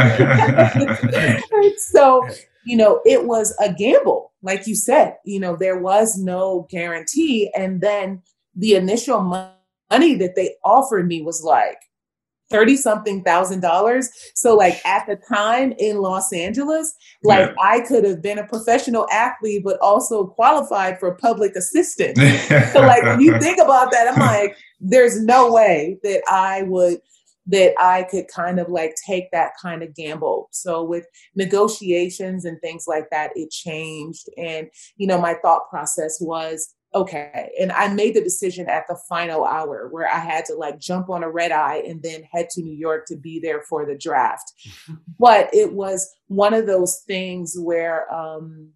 so, 1.78 2.26
you 2.64 2.76
know, 2.76 3.00
it 3.04 3.24
was 3.24 3.54
a 3.60 3.72
gamble. 3.72 4.32
Like 4.42 4.66
you 4.66 4.74
said, 4.74 5.16
you 5.24 5.40
know, 5.40 5.56
there 5.56 5.78
was 5.78 6.18
no 6.18 6.66
guarantee 6.70 7.50
and 7.56 7.80
then 7.80 8.22
the 8.54 8.74
initial 8.74 9.20
money 9.20 10.14
that 10.16 10.34
they 10.34 10.54
offered 10.64 11.06
me 11.06 11.22
was 11.22 11.42
like 11.42 11.78
30 12.50 12.76
something 12.76 13.22
thousand 13.24 13.60
dollars. 13.60 14.10
So 14.34 14.56
like 14.56 14.84
at 14.84 15.06
the 15.06 15.16
time 15.16 15.72
in 15.78 15.98
Los 15.98 16.32
Angeles, 16.32 16.94
like 17.22 17.50
yeah. 17.50 17.54
I 17.62 17.80
could 17.80 18.04
have 18.04 18.22
been 18.22 18.38
a 18.38 18.46
professional 18.46 19.06
athlete, 19.10 19.62
but 19.64 19.78
also 19.80 20.26
qualified 20.26 20.98
for 20.98 21.14
public 21.16 21.54
assistance. 21.56 22.18
so 22.72 22.80
like 22.80 23.02
when 23.02 23.20
you 23.20 23.38
think 23.38 23.58
about 23.58 23.90
that, 23.92 24.08
I'm 24.08 24.18
like, 24.18 24.56
there's 24.80 25.22
no 25.22 25.52
way 25.52 25.98
that 26.02 26.22
I 26.28 26.62
would 26.62 27.00
that 27.48 27.72
I 27.80 28.02
could 28.10 28.28
kind 28.28 28.60
of 28.60 28.68
like 28.68 28.94
take 29.06 29.30
that 29.32 29.52
kind 29.60 29.82
of 29.82 29.94
gamble. 29.94 30.48
So 30.52 30.84
with 30.84 31.06
negotiations 31.34 32.44
and 32.44 32.60
things 32.60 32.84
like 32.86 33.08
that, 33.10 33.30
it 33.34 33.50
changed. 33.50 34.28
And, 34.36 34.68
you 34.98 35.06
know, 35.06 35.18
my 35.18 35.34
thought 35.42 35.70
process 35.70 36.18
was, 36.20 36.74
okay. 36.94 37.50
And 37.60 37.72
I 37.72 37.92
made 37.92 38.14
the 38.14 38.22
decision 38.22 38.68
at 38.68 38.86
the 38.88 38.98
final 39.08 39.44
hour 39.44 39.88
where 39.90 40.08
I 40.08 40.18
had 40.18 40.44
to 40.46 40.54
like 40.54 40.78
jump 40.78 41.10
on 41.10 41.22
a 41.22 41.30
red 41.30 41.52
eye 41.52 41.82
and 41.86 42.02
then 42.02 42.22
head 42.24 42.48
to 42.50 42.62
New 42.62 42.76
York 42.76 43.06
to 43.06 43.16
be 43.16 43.40
there 43.40 43.62
for 43.62 43.86
the 43.86 43.96
draft. 43.96 44.52
but 45.18 45.48
it 45.52 45.72
was 45.72 46.08
one 46.26 46.54
of 46.54 46.66
those 46.66 47.02
things 47.06 47.56
where 47.58 48.12
um, 48.12 48.70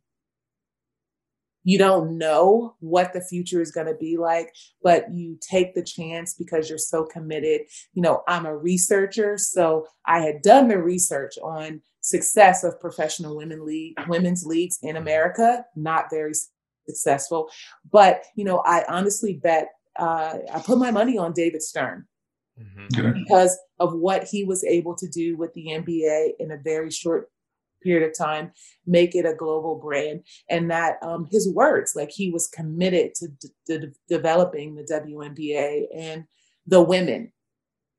you 1.64 1.79
don't 1.79 2.18
know 2.18 2.75
what 2.81 3.12
the 3.12 3.20
future 3.20 3.61
is 3.61 3.70
going 3.70 3.87
to 3.87 3.94
be 3.94 4.16
like, 4.16 4.53
but 4.83 5.12
you 5.12 5.38
take 5.40 5.75
the 5.75 5.83
chance 5.83 6.35
because 6.35 6.68
you're 6.68 6.79
so 6.79 7.05
committed. 7.05 7.62
You 7.94 8.03
know, 8.03 8.22
I'm 8.27 8.46
a 8.46 8.57
researcher, 8.57 9.38
so 9.38 9.87
I 10.07 10.20
had 10.20 10.42
done 10.42 10.68
the 10.68 10.83
research 10.83 11.35
on 11.42 11.81
success 12.01 12.64
of 12.64 12.81
professional 12.81 13.37
women 13.37 13.64
league 13.64 13.94
women's 14.09 14.44
leagues 14.44 14.79
in 14.83 14.96
America, 14.96 15.64
not 15.77 16.07
very 16.11 16.33
successful. 16.86 17.50
But 17.90 18.24
you 18.36 18.44
know, 18.44 18.62
I 18.64 18.84
honestly 18.88 19.35
bet 19.35 19.68
uh, 19.98 20.38
I 20.52 20.60
put 20.60 20.78
my 20.78 20.90
money 20.90 21.18
on 21.18 21.33
David 21.33 21.62
Stern 21.62 22.06
mm-hmm. 22.58 23.12
because 23.12 23.58
of 23.78 23.94
what 23.94 24.24
he 24.24 24.44
was 24.44 24.64
able 24.64 24.94
to 24.96 25.08
do 25.08 25.37
with 25.37 25.52
the 25.54 25.66
NBA 25.66 26.33
in 26.38 26.50
a 26.50 26.56
very 26.56 26.90
short 26.90 27.28
period 27.83 28.08
of 28.08 28.16
time, 28.16 28.52
make 28.87 29.14
it 29.14 29.26
a 29.26 29.35
global 29.35 29.76
brand, 29.76 30.22
and 30.48 30.70
that 30.70 30.98
um, 31.02 31.26
his 31.30 31.52
words, 31.52 31.94
like 31.96 32.10
he 32.10 32.30
was 32.30 32.46
committed 32.46 33.14
to, 33.16 33.28
d- 33.28 33.48
to 33.66 33.92
developing 34.08 34.74
the 34.74 34.85
WNBA 34.85 35.87
and 35.94 36.24
the 36.66 36.80
women 36.80 37.33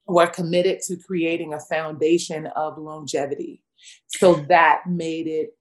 were 0.08 0.28
committed 0.28 0.80
to 0.82 0.98
creating 0.98 1.54
a 1.54 1.60
foundation 1.60 2.48
of 2.48 2.78
longevity. 2.78 3.62
So 4.08 4.36
that 4.48 4.84
made 4.88 5.28
it 5.28 5.58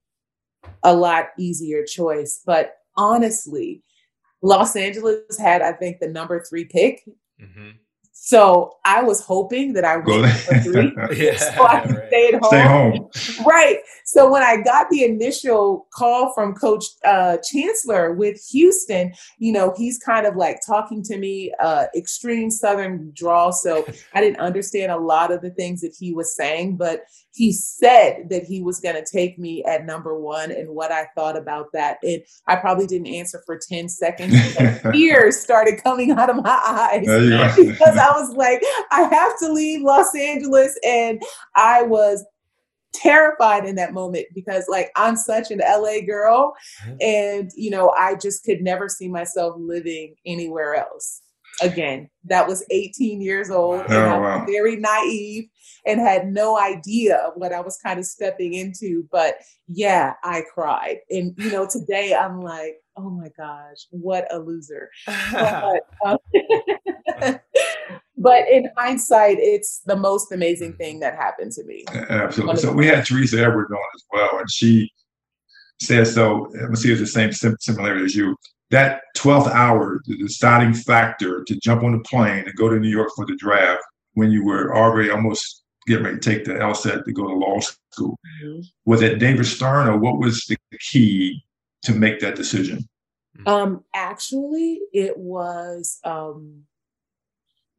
a 0.82 0.94
lot 0.94 1.30
easier 1.38 1.84
choice. 1.84 2.40
But 2.44 2.76
honestly, 2.97 3.82
Los 4.43 4.76
Angeles 4.76 5.38
had, 5.38 5.62
I 5.62 5.72
think, 5.72 6.01
the 6.01 6.09
number 6.09 6.43
three 6.43 6.64
pick. 6.64 7.05
Mm-hmm. 7.40 7.70
So 8.14 8.76
I 8.84 9.02
was 9.02 9.20
hoping 9.20 9.72
that 9.72 9.84
I 9.84 9.96
would 9.96 10.30
for 10.30 10.58
three, 10.60 10.92
yeah, 11.16 11.36
so 11.36 11.66
I 11.66 11.80
could 11.80 11.96
right. 11.96 12.08
stay 12.08 12.28
at 12.28 12.40
home. 12.40 12.50
Stay 12.50 12.62
home. 12.62 13.46
right. 13.46 13.78
So 14.04 14.30
when 14.30 14.42
I 14.42 14.60
got 14.62 14.90
the 14.90 15.04
initial 15.04 15.86
call 15.92 16.32
from 16.34 16.54
Coach 16.54 16.84
uh, 17.04 17.38
Chancellor 17.50 18.12
with 18.12 18.40
Houston, 18.52 19.12
you 19.38 19.52
know, 19.52 19.74
he's 19.76 19.98
kind 19.98 20.26
of 20.26 20.36
like 20.36 20.60
talking 20.64 21.02
to 21.04 21.16
me, 21.16 21.52
uh, 21.58 21.86
extreme 21.96 22.50
Southern 22.50 23.12
drawl. 23.14 23.50
So 23.52 23.86
I 24.14 24.20
didn't 24.20 24.40
understand 24.40 24.92
a 24.92 24.98
lot 24.98 25.32
of 25.32 25.40
the 25.40 25.50
things 25.50 25.80
that 25.80 25.94
he 25.98 26.12
was 26.12 26.36
saying, 26.36 26.76
but 26.76 27.04
he 27.34 27.52
said 27.52 28.28
that 28.28 28.44
he 28.44 28.62
was 28.62 28.78
going 28.78 28.94
to 28.94 29.04
take 29.10 29.38
me 29.38 29.64
at 29.64 29.86
number 29.86 30.18
one 30.18 30.50
and 30.50 30.68
what 30.68 30.92
I 30.92 31.06
thought 31.14 31.36
about 31.36 31.68
that. 31.72 31.96
And 32.02 32.22
I 32.46 32.56
probably 32.56 32.86
didn't 32.86 33.06
answer 33.06 33.42
for 33.46 33.58
10 33.58 33.88
seconds. 33.88 34.34
Tears 34.92 35.40
started 35.40 35.82
coming 35.82 36.10
out 36.10 36.28
of 36.28 36.36
my 36.36 36.60
eyes 36.62 37.00
because 37.56 37.96
I 38.03 38.12
was 38.18 38.34
like, 38.34 38.62
I 38.90 39.03
have 39.03 39.38
to 39.40 39.53
leave 39.53 39.82
Los 39.82 40.14
Angeles. 40.14 40.78
And 40.86 41.22
I 41.55 41.82
was 41.82 42.24
terrified 42.92 43.64
in 43.64 43.76
that 43.76 43.94
moment 43.94 44.26
because 44.34 44.66
like 44.68 44.90
I'm 44.96 45.16
such 45.16 45.50
an 45.50 45.61
LA 45.61 46.05
girl 46.05 46.55
and 47.00 47.50
you 47.57 47.70
know 47.70 47.88
I 47.98 48.16
just 48.16 48.44
could 48.44 48.61
never 48.61 48.86
see 48.86 49.09
myself 49.09 49.55
living 49.59 50.14
anywhere 50.26 50.74
else 50.74 51.22
again 51.62 52.11
that 52.24 52.46
was 52.46 52.62
18 52.70 53.22
years 53.22 53.50
old 53.50 53.80
oh, 53.80 53.84
and 53.84 53.94
I 53.94 54.18
was 54.18 54.40
wow. 54.40 54.44
very 54.44 54.76
naive 54.76 55.48
and 55.86 56.00
had 56.00 56.28
no 56.28 56.59
idea 56.59 57.16
of 57.16 57.34
what 57.36 57.53
I 57.53 57.61
was 57.61 57.78
kind 57.78 57.98
of 57.98 58.07
stepping 58.07 58.55
into. 58.55 59.07
But 59.11 59.36
yeah, 59.66 60.14
I 60.22 60.42
cried. 60.53 60.98
And, 61.11 61.34
you 61.36 61.50
know, 61.50 61.66
today 61.68 62.14
I'm 62.14 62.40
like, 62.40 62.76
oh 62.97 63.11
my 63.11 63.28
gosh, 63.36 63.86
what 63.90 64.26
a 64.32 64.38
loser. 64.38 64.90
but, 65.32 65.82
um, 66.05 66.18
but 68.16 68.49
in 68.49 68.70
hindsight, 68.76 69.38
it's 69.38 69.80
the 69.80 69.97
most 69.97 70.32
amazing 70.32 70.74
thing 70.74 71.01
that 71.01 71.14
happened 71.14 71.53
to 71.53 71.64
me. 71.64 71.84
Absolutely. 71.88 72.57
So 72.57 72.72
we 72.72 72.86
had 72.86 73.05
Teresa 73.05 73.43
Edward 73.43 73.68
on 73.70 73.78
as 73.95 74.05
well, 74.12 74.38
and 74.38 74.51
she 74.51 74.90
says 75.80 76.14
so. 76.14 76.49
Let 76.55 76.70
me 76.70 76.76
see, 76.76 76.93
it's 76.93 77.01
the 77.01 77.07
same 77.07 77.32
similarity 77.61 78.05
as 78.05 78.14
you. 78.14 78.36
That 78.70 79.03
12th 79.18 79.51
hour, 79.51 80.01
the 80.07 80.16
deciding 80.16 80.72
factor 80.72 81.45
to 81.45 81.61
jump 81.61 81.82
on 81.82 81.93
the 81.93 81.99
plane 82.01 82.45
and 82.47 82.57
go 82.57 82.70
to 82.70 82.78
New 82.78 82.88
York 82.88 83.11
for 83.14 83.26
the 83.26 83.36
draft 83.36 83.82
when 84.14 84.30
you 84.30 84.45
were 84.45 84.74
already 84.74 85.11
almost 85.11 85.62
getting 85.86 86.05
ready 86.05 86.18
to 86.18 86.30
take 86.30 86.45
the 86.45 86.53
LSAT 86.53 87.05
to 87.05 87.12
go 87.12 87.26
to 87.26 87.34
law 87.34 87.59
school. 87.61 88.18
Mm-hmm. 88.43 88.61
Was 88.86 89.03
it 89.03 89.18
David 89.18 89.45
Stern 89.45 89.88
or 89.88 89.99
what 89.99 90.18
was 90.18 90.47
the 90.47 90.57
key 90.90 91.45
to 91.82 91.92
make 91.92 92.20
that 92.20 92.36
decision? 92.36 92.88
Mm-hmm. 93.38 93.48
Um, 93.48 93.84
actually, 93.94 94.80
it 94.92 95.16
was 95.16 95.98
um, 96.04 96.64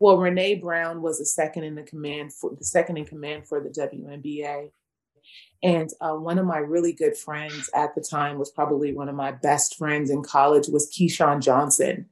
well, 0.03 0.17
Renee 0.17 0.55
Brown 0.55 1.01
was 1.01 1.19
the 1.19 1.25
second 1.25 1.63
in 1.63 1.75
the 1.75 1.83
command 1.83 2.33
for 2.33 2.53
the 2.57 2.65
second 2.65 2.97
in 2.97 3.05
command 3.05 3.47
for 3.47 3.61
the 3.61 3.69
WNBA. 3.69 4.71
And 5.63 5.89
uh, 6.01 6.15
one 6.15 6.37
of 6.37 6.45
my 6.45 6.57
really 6.57 6.91
good 6.91 7.15
friends 7.15 7.69
at 7.73 7.95
the 7.95 8.01
time 8.01 8.37
was 8.37 8.51
probably 8.51 8.93
one 8.93 9.07
of 9.07 9.15
my 9.15 9.31
best 9.31 9.77
friends 9.77 10.09
in 10.09 10.21
college 10.21 10.67
was 10.67 10.91
Keyshawn 10.91 11.41
Johnson. 11.41 12.09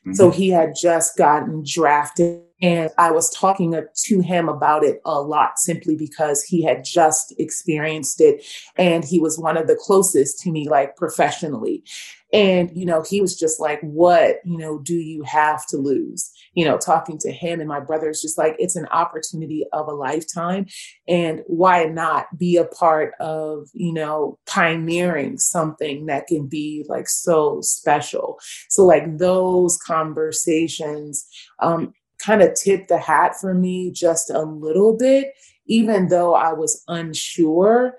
Mm-hmm. 0.00 0.14
So 0.14 0.32
he 0.32 0.48
had 0.48 0.74
just 0.74 1.16
gotten 1.16 1.62
drafted 1.64 2.42
and 2.60 2.90
I 2.98 3.10
was 3.10 3.30
talking 3.30 3.72
to 3.72 4.20
him 4.20 4.48
about 4.48 4.84
it 4.84 5.00
a 5.04 5.20
lot 5.20 5.58
simply 5.58 5.96
because 5.96 6.42
he 6.42 6.62
had 6.62 6.84
just 6.84 7.32
experienced 7.38 8.20
it 8.20 8.44
and 8.76 9.04
he 9.04 9.20
was 9.20 9.38
one 9.38 9.56
of 9.56 9.68
the 9.68 9.76
closest 9.76 10.40
to 10.40 10.50
me, 10.50 10.68
like 10.68 10.96
professionally. 10.96 11.84
And, 12.32 12.70
you 12.76 12.84
know, 12.84 13.02
he 13.08 13.20
was 13.22 13.38
just 13.38 13.58
like, 13.58 13.80
What, 13.80 14.40
you 14.44 14.58
know, 14.58 14.78
do 14.78 14.96
you 14.96 15.22
have 15.22 15.66
to 15.68 15.78
lose? 15.78 16.30
You 16.52 16.66
know, 16.66 16.76
talking 16.76 17.16
to 17.20 17.32
him 17.32 17.60
and 17.60 17.68
my 17.68 17.80
brother's 17.80 18.20
just 18.20 18.36
like, 18.36 18.54
It's 18.58 18.76
an 18.76 18.86
opportunity 18.88 19.64
of 19.72 19.88
a 19.88 19.92
lifetime. 19.94 20.66
And 21.06 21.42
why 21.46 21.84
not 21.84 22.26
be 22.36 22.56
a 22.56 22.66
part 22.66 23.14
of, 23.18 23.68
you 23.72 23.94
know, 23.94 24.38
pioneering 24.46 25.38
something 25.38 26.06
that 26.06 26.26
can 26.26 26.48
be 26.48 26.84
like 26.88 27.08
so 27.08 27.60
special? 27.62 28.38
So, 28.68 28.84
like, 28.84 29.16
those 29.16 29.78
conversations, 29.78 31.26
um, 31.60 31.94
kind 32.18 32.42
of 32.42 32.54
tipped 32.54 32.88
the 32.88 32.98
hat 32.98 33.38
for 33.40 33.54
me 33.54 33.90
just 33.90 34.30
a 34.30 34.42
little 34.42 34.96
bit, 34.96 35.34
even 35.66 36.08
though 36.08 36.34
I 36.34 36.52
was 36.52 36.82
unsure. 36.88 37.96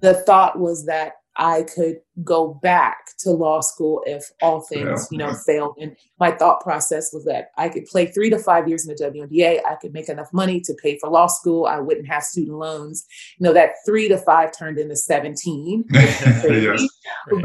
The 0.00 0.14
thought 0.14 0.58
was 0.58 0.86
that 0.86 1.14
I 1.36 1.62
could 1.62 1.96
go 2.24 2.54
back 2.62 3.16
to 3.20 3.30
law 3.30 3.60
school 3.60 4.02
if 4.04 4.30
all 4.42 4.60
things, 4.60 5.08
yeah. 5.10 5.16
you 5.16 5.18
know, 5.18 5.34
failed. 5.46 5.74
And 5.80 5.96
my 6.18 6.32
thought 6.32 6.60
process 6.60 7.12
was 7.12 7.24
that 7.24 7.50
I 7.56 7.68
could 7.68 7.86
play 7.86 8.06
three 8.06 8.28
to 8.30 8.38
five 8.38 8.68
years 8.68 8.86
in 8.86 8.94
the 8.94 9.02
WNBA. 9.02 9.60
I 9.64 9.76
could 9.76 9.94
make 9.94 10.08
enough 10.08 10.32
money 10.32 10.60
to 10.60 10.74
pay 10.82 10.98
for 10.98 11.08
law 11.08 11.28
school. 11.28 11.66
I 11.66 11.78
wouldn't 11.78 12.08
have 12.08 12.24
student 12.24 12.58
loans. 12.58 13.06
You 13.38 13.44
know, 13.44 13.52
that 13.54 13.72
three 13.86 14.08
to 14.08 14.18
five 14.18 14.50
turned 14.56 14.78
into 14.78 14.96
17. 14.96 15.84
yes. 15.92 16.88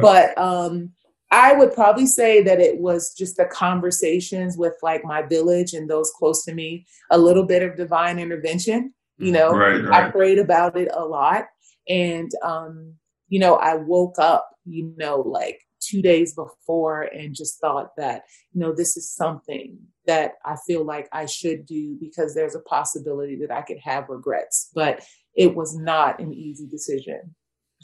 But 0.01 0.37
um, 0.37 0.91
I 1.31 1.53
would 1.53 1.73
probably 1.73 2.05
say 2.05 2.41
that 2.43 2.59
it 2.59 2.79
was 2.79 3.13
just 3.13 3.37
the 3.37 3.45
conversations 3.45 4.57
with 4.57 4.73
like 4.81 5.03
my 5.03 5.21
village 5.23 5.73
and 5.73 5.89
those 5.89 6.11
close 6.11 6.45
to 6.45 6.53
me, 6.53 6.85
a 7.11 7.17
little 7.17 7.45
bit 7.45 7.63
of 7.63 7.75
divine 7.75 8.19
intervention. 8.19 8.93
You 9.17 9.31
know, 9.31 9.51
right, 9.51 9.81
right. 9.81 10.07
I 10.07 10.11
prayed 10.11 10.39
about 10.39 10.77
it 10.77 10.89
a 10.93 11.05
lot. 11.05 11.45
And, 11.87 12.29
um, 12.43 12.95
you 13.29 13.39
know, 13.39 13.55
I 13.55 13.75
woke 13.75 14.19
up, 14.19 14.49
you 14.65 14.93
know, 14.97 15.21
like 15.21 15.61
two 15.79 16.01
days 16.01 16.33
before 16.33 17.03
and 17.03 17.33
just 17.33 17.59
thought 17.61 17.95
that, 17.97 18.23
you 18.51 18.59
know, 18.59 18.73
this 18.73 18.97
is 18.97 19.09
something 19.09 19.77
that 20.05 20.33
I 20.45 20.57
feel 20.67 20.83
like 20.83 21.07
I 21.11 21.27
should 21.27 21.65
do 21.65 21.97
because 21.99 22.35
there's 22.35 22.55
a 22.55 22.61
possibility 22.61 23.37
that 23.37 23.51
I 23.51 23.61
could 23.61 23.79
have 23.79 24.09
regrets. 24.09 24.69
But 24.75 25.03
it 25.35 25.55
was 25.55 25.77
not 25.77 26.19
an 26.19 26.33
easy 26.33 26.67
decision. 26.67 27.35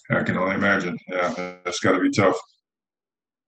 I 0.09 0.23
can 0.23 0.37
only 0.37 0.55
imagine. 0.55 0.97
Yeah, 1.09 1.33
that's 1.63 1.79
got 1.79 1.93
to 1.93 1.99
be 1.99 2.11
tough. 2.11 2.37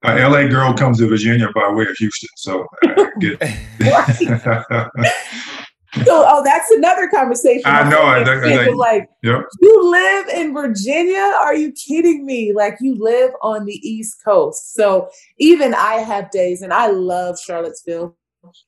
An 0.03 0.31
LA 0.31 0.47
girl 0.47 0.73
comes 0.73 0.97
to 0.99 1.07
Virginia 1.07 1.47
by 1.55 1.71
way 1.71 1.85
of 1.85 1.95
Houston, 1.97 2.29
so 2.35 2.67
I 2.83 3.09
get. 3.19 3.41
so, 6.05 6.25
oh, 6.27 6.43
that's 6.43 6.69
another 6.71 7.07
conversation. 7.07 7.63
I 7.65 7.89
know. 7.89 8.01
I, 8.01 8.19
I, 8.21 8.65
I, 8.65 8.69
like, 8.69 9.09
yep. 9.21 9.45
you 9.61 9.91
live 9.91 10.27
in 10.27 10.53
Virginia? 10.53 11.21
Are 11.41 11.55
you 11.55 11.71
kidding 11.71 12.25
me? 12.25 12.51
Like, 12.51 12.75
you 12.81 12.95
live 12.95 13.31
on 13.41 13.63
the 13.65 13.75
East 13.87 14.17
Coast. 14.25 14.73
So, 14.73 15.09
even 15.37 15.73
I 15.73 15.95
have 15.95 16.31
days, 16.31 16.63
and 16.63 16.73
I 16.73 16.87
love 16.87 17.39
Charlottesville. 17.39 18.17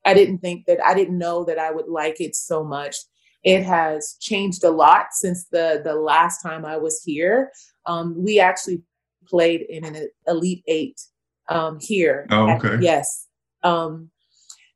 I 0.05 0.13
didn't 0.13 0.37
think 0.37 0.67
that 0.67 0.79
I 0.85 0.93
didn't 0.93 1.17
know 1.17 1.43
that 1.45 1.59
I 1.59 1.69
would 1.69 1.89
like 1.89 2.21
it 2.21 2.35
so 2.35 2.63
much. 2.63 2.95
It 3.43 3.63
has 3.63 4.15
changed 4.21 4.63
a 4.63 4.71
lot 4.71 5.07
since 5.11 5.47
the 5.51 5.81
the 5.83 5.95
last 5.95 6.41
time 6.41 6.63
I 6.63 6.77
was 6.77 7.03
here. 7.03 7.51
Um, 7.85 8.15
we 8.17 8.39
actually 8.39 8.83
played 9.27 9.63
in 9.63 9.83
an 9.83 10.07
Elite 10.27 10.63
Eight 10.67 11.01
um, 11.49 11.79
here. 11.79 12.27
Oh, 12.29 12.49
okay. 12.51 12.75
At, 12.75 12.81
yes. 12.81 13.27
Um, 13.63 14.09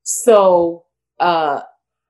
so 0.03 0.85
uh, 1.19 1.61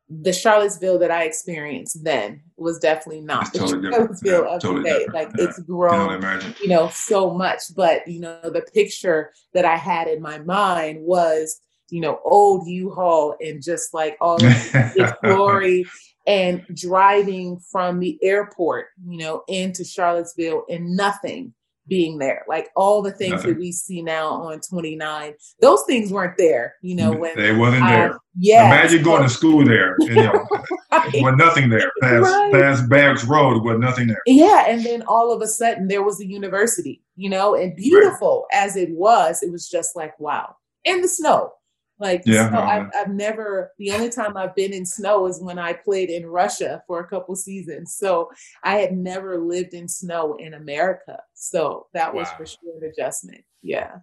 the 0.10 0.34
Charlottesville 0.34 1.00
that 1.00 1.12
I 1.12 1.24
experienced 1.24 2.04
then 2.04 2.42
was 2.58 2.80
definitely 2.80 3.22
not 3.22 3.44
it's 3.44 3.52
the 3.52 3.60
totally 3.60 3.92
Charlottesville 3.92 4.44
yeah, 4.46 4.56
of 4.56 4.62
totally 4.62 4.84
today. 4.84 5.06
Different. 5.06 5.14
Like 5.14 5.30
yeah. 5.38 5.46
it's 5.46 5.60
grown, 5.60 6.56
you 6.62 6.68
know, 6.68 6.90
so 6.90 7.34
much. 7.34 7.62
But 7.76 8.08
you 8.08 8.20
know, 8.20 8.40
the 8.44 8.66
picture 8.74 9.32
that 9.54 9.66
I 9.66 9.76
had 9.76 10.08
in 10.08 10.22
my 10.22 10.40
mind 10.40 11.02
was, 11.02 11.62
you 11.90 12.02
know, 12.02 12.20
old 12.24 12.68
U-Haul 12.68 13.36
and 13.40 13.62
just 13.62 13.94
like 13.94 14.18
all 14.20 14.38
its 14.42 15.14
glory 15.24 15.86
and 16.26 16.66
driving 16.74 17.60
from 17.72 18.00
the 18.00 18.18
airport, 18.22 18.88
you 19.08 19.18
know, 19.18 19.44
into 19.48 19.84
Charlottesville 19.84 20.64
and 20.70 20.96
nothing 20.96 21.54
being 21.90 22.20
there. 22.20 22.46
Like 22.48 22.70
all 22.76 23.02
the 23.02 23.12
things 23.12 23.32
Nothing. 23.32 23.54
that 23.54 23.60
we 23.60 23.72
see 23.72 24.02
now 24.02 24.30
on 24.30 24.62
29, 24.62 25.34
those 25.62 25.84
things 25.86 26.12
weren't 26.12 26.38
there, 26.38 26.76
you 26.82 26.96
know, 26.96 27.12
when 27.12 27.36
they 27.36 27.54
wasn't 27.54 27.86
there. 27.88 28.18
yeah. 28.38 28.68
Imagine 28.68 29.04
going 29.04 29.24
to 29.24 29.30
school 29.30 29.66
there. 29.66 29.96
You 30.00 30.16
know, 30.16 30.48
right. 30.92 31.14
was 31.16 31.36
nothing 31.38 31.70
there. 31.70 31.92
Past 32.02 32.24
right. 32.24 32.54
past 32.54 32.90
Barracks 32.90 33.26
Road 33.26 33.64
was 33.64 33.80
nothing 33.80 34.08
there. 34.08 34.22
Yeah. 34.26 34.66
And 34.68 34.86
then 34.86 35.02
all 35.08 35.34
of 35.34 35.42
a 35.42 35.48
sudden 35.48 35.88
there 35.88 36.04
was 36.04 36.22
a 36.22 36.26
university, 36.26 37.02
you 37.16 37.30
know, 37.30 37.56
and 37.56 37.76
beautiful 37.76 38.46
right. 38.54 38.64
as 38.64 38.76
it 38.76 38.92
was, 38.92 39.44
it 39.44 39.52
was 39.52 39.68
just 39.70 39.96
like, 39.96 40.18
wow. 40.20 40.56
In 40.86 41.02
the 41.02 41.10
snow. 41.10 41.52
Like, 42.00 42.24
yeah, 42.26 42.48
I've, 42.48 42.54
uh-huh. 42.54 42.90
I've 42.96 43.10
never, 43.10 43.74
the 43.78 43.92
only 43.92 44.10
time 44.10 44.38
I've 44.38 44.56
been 44.56 44.72
in 44.72 44.86
snow 44.86 45.28
is 45.28 45.42
when 45.42 45.60
I 45.60 45.74
played 45.74 46.10
in 46.10 46.26
Russia 46.26 46.82
for 46.88 47.02
a 47.02 47.08
couple 47.08 47.36
seasons. 47.36 47.94
So 47.96 48.30
I 48.64 48.78
had 48.78 48.98
never 48.98 49.38
lived 49.38 49.74
in 49.74 49.88
snow 49.88 50.36
in 50.36 50.54
America. 50.54 51.20
So 51.34 51.88
that 51.94 52.14
was 52.14 52.28
wow. 52.28 52.38
for 52.38 52.46
sure 52.46 52.78
an 52.82 52.90
adjustment. 52.90 53.44
Yeah. 53.62 53.98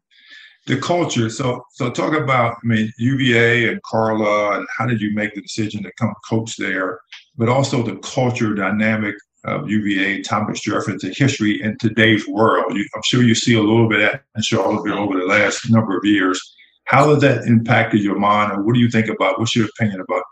The 0.67 0.79
culture. 0.79 1.31
So, 1.31 1.65
so 1.71 1.91
talk 1.91 2.13
about, 2.13 2.57
I 2.63 2.67
mean, 2.67 2.93
UVA 2.99 3.69
and 3.69 3.83
Carla, 3.83 4.59
and 4.59 4.67
how 4.77 4.85
did 4.85 5.01
you 5.01 5.15
make 5.15 5.35
the 5.35 5.41
decision 5.41 5.83
to 5.85 5.93
come 5.99 6.13
coach 6.29 6.57
there? 6.57 7.01
But 7.37 7.49
also 7.49 7.83
the 7.83 7.97
culture 7.97 8.53
dynamic 8.55 9.15
of 9.45 9.71
UVA, 9.71 10.23
Thomas 10.23 10.61
Jefferson, 10.61 10.99
the 11.01 11.15
history 11.17 11.63
in 11.63 11.79
today's 11.79 12.27
world. 12.29 12.77
You, 12.77 12.85
I'm 12.95 13.03
sure 13.05 13.23
you 13.23 13.35
see 13.35 13.55
a 13.55 13.61
little 13.61 13.89
bit 13.89 14.01
of 14.01 14.11
that 14.11 14.23
in 14.35 14.43
Charlottesville 14.43 14.99
over 14.99 15.19
the 15.19 15.25
last 15.25 15.71
number 15.71 15.97
of 15.97 16.05
years 16.05 16.56
how 16.87 17.11
has 17.11 17.21
that 17.21 17.45
impacted 17.45 18.01
your 18.01 18.19
mind, 18.19 18.53
or 18.53 18.63
what 18.63 18.75
do 18.75 18.81
you 18.81 18.91
think 18.91 19.09
about? 19.09 19.39
What's 19.39 19.55
your 19.55 19.67
opinion 19.67 20.01
about 20.01 20.23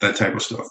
that 0.00 0.16
type 0.16 0.34
of 0.34 0.42
stuff? 0.42 0.68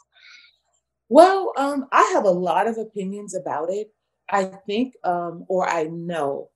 Well, 1.09 1.53
um, 1.57 1.87
I 1.91 2.09
have 2.13 2.25
a 2.25 2.31
lot 2.31 2.67
of 2.67 2.77
opinions 2.77 3.35
about 3.35 3.69
it. 3.69 3.91
I 4.29 4.45
think, 4.45 4.93
um, 5.03 5.45
or 5.47 5.67
I 5.67 5.83
know, 5.83 6.49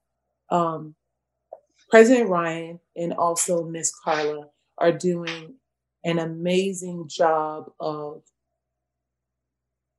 um, 0.49 0.95
President 1.89 2.29
Ryan 2.29 2.79
and 2.95 3.13
also 3.13 3.65
Miss 3.65 3.91
Carla 4.03 4.47
are 4.77 4.91
doing 4.91 5.55
an 6.03 6.19
amazing 6.19 7.07
job 7.07 7.71
of 7.79 8.21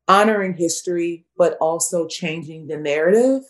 honoring 0.06 0.56
history, 0.56 1.26
but 1.36 1.56
also 1.60 2.06
changing 2.06 2.66
the 2.66 2.76
narrative 2.76 3.42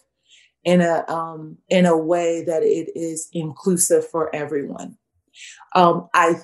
in 0.65 0.81
a 0.81 1.05
um, 1.09 1.59
in 1.69 1.87
a 1.87 1.97
way 1.97 2.45
that 2.45 2.63
it 2.63 2.91
is 2.97 3.29
inclusive 3.33 4.09
for 4.09 4.35
everyone. 4.35 4.97
Um, 5.75 6.09
I 6.15 6.37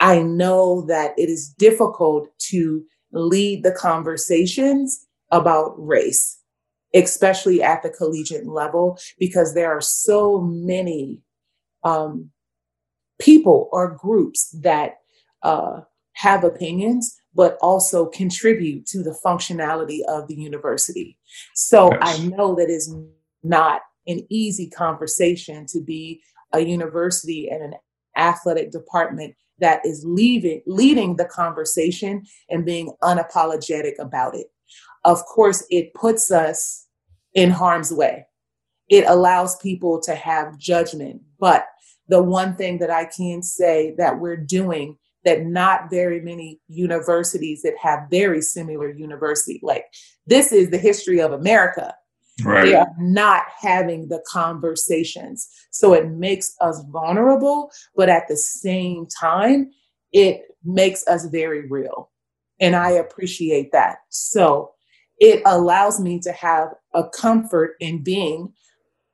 I 0.00 0.22
know 0.22 0.82
that 0.82 1.18
it 1.18 1.28
is 1.28 1.48
difficult 1.48 2.28
to 2.50 2.84
lead 3.12 3.64
the 3.64 3.72
conversations 3.72 5.06
about 5.30 5.74
race, 5.76 6.40
especially 6.94 7.62
at 7.62 7.82
the 7.82 7.90
collegiate 7.90 8.46
level, 8.46 8.98
because 9.18 9.54
there 9.54 9.70
are 9.70 9.80
so 9.80 10.40
many 10.40 11.20
um, 11.84 12.30
people 13.18 13.68
or 13.72 13.96
groups 13.96 14.50
that 14.62 14.98
uh, 15.42 15.80
have 16.12 16.44
opinions, 16.44 17.16
but 17.34 17.58
also 17.60 18.06
contribute 18.06 18.86
to 18.86 19.02
the 19.02 19.18
functionality 19.24 20.00
of 20.08 20.28
the 20.28 20.34
university. 20.34 21.18
So 21.54 21.92
yes. 21.92 22.00
I 22.02 22.26
know 22.26 22.54
that 22.54 22.70
is 22.70 22.94
not 23.42 23.82
an 24.06 24.26
easy 24.30 24.68
conversation 24.70 25.66
to 25.66 25.80
be 25.80 26.22
a 26.52 26.60
university 26.60 27.48
and 27.50 27.62
an 27.62 27.74
athletic 28.18 28.70
department 28.70 29.34
that 29.58 29.84
is 29.84 30.04
leaving, 30.06 30.62
leading 30.66 31.16
the 31.16 31.24
conversation 31.24 32.24
and 32.48 32.64
being 32.64 32.92
unapologetic 33.02 33.98
about 33.98 34.34
it. 34.34 34.46
Of 35.04 35.24
course, 35.24 35.64
it 35.70 35.94
puts 35.94 36.30
us 36.30 36.86
in 37.34 37.50
harm's 37.50 37.92
way. 37.92 38.26
It 38.88 39.04
allows 39.06 39.56
people 39.56 40.00
to 40.02 40.14
have 40.14 40.58
judgment. 40.58 41.22
But 41.38 41.66
the 42.08 42.22
one 42.22 42.56
thing 42.56 42.78
that 42.78 42.90
I 42.90 43.04
can 43.04 43.42
say 43.42 43.94
that 43.98 44.18
we're 44.18 44.36
doing 44.36 44.96
that 45.24 45.44
not 45.44 45.90
very 45.90 46.20
many 46.20 46.60
universities 46.68 47.62
that 47.62 47.74
have 47.80 48.08
very 48.10 48.40
similar 48.40 48.90
university, 48.90 49.60
like 49.62 49.84
this 50.26 50.52
is 50.52 50.70
the 50.70 50.78
history 50.78 51.20
of 51.20 51.32
America. 51.32 51.94
Right. 52.44 52.66
They 52.66 52.74
are 52.74 52.94
not 52.98 53.44
having 53.60 54.08
the 54.08 54.22
conversations. 54.26 55.48
So 55.70 55.92
it 55.92 56.08
makes 56.08 56.54
us 56.60 56.82
vulnerable, 56.90 57.70
but 57.96 58.08
at 58.08 58.28
the 58.28 58.36
same 58.36 59.06
time, 59.20 59.70
it 60.12 60.42
makes 60.64 61.06
us 61.06 61.26
very 61.26 61.68
real. 61.68 62.10
And 62.60 62.76
I 62.76 62.90
appreciate 62.90 63.72
that. 63.72 63.98
So 64.08 64.72
it 65.18 65.42
allows 65.46 66.00
me 66.00 66.20
to 66.20 66.32
have 66.32 66.68
a 66.94 67.08
comfort 67.08 67.76
in 67.80 68.02
being 68.02 68.52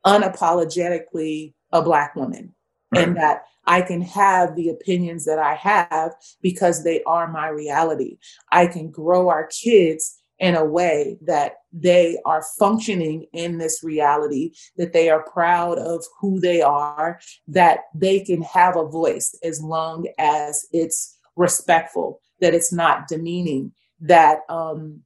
unapologetically 0.06 1.54
a 1.72 1.82
Black 1.82 2.14
woman 2.14 2.54
right. 2.92 3.08
and 3.08 3.16
that 3.16 3.44
I 3.66 3.82
can 3.82 4.02
have 4.02 4.54
the 4.54 4.68
opinions 4.68 5.24
that 5.24 5.38
I 5.38 5.54
have 5.54 6.14
because 6.42 6.84
they 6.84 7.02
are 7.04 7.30
my 7.30 7.48
reality. 7.48 8.18
I 8.52 8.66
can 8.66 8.90
grow 8.90 9.28
our 9.28 9.46
kids 9.46 10.22
in 10.38 10.56
a 10.56 10.64
way 10.64 11.16
that 11.22 11.54
they 11.72 12.18
are 12.24 12.44
functioning 12.58 13.26
in 13.32 13.58
this 13.58 13.82
reality, 13.84 14.52
that 14.76 14.92
they 14.92 15.08
are 15.08 15.22
proud 15.22 15.78
of 15.78 16.04
who 16.20 16.40
they 16.40 16.60
are, 16.60 17.20
that 17.46 17.80
they 17.94 18.20
can 18.20 18.42
have 18.42 18.76
a 18.76 18.86
voice 18.86 19.36
as 19.42 19.62
long 19.62 20.06
as 20.18 20.66
it's 20.72 21.16
respectful, 21.36 22.20
that 22.40 22.54
it's 22.54 22.72
not 22.72 23.06
demeaning, 23.08 23.72
that 24.00 24.40
um, 24.48 25.00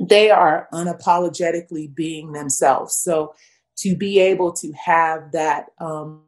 they 0.00 0.30
are 0.30 0.68
unapologetically 0.72 1.94
being 1.94 2.32
themselves. 2.32 2.96
So 2.96 3.34
to 3.78 3.96
be 3.96 4.18
able 4.18 4.52
to 4.54 4.72
have 4.72 5.32
that 5.32 5.66
um, 5.78 6.22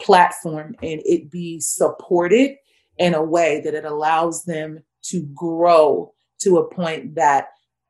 platform 0.00 0.74
and 0.82 1.00
it 1.04 1.30
be 1.30 1.60
supported 1.60 2.56
in 2.98 3.14
a 3.14 3.22
way 3.22 3.60
that 3.64 3.74
it 3.74 3.84
allows 3.84 4.44
them 4.44 4.82
to 5.02 5.22
grow 5.34 6.12
to 6.40 6.58
a 6.58 6.74
point 6.74 7.14
that 7.14 7.48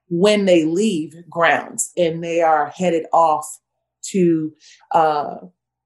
when 0.09 0.45
they 0.45 0.65
leave 0.65 1.15
grounds 1.29 1.93
and 1.97 2.23
they 2.23 2.43
are 2.43 2.69
headed 2.69 3.07
off 3.13 3.47
to 4.03 4.53
uh, 4.93 5.37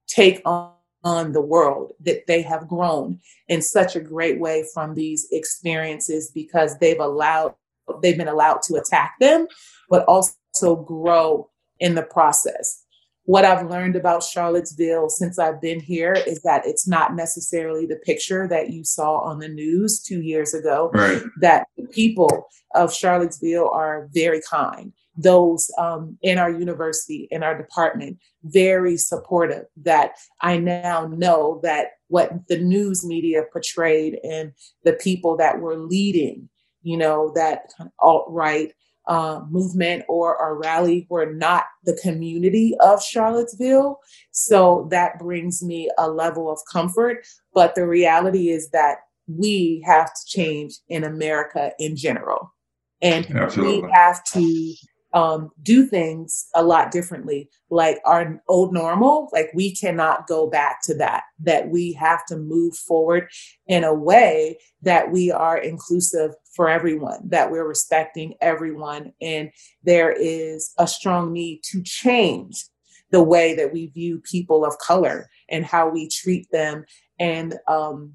take 0.07 0.43
on, 0.45 0.73
on 1.05 1.33
the 1.33 1.41
world 1.41 1.93
that 2.01 2.27
they 2.27 2.43
have 2.43 2.69
grown 2.69 3.21
in 3.49 3.63
such 3.63 3.95
a 3.95 4.01
great 4.01 4.41
way 4.41 4.65
from 4.75 4.95
these 4.95 5.29
experiences 5.31 6.31
because 6.35 6.77
they've 6.79 7.01
allowed 7.01 7.55
they've 8.03 8.19
been 8.19 8.29
allowed 8.29 8.61
to 8.61 8.75
attack 8.75 9.15
them 9.19 9.47
but 9.89 10.05
also 10.05 10.77
grow 10.85 11.49
in 11.81 11.95
the 11.95 12.03
process 12.03 12.85
what 13.29 13.45
I've 13.45 13.69
learned 13.69 13.95
about 13.95 14.23
Charlottesville 14.23 15.11
since 15.11 15.39
I've 15.39 15.61
been 15.61 15.81
here 15.81 16.15
is 16.15 16.41
that 16.45 16.67
it's 16.67 16.89
not 16.89 17.15
necessarily 17.15 17.85
the 17.85 17.97
picture 17.97 18.49
that 18.49 18.71
you 18.71 18.85
saw 18.85 19.19
on 19.19 19.39
the 19.39 19.51
news 19.51 20.01
two 20.01 20.23
years 20.23 20.55
ago. 20.55 20.91
Right. 20.95 21.21
That 21.43 21.67
the 21.77 21.87
people 21.89 22.49
of 22.75 22.91
Charlottesville 22.91 23.69
are 23.69 24.09
very 24.15 24.41
kind. 24.49 24.95
Those 25.15 25.71
um, 25.77 26.17
in 26.23 26.39
our 26.39 26.51
university, 26.51 27.29
in 27.31 27.43
our 27.43 27.55
department, 27.55 28.17
very 28.45 28.97
supportive. 28.97 29.67
That 29.77 30.13
I 30.41 30.57
now 30.57 31.09
know 31.09 31.61
that 31.63 31.89
what 32.07 32.33
the 32.49 32.59
news 32.59 33.05
media 33.05 33.43
portrayed 33.53 34.19
and 34.25 34.55
the 34.85 34.95
people 34.95 35.37
that 35.37 35.61
were 35.61 35.77
leading, 35.77 36.49
you 36.81 36.97
know, 36.97 37.31
that 37.35 37.75
alt 37.99 38.25
right 38.31 38.73
uh, 39.09 39.41
movement 39.51 40.05
or 40.09 40.37
a 40.37 40.55
rally 40.55 41.07
were 41.09 41.33
not 41.33 41.65
the 41.85 41.99
community 42.03 42.75
of 42.81 43.03
Charlottesville. 43.03 43.99
So 44.31 44.87
that 44.91 45.19
brings 45.19 45.63
me 45.63 45.91
a 45.99 46.11
level 46.11 46.51
of 46.51 46.59
comfort. 46.71 47.27
But 47.55 47.75
the 47.75 47.87
reality 47.87 48.51
is 48.51 48.71
that 48.71 48.99
we 49.27 49.83
have 49.87 50.07
to 50.07 50.21
change 50.27 50.75
in 50.89 51.05
America 51.05 51.73
in 51.79 51.97
general. 51.97 52.55
And 53.01 53.31
Absolutely. 53.35 53.83
we 53.83 53.91
have 53.93 54.23
to 54.33 54.75
um, 55.15 55.51
do 55.63 55.87
things 55.87 56.49
a 56.55 56.63
lot 56.63 56.91
differently. 56.91 57.49
Like 57.71 57.99
our 58.05 58.43
old 58.49 58.73
normal, 58.73 59.29
like 59.33 59.51
we 59.55 59.75
cannot 59.75 60.27
go 60.27 60.49
back 60.49 60.81
to 60.85 60.95
that, 60.97 61.25
that 61.41 61.69
we 61.71 61.93
have 61.95 62.27
to 62.27 62.37
move 62.37 62.77
forward 62.77 63.29
in 63.67 63.85
a 63.85 63.95
way 63.95 64.59
that 64.83 65.11
we 65.11 65.31
are 65.31 65.59
inclusive 65.59 66.33
for 66.55 66.69
everyone, 66.69 67.21
that 67.29 67.51
we're 67.51 67.67
respecting 67.67 68.35
everyone. 68.41 69.13
And 69.21 69.51
there 69.83 70.13
is 70.13 70.73
a 70.79 70.87
strong 70.87 71.33
need 71.33 71.63
to 71.71 71.83
change 71.83 72.65
the 73.11 73.23
way 73.23 73.55
that 73.55 73.73
we 73.73 73.87
view 73.87 74.21
people 74.21 74.65
of 74.65 74.77
color 74.79 75.31
and 75.49 75.65
how 75.65 75.89
we 75.89 76.09
treat 76.09 76.51
them 76.51 76.85
and 77.19 77.55
um, 77.67 78.15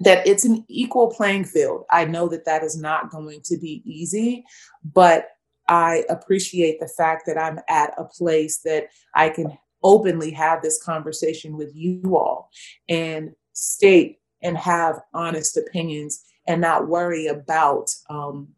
that 0.00 0.26
it's 0.26 0.44
an 0.44 0.64
equal 0.68 1.08
playing 1.08 1.44
field. 1.44 1.84
I 1.90 2.04
know 2.04 2.28
that 2.28 2.44
that 2.44 2.62
is 2.62 2.78
not 2.78 3.10
going 3.10 3.40
to 3.44 3.56
be 3.56 3.82
easy, 3.86 4.44
but 4.84 5.28
I 5.68 6.04
appreciate 6.08 6.80
the 6.80 6.88
fact 6.88 7.26
that 7.26 7.38
I'm 7.38 7.60
at 7.68 7.94
a 7.98 8.04
place 8.04 8.58
that 8.64 8.88
I 9.14 9.30
can 9.30 9.56
openly 9.82 10.30
have 10.32 10.62
this 10.62 10.82
conversation 10.82 11.56
with 11.56 11.74
you 11.74 12.16
all 12.16 12.50
and 12.88 13.32
state 13.52 14.18
and 14.42 14.56
have 14.56 15.00
honest 15.14 15.56
opinions 15.56 16.24
and 16.46 16.60
not 16.60 16.88
worry 16.88 17.26
about 17.26 17.90
um, 18.08 18.48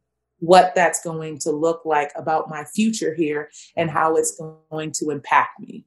what 0.40 0.74
that's 0.74 1.02
going 1.02 1.38
to 1.38 1.50
look 1.50 1.84
like 1.84 2.12
about 2.16 2.48
my 2.48 2.64
future 2.64 3.14
here 3.14 3.50
and 3.76 3.90
how 3.90 4.16
it's 4.16 4.38
going 4.70 4.92
to 4.92 5.10
impact 5.10 5.60
me. 5.60 5.84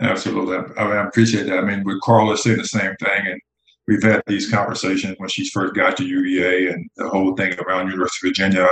Absolutely. 0.00 0.56
I, 0.76 0.82
I 0.82 1.06
appreciate 1.06 1.46
that. 1.46 1.58
I 1.58 1.62
mean, 1.62 1.84
with 1.84 2.00
Carla 2.00 2.38
saying 2.38 2.58
the 2.58 2.64
same 2.64 2.94
thing, 2.96 3.26
and 3.26 3.40
we've 3.88 4.02
had 4.02 4.22
these 4.26 4.48
conversations 4.50 5.16
when 5.18 5.28
she 5.28 5.48
first 5.48 5.74
got 5.74 5.96
to 5.96 6.06
UVA 6.06 6.68
and 6.68 6.88
the 6.96 7.08
whole 7.08 7.34
thing 7.34 7.58
around 7.58 7.88
University 7.88 8.28
of 8.28 8.30
Virginia 8.30 8.68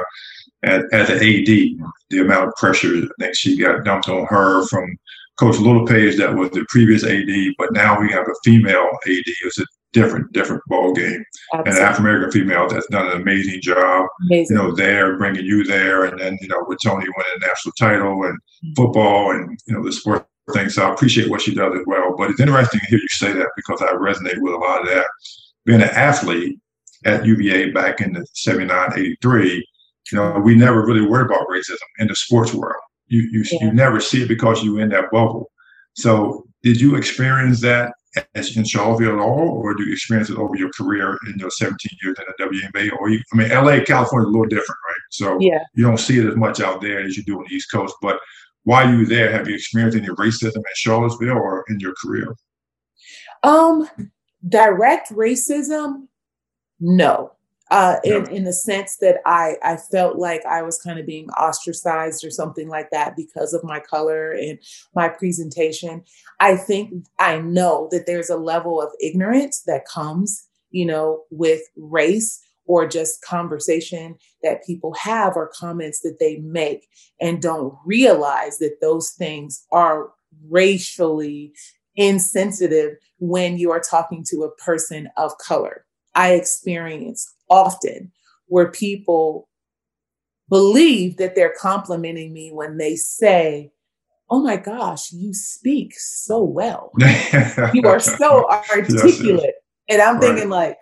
at, 0.63 0.83
as 0.93 1.11
an 1.11 1.17
AD, 1.17 1.91
the 2.11 2.21
amount 2.21 2.49
of 2.49 2.55
pressure 2.57 3.01
that 3.19 3.35
she 3.35 3.57
got 3.57 3.85
dumped 3.85 4.09
on 4.09 4.27
her 4.27 4.67
from 4.69 4.97
Coach 5.39 5.59
Littlepage, 5.59 6.17
that 6.19 6.35
was 6.35 6.51
the 6.51 6.65
previous 6.69 7.05
AD, 7.05 7.55
but 7.59 7.73
now 7.73 8.01
we 8.01 8.11
have 8.11 8.27
a 8.27 8.35
female 8.45 8.89
AD. 9.07 9.23
It's 9.27 9.59
a 9.59 9.67
different, 9.93 10.33
different 10.33 10.63
ball 10.67 10.93
game. 10.93 11.25
Absolutely. 11.53 11.71
And 11.71 11.79
an 11.79 11.85
African 11.85 12.05
American 12.05 12.31
female 12.31 12.69
that's 12.69 12.87
done 12.89 13.09
an 13.09 13.21
amazing 13.21 13.61
job. 13.63 14.07
Amazing. 14.31 14.57
You 14.57 14.63
know, 14.63 14.75
there 14.75 15.17
bringing 15.17 15.45
you 15.45 15.65
there, 15.65 16.05
and 16.05 16.19
then 16.19 16.39
you 16.41 16.49
know 16.49 16.65
with 16.67 16.79
Tony 16.85 17.05
winning 17.05 17.43
a 17.43 17.47
national 17.47 17.73
title 17.79 18.25
and 18.25 18.35
mm-hmm. 18.35 18.73
football 18.77 19.33
and 19.33 19.59
you 19.67 19.75
know 19.75 19.85
the 19.85 19.93
sport 19.93 20.27
thing. 20.53 20.69
So 20.69 20.87
I 20.87 20.93
appreciate 20.93 21.31
what 21.31 21.43
she 21.43 21.55
does 21.55 21.75
as 21.75 21.85
well. 21.87 22.15
But 22.17 22.31
it's 22.31 22.41
interesting 22.41 22.81
to 22.81 22.87
hear 22.87 22.99
you 22.99 23.09
say 23.09 23.33
that 23.33 23.51
because 23.57 23.83
I 23.83 23.93
resonate 23.93 24.41
with 24.41 24.55
a 24.55 24.59
lot 24.59 24.83
of 24.83 24.89
that. 24.89 25.07
Being 25.65 25.83
an 25.83 25.91
athlete 25.91 26.59
at 27.05 27.27
UVA 27.27 27.73
back 27.73 28.01
in 28.01 28.13
the 28.13 28.25
79, 28.35 28.93
83, 28.95 29.67
you 30.13 30.19
know, 30.19 30.39
we 30.39 30.55
never 30.55 30.85
really 30.87 31.05
worry 31.05 31.25
about 31.25 31.49
racism 31.49 31.77
in 31.99 32.09
the 32.09 32.15
sports 32.15 32.55
world. 32.55 32.81
You 33.09 33.23
you, 33.33 33.45
yeah. 33.51 33.67
you 33.67 33.73
never 33.73 34.01
see 34.01 34.23
it 34.23 34.29
because 34.29 34.63
you're 34.63 34.81
in 34.81 34.89
that 34.91 35.11
bubble. 35.11 35.51
So 35.95 36.47
did 36.63 36.81
you 36.81 36.97
experience 36.97 37.61
that 37.63 37.93
in 38.35 38.65
Charlottesville 38.65 39.15
at 39.15 39.19
all, 39.19 39.61
or 39.63 39.75
do 39.75 39.85
you 39.85 39.93
experience 39.93 40.31
it 40.31 40.39
over 40.39 40.57
your 40.57 40.71
career 40.71 41.19
in 41.27 41.39
your 41.39 41.51
17 41.51 41.77
years 42.03 42.17
in 42.19 42.25
the 42.27 42.45
WNBA? 42.45 42.93
Or 42.99 43.11
you, 43.11 43.21
I 43.33 43.37
mean, 43.37 43.51
LA, 43.51 43.85
California 43.85 44.29
is 44.29 44.31
a 44.31 44.33
little 44.33 44.47
different, 44.47 44.79
right? 44.87 44.97
So 45.11 45.39
yeah. 45.41 45.59
you 45.75 45.85
don't 45.85 45.99
see 45.99 46.19
it 46.19 46.27
as 46.27 46.37
much 46.37 46.61
out 46.61 46.81
there 46.81 47.01
as 47.01 47.17
you 47.17 47.23
do 47.25 47.39
on 47.39 47.45
the 47.49 47.55
East 47.55 47.71
Coast. 47.71 47.95
But 48.01 48.19
while 48.67 48.91
you 48.91 48.99
were 48.99 49.07
there, 49.07 49.33
have 49.33 49.49
you 49.49 49.55
experienced 49.55 49.97
any 49.97 50.09
racism 50.09 50.57
in 50.57 50.65
Charlottesville 50.75 51.39
or 51.39 51.65
in 51.69 51.81
your 51.81 51.95
career? 52.03 52.35
Um, 53.43 53.89
direct 54.49 55.11
racism, 55.11 56.09
no 56.81 57.37
uh, 57.71 57.97
in, 58.05 58.29
in 58.31 58.45
the 58.45 58.53
sense 58.53 58.97
that 58.99 59.17
I, 59.27 59.57
I 59.63 59.77
felt 59.77 60.19
like 60.19 60.45
I 60.47 60.63
was 60.63 60.81
kind 60.81 60.99
of 60.99 61.07
being 61.07 61.29
ostracized 61.31 62.25
or 62.25 62.31
something 62.31 62.69
like 62.69 62.91
that 62.91 63.17
because 63.17 63.55
of 63.55 63.65
my 63.65 63.81
color 63.81 64.33
and 64.33 64.59
my 64.95 65.09
presentation. 65.09 66.05
I 66.39 66.57
think 66.57 67.07
I 67.19 67.39
know 67.39 67.89
that 67.91 68.07
there's 68.07 68.31
a 68.31 68.37
level 68.37 68.81
of 68.81 68.91
ignorance 69.01 69.63
that 69.67 69.87
comes, 69.87 70.47
you 70.71 70.87
know, 70.87 71.25
with 71.31 71.63
race 71.77 72.41
or 72.67 72.87
just 72.87 73.25
conversation 73.25 74.17
that 74.43 74.65
people 74.65 74.93
have 74.95 75.37
or 75.37 75.51
comments 75.55 76.01
that 76.01 76.19
they 76.19 76.37
make 76.39 76.89
and 77.21 77.41
don't 77.41 77.75
realize 77.85 78.59
that 78.59 78.79
those 78.81 79.11
things 79.11 79.65
are 79.73 80.11
racially 80.49 81.53
insensitive 81.97 82.97
when 83.19 83.57
you 83.57 83.71
are 83.71 83.81
talking 83.81 84.25
to 84.29 84.43
a 84.43 84.55
person 84.57 85.09
of 85.17 85.37
color. 85.39 85.85
I 86.15 86.33
experience 86.33 87.33
often 87.49 88.13
where 88.47 88.71
people 88.71 89.49
believe 90.49 91.17
that 91.17 91.35
they're 91.35 91.55
complimenting 91.59 92.33
me 92.33 92.51
when 92.53 92.79
they 92.79 92.97
say, 92.97 93.73
Oh 94.29 94.43
my 94.43 94.57
gosh, 94.57 95.13
you 95.13 95.33
speak 95.33 95.95
so 95.97 96.43
well. 96.43 96.91
you 97.73 97.83
are 97.85 98.01
so 98.01 98.49
articulate. 98.51 98.99
Yes, 99.05 99.21
yes. 99.23 99.53
And 99.89 100.03
I'm 100.03 100.15
right. 100.15 100.23
thinking, 100.23 100.49
like, 100.49 100.79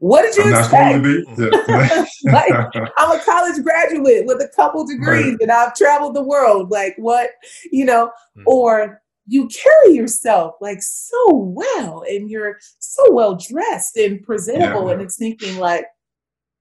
what 0.00 0.22
did 0.22 0.36
you 0.36 0.54
I'm 0.54 1.04
expect? 1.04 2.08
like, 2.24 2.52
I'm 2.96 3.18
a 3.18 3.22
college 3.22 3.62
graduate 3.62 4.24
with 4.24 4.40
a 4.40 4.48
couple 4.56 4.86
degrees 4.86 5.32
right. 5.32 5.36
and 5.40 5.52
I've 5.52 5.74
traveled 5.74 6.16
the 6.16 6.22
world. 6.22 6.70
Like, 6.70 6.94
what, 6.96 7.30
you 7.70 7.84
know, 7.84 8.06
mm-hmm. 8.36 8.42
or 8.46 9.02
you 9.26 9.48
carry 9.48 9.94
yourself 9.94 10.54
like 10.62 10.78
so 10.80 11.34
well 11.34 12.02
and 12.08 12.30
you're 12.30 12.58
so 12.78 13.12
well 13.12 13.36
dressed 13.36 13.96
and 13.98 14.22
presentable. 14.22 14.86
Yeah. 14.86 14.94
And 14.94 15.02
it's 15.02 15.16
thinking, 15.16 15.58
like, 15.58 15.84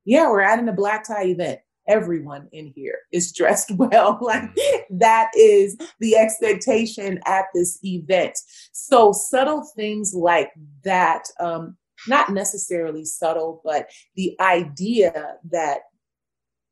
yeah, 0.03 0.29
we're 0.29 0.41
at 0.41 0.59
a 0.67 0.73
black 0.73 1.07
tie 1.07 1.27
event. 1.27 1.59
Everyone 1.87 2.49
in 2.51 2.73
here 2.75 2.97
is 3.13 3.31
dressed 3.37 3.71
well. 3.71 4.19
like 4.21 4.43
mm-hmm. 4.43 4.97
that 4.97 5.31
is 5.33 5.77
the 6.01 6.17
expectation 6.17 7.21
at 7.25 7.45
this 7.55 7.79
event. 7.83 8.37
So 8.73 9.13
subtle 9.13 9.63
things 9.77 10.13
like 10.13 10.51
that, 10.83 11.23
um, 11.39 11.77
not 12.07 12.31
necessarily 12.31 13.05
subtle, 13.05 13.61
but 13.63 13.89
the 14.15 14.35
idea 14.39 15.35
that 15.51 15.79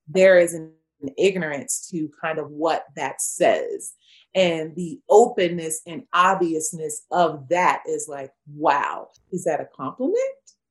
there 0.08 0.38
is 0.38 0.54
an 0.54 0.72
ignorance 1.18 1.88
to 1.92 2.10
kind 2.22 2.40
of 2.40 2.50
what 2.50 2.86
that 2.96 3.22
says 3.22 3.94
and 4.34 4.76
the 4.76 5.00
openness 5.10 5.82
and 5.86 6.04
obviousness 6.14 7.04
of 7.12 7.48
that 7.50 7.84
is 7.88 8.08
like 8.10 8.32
wow 8.56 9.08
is 9.32 9.44
that 9.44 9.62
a 9.62 9.68
compliment 9.76 10.18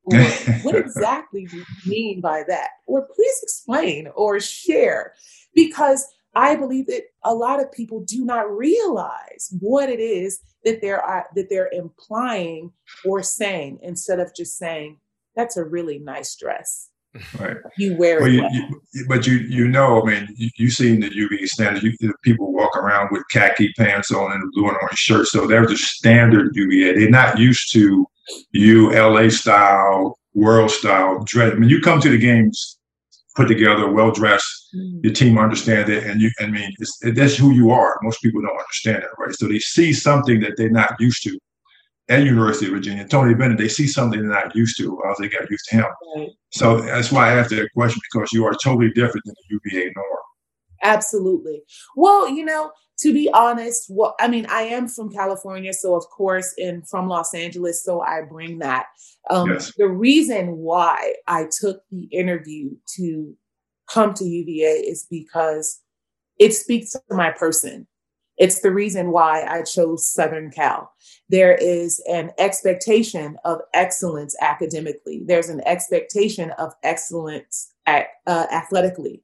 or 0.07 0.21
what 0.63 0.75
exactly 0.77 1.47
do 1.47 1.59
you 1.59 1.65
mean 1.85 2.21
by 2.21 2.45
that? 2.49 2.69
Or 2.87 3.09
please 3.15 3.41
explain 3.43 4.09
or 4.15 4.41
share. 4.41 5.15
Because 5.55 6.07
I 6.37 6.55
believe 6.55 6.87
that 6.89 7.05
a 7.25 7.35
lot 7.35 7.61
of 7.61 7.73
people 7.73 8.05
do 8.05 8.23
not 8.25 8.55
realize 8.55 9.49
what 9.59 9.89
it 9.89 10.01
is 10.01 10.39
that 10.65 10.83
they're 10.83 11.05
uh, 11.05 11.23
that 11.35 11.49
they're 11.49 11.71
implying 11.73 12.73
or 13.07 13.23
saying 13.23 13.79
instead 13.83 14.21
of 14.21 14.35
just 14.37 14.59
saying 14.59 14.99
that's 15.35 15.57
a 15.57 15.65
really 15.65 15.99
nice 15.99 16.37
dress. 16.37 16.91
Right. 17.41 17.57
You 17.79 17.97
wear 17.97 18.21
well, 18.21 18.29
it. 18.29 18.53
You, 18.53 18.83
you, 18.93 19.07
but 19.09 19.27
you 19.27 19.37
you 19.39 19.67
know, 19.67 20.03
I 20.03 20.05
mean, 20.05 20.29
you, 20.37 20.51
you 20.57 20.69
seen 20.69 21.01
the 21.01 21.15
UVA 21.15 21.47
standards. 21.47 21.83
You, 21.83 22.13
people 22.23 22.53
walk 22.53 22.77
around 22.77 23.09
with 23.11 23.27
khaki 23.31 23.73
pants 23.79 24.13
on 24.13 24.33
and 24.33 24.43
a 24.43 24.47
blue 24.53 24.69
and 24.69 24.77
orange 24.83 24.99
shirt, 24.99 25.27
so 25.29 25.47
they're 25.47 25.67
the 25.67 25.79
standard 25.79 26.55
UVA. 26.55 26.99
They're 26.99 27.09
not 27.09 27.39
used 27.39 27.73
to 27.73 28.07
you 28.51 28.93
LA 28.93 29.31
style, 29.31 30.19
world 30.35 30.71
style 30.71 31.25
dress. 31.25 31.55
I 31.55 31.57
mean, 31.57 31.71
you 31.71 31.81
come 31.81 32.01
to 32.03 32.11
the 32.11 32.19
games 32.19 32.79
put 33.37 33.49
together, 33.49 33.91
well 33.91 34.11
dressed. 34.11 34.69
Mm. 34.75 35.05
Your 35.05 35.13
team 35.13 35.39
understand 35.39 35.89
it, 35.89 36.05
and 36.05 36.21
you. 36.21 36.31
I 36.41 36.47
mean, 36.47 36.75
it, 37.03 37.15
that's 37.15 37.37
who 37.37 37.53
you 37.53 37.71
are. 37.71 37.99
Most 38.03 38.23
people 38.23 38.43
don't 38.43 38.59
understand 38.59 39.03
that, 39.03 39.11
right? 39.19 39.35
So 39.35 39.47
they 39.47 39.59
see 39.59 39.93
something 39.93 40.41
that 40.41 40.57
they're 40.57 40.71
not 40.71 40.97
used 40.99 41.23
to. 41.25 41.39
At 42.09 42.23
University 42.23 42.67
of 42.67 42.73
Virginia, 42.73 43.05
Tony 43.05 43.35
Bennett, 43.35 43.59
they 43.59 43.69
see 43.69 43.89
something 43.89 44.21
they're 44.21 44.31
not 44.31 44.55
used 44.55 44.79
to, 44.79 44.97
or 44.97 45.17
they 45.19 45.29
got 45.29 45.51
used 45.51 45.65
to 45.71 45.77
him. 45.77 45.87
Right. 46.17 46.29
So 46.51 46.81
that's 46.81 47.11
why 47.11 47.29
I 47.29 47.39
asked 47.39 47.51
that 47.51 47.69
question 47.75 48.01
because 48.13 48.33
you 48.33 48.45
are 48.47 48.55
totally 48.63 48.93
different 48.93 49.25
than 49.25 49.35
the 49.35 49.59
UVA 49.65 49.91
norm. 49.97 50.07
Absolutely. 50.85 51.63
Well, 51.97 52.29
you 52.29 52.45
know, 52.45 52.71
to 53.07 53.13
be 53.13 53.31
honest, 53.33 53.87
well, 53.89 54.17
I 54.19 54.27
mean, 54.27 54.47
I 54.47 54.63
am 54.63 54.89
from 54.89 55.13
California, 55.13 55.73
so 55.73 55.95
of 55.95 56.03
course, 56.09 56.53
and 56.59 56.87
from 56.89 57.09
Los 57.09 57.35
Angeles, 57.35 57.85
so 57.85 58.01
I 58.01 58.23
bring 58.23 58.59
that. 58.59 58.87
Um, 59.31 59.51
yes. 59.51 59.73
The 59.77 59.87
reason 59.87 60.57
why 60.57 61.15
I 61.29 61.45
took 61.45 61.83
the 61.93 62.07
interview 62.07 62.71
to 62.97 63.37
come 63.89 64.13
to 64.15 64.25
UVA 64.25 64.81
is 64.89 65.07
because 65.09 65.83
it 66.41 66.53
speaks 66.53 66.91
to 66.91 67.01
my 67.11 67.31
person. 67.31 67.87
It's 68.39 68.61
the 68.61 68.73
reason 68.73 69.13
why 69.13 69.45
I 69.45 69.63
chose 69.63 70.13
Southern 70.13 70.51
Cal. 70.51 70.91
There 71.29 71.55
is 71.55 72.03
an 72.11 72.33
expectation 72.39 73.37
of 73.45 73.61
excellence 73.73 74.35
academically. 74.41 75.23
There's 75.25 75.49
an 75.49 75.61
expectation 75.65 76.51
of 76.59 76.73
excellence 76.83 77.73
at, 77.87 78.09
uh, 78.27 78.47
athletically, 78.51 79.23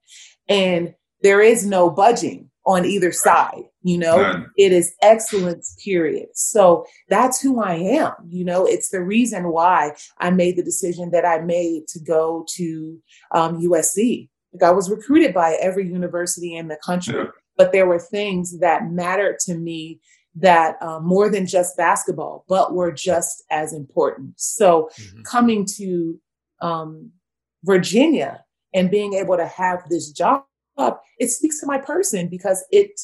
and 0.48 0.94
there 1.20 1.40
is 1.40 1.66
no 1.66 1.90
budging 1.90 2.48
on 2.64 2.84
either 2.84 3.12
side. 3.12 3.64
You 3.82 3.98
know, 3.98 4.44
it 4.56 4.72
is 4.72 4.94
excellence, 5.02 5.76
period. 5.82 6.28
So 6.34 6.86
that's 7.08 7.40
who 7.40 7.60
I 7.60 7.74
am. 7.74 8.12
You 8.28 8.44
know, 8.44 8.64
it's 8.64 8.90
the 8.90 9.02
reason 9.02 9.48
why 9.48 9.96
I 10.18 10.30
made 10.30 10.56
the 10.56 10.62
decision 10.62 11.10
that 11.10 11.24
I 11.24 11.40
made 11.40 11.88
to 11.88 12.00
go 12.00 12.46
to 12.54 12.98
um, 13.32 13.60
USC. 13.60 14.28
Like 14.52 14.62
I 14.62 14.70
was 14.70 14.90
recruited 14.90 15.34
by 15.34 15.56
every 15.60 15.88
university 15.88 16.54
in 16.54 16.68
the 16.68 16.78
country, 16.84 17.14
yeah. 17.16 17.30
but 17.56 17.72
there 17.72 17.86
were 17.86 17.98
things 17.98 18.60
that 18.60 18.90
mattered 18.90 19.38
to 19.46 19.54
me 19.54 20.00
that 20.34 20.76
uh, 20.80 21.00
more 21.00 21.28
than 21.28 21.46
just 21.46 21.76
basketball, 21.76 22.44
but 22.48 22.74
were 22.74 22.92
just 22.92 23.42
as 23.50 23.72
important. 23.72 24.34
So 24.36 24.90
mm-hmm. 24.98 25.22
coming 25.22 25.66
to 25.76 26.20
um, 26.60 27.10
Virginia 27.64 28.44
and 28.74 28.90
being 28.90 29.14
able 29.14 29.36
to 29.36 29.46
have 29.46 29.88
this 29.88 30.10
job 30.10 30.44
up, 30.76 31.02
it 31.18 31.28
speaks 31.28 31.60
to 31.60 31.66
my 31.66 31.78
person 31.78 32.28
because 32.28 32.64
it 32.70 33.00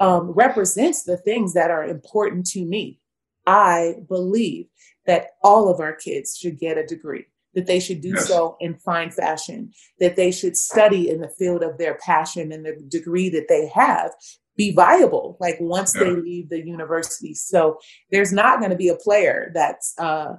um, 0.00 0.30
represents 0.30 1.04
the 1.04 1.16
things 1.16 1.54
that 1.54 1.70
are 1.70 1.84
important 1.84 2.46
to 2.46 2.64
me. 2.64 3.00
I 3.46 3.96
believe 4.08 4.66
that 5.06 5.28
all 5.42 5.68
of 5.68 5.80
our 5.80 5.94
kids 5.94 6.36
should 6.36 6.58
get 6.58 6.78
a 6.78 6.86
degree, 6.86 7.26
that 7.54 7.66
they 7.66 7.78
should 7.78 8.00
do 8.00 8.12
yes. 8.14 8.26
so 8.26 8.56
in 8.60 8.76
fine 8.76 9.10
fashion, 9.10 9.72
that 10.00 10.16
they 10.16 10.30
should 10.30 10.56
study 10.56 11.10
in 11.10 11.20
the 11.20 11.28
field 11.28 11.62
of 11.62 11.78
their 11.78 11.94
passion 11.96 12.52
and 12.52 12.64
the 12.64 12.76
degree 12.88 13.28
that 13.28 13.48
they 13.48 13.68
have 13.68 14.10
be 14.56 14.72
viable 14.72 15.36
like 15.40 15.56
once 15.60 15.94
yeah. 15.94 16.04
they 16.04 16.10
leave 16.10 16.48
the 16.48 16.64
university 16.64 17.34
so 17.34 17.78
there's 18.10 18.32
not 18.32 18.58
going 18.58 18.70
to 18.70 18.76
be 18.76 18.88
a 18.88 18.96
player 18.96 19.50
that's 19.54 19.94
uh, 19.98 20.34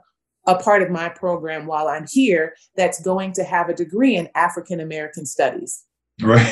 a 0.48 0.56
part 0.56 0.82
of 0.82 0.90
my 0.90 1.10
program 1.10 1.66
while 1.66 1.88
i'm 1.88 2.06
here 2.10 2.56
that's 2.76 3.02
going 3.02 3.32
to 3.34 3.44
have 3.44 3.70
a 3.70 3.74
degree 3.74 4.16
in 4.16 4.30
african 4.36 4.80
american 4.80 5.26
studies 5.26 5.84
Right. 6.22 6.46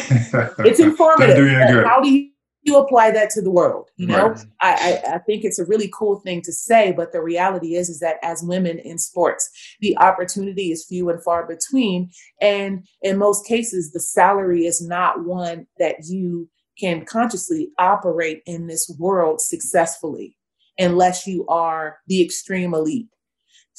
it's 0.59 0.80
informative. 0.80 1.86
How 1.86 2.01
do 2.01 2.09
you, 2.09 2.30
you 2.64 2.78
apply 2.78 3.11
that 3.11 3.30
to 3.32 3.41
the 3.41 3.51
world? 3.51 3.89
You 3.97 4.07
know, 4.07 4.30
right. 4.30 4.45
I, 4.61 5.01
I, 5.05 5.16
I 5.16 5.18
think 5.20 5.43
it's 5.43 5.59
a 5.59 5.66
really 5.66 5.89
cool 5.93 6.20
thing 6.20 6.41
to 6.43 6.51
say, 6.51 6.91
but 6.91 7.11
the 7.11 7.22
reality 7.22 7.76
is 7.76 7.89
is 7.89 7.99
that 7.99 8.18
as 8.24 8.43
women 8.43 8.80
in 8.80 8.97
sports, 8.97 9.49
the 9.80 9.97
opportunity 9.97 10.72
is 10.72 10.86
few 10.86 11.09
and 11.09 11.24
far 11.24 11.47
between, 11.47 12.11
and 12.41 12.86
in 13.01 13.18
most 13.18 13.45
cases, 13.45 13.91
the 13.91 13.99
salary 13.99 14.66
is 14.66 14.82
not 14.82 15.24
one 15.26 15.68
that 15.78 16.05
you 16.05 16.49
can 16.80 17.05
consciously 17.05 17.70
operate 17.78 18.41
in 18.45 18.68
this 18.68 18.93
world 18.97 19.39
successfully 19.39 20.36
unless 20.80 21.28
you 21.28 21.45
are 21.47 21.99
the 22.07 22.22
extreme 22.24 22.74
elite. 22.74 23.07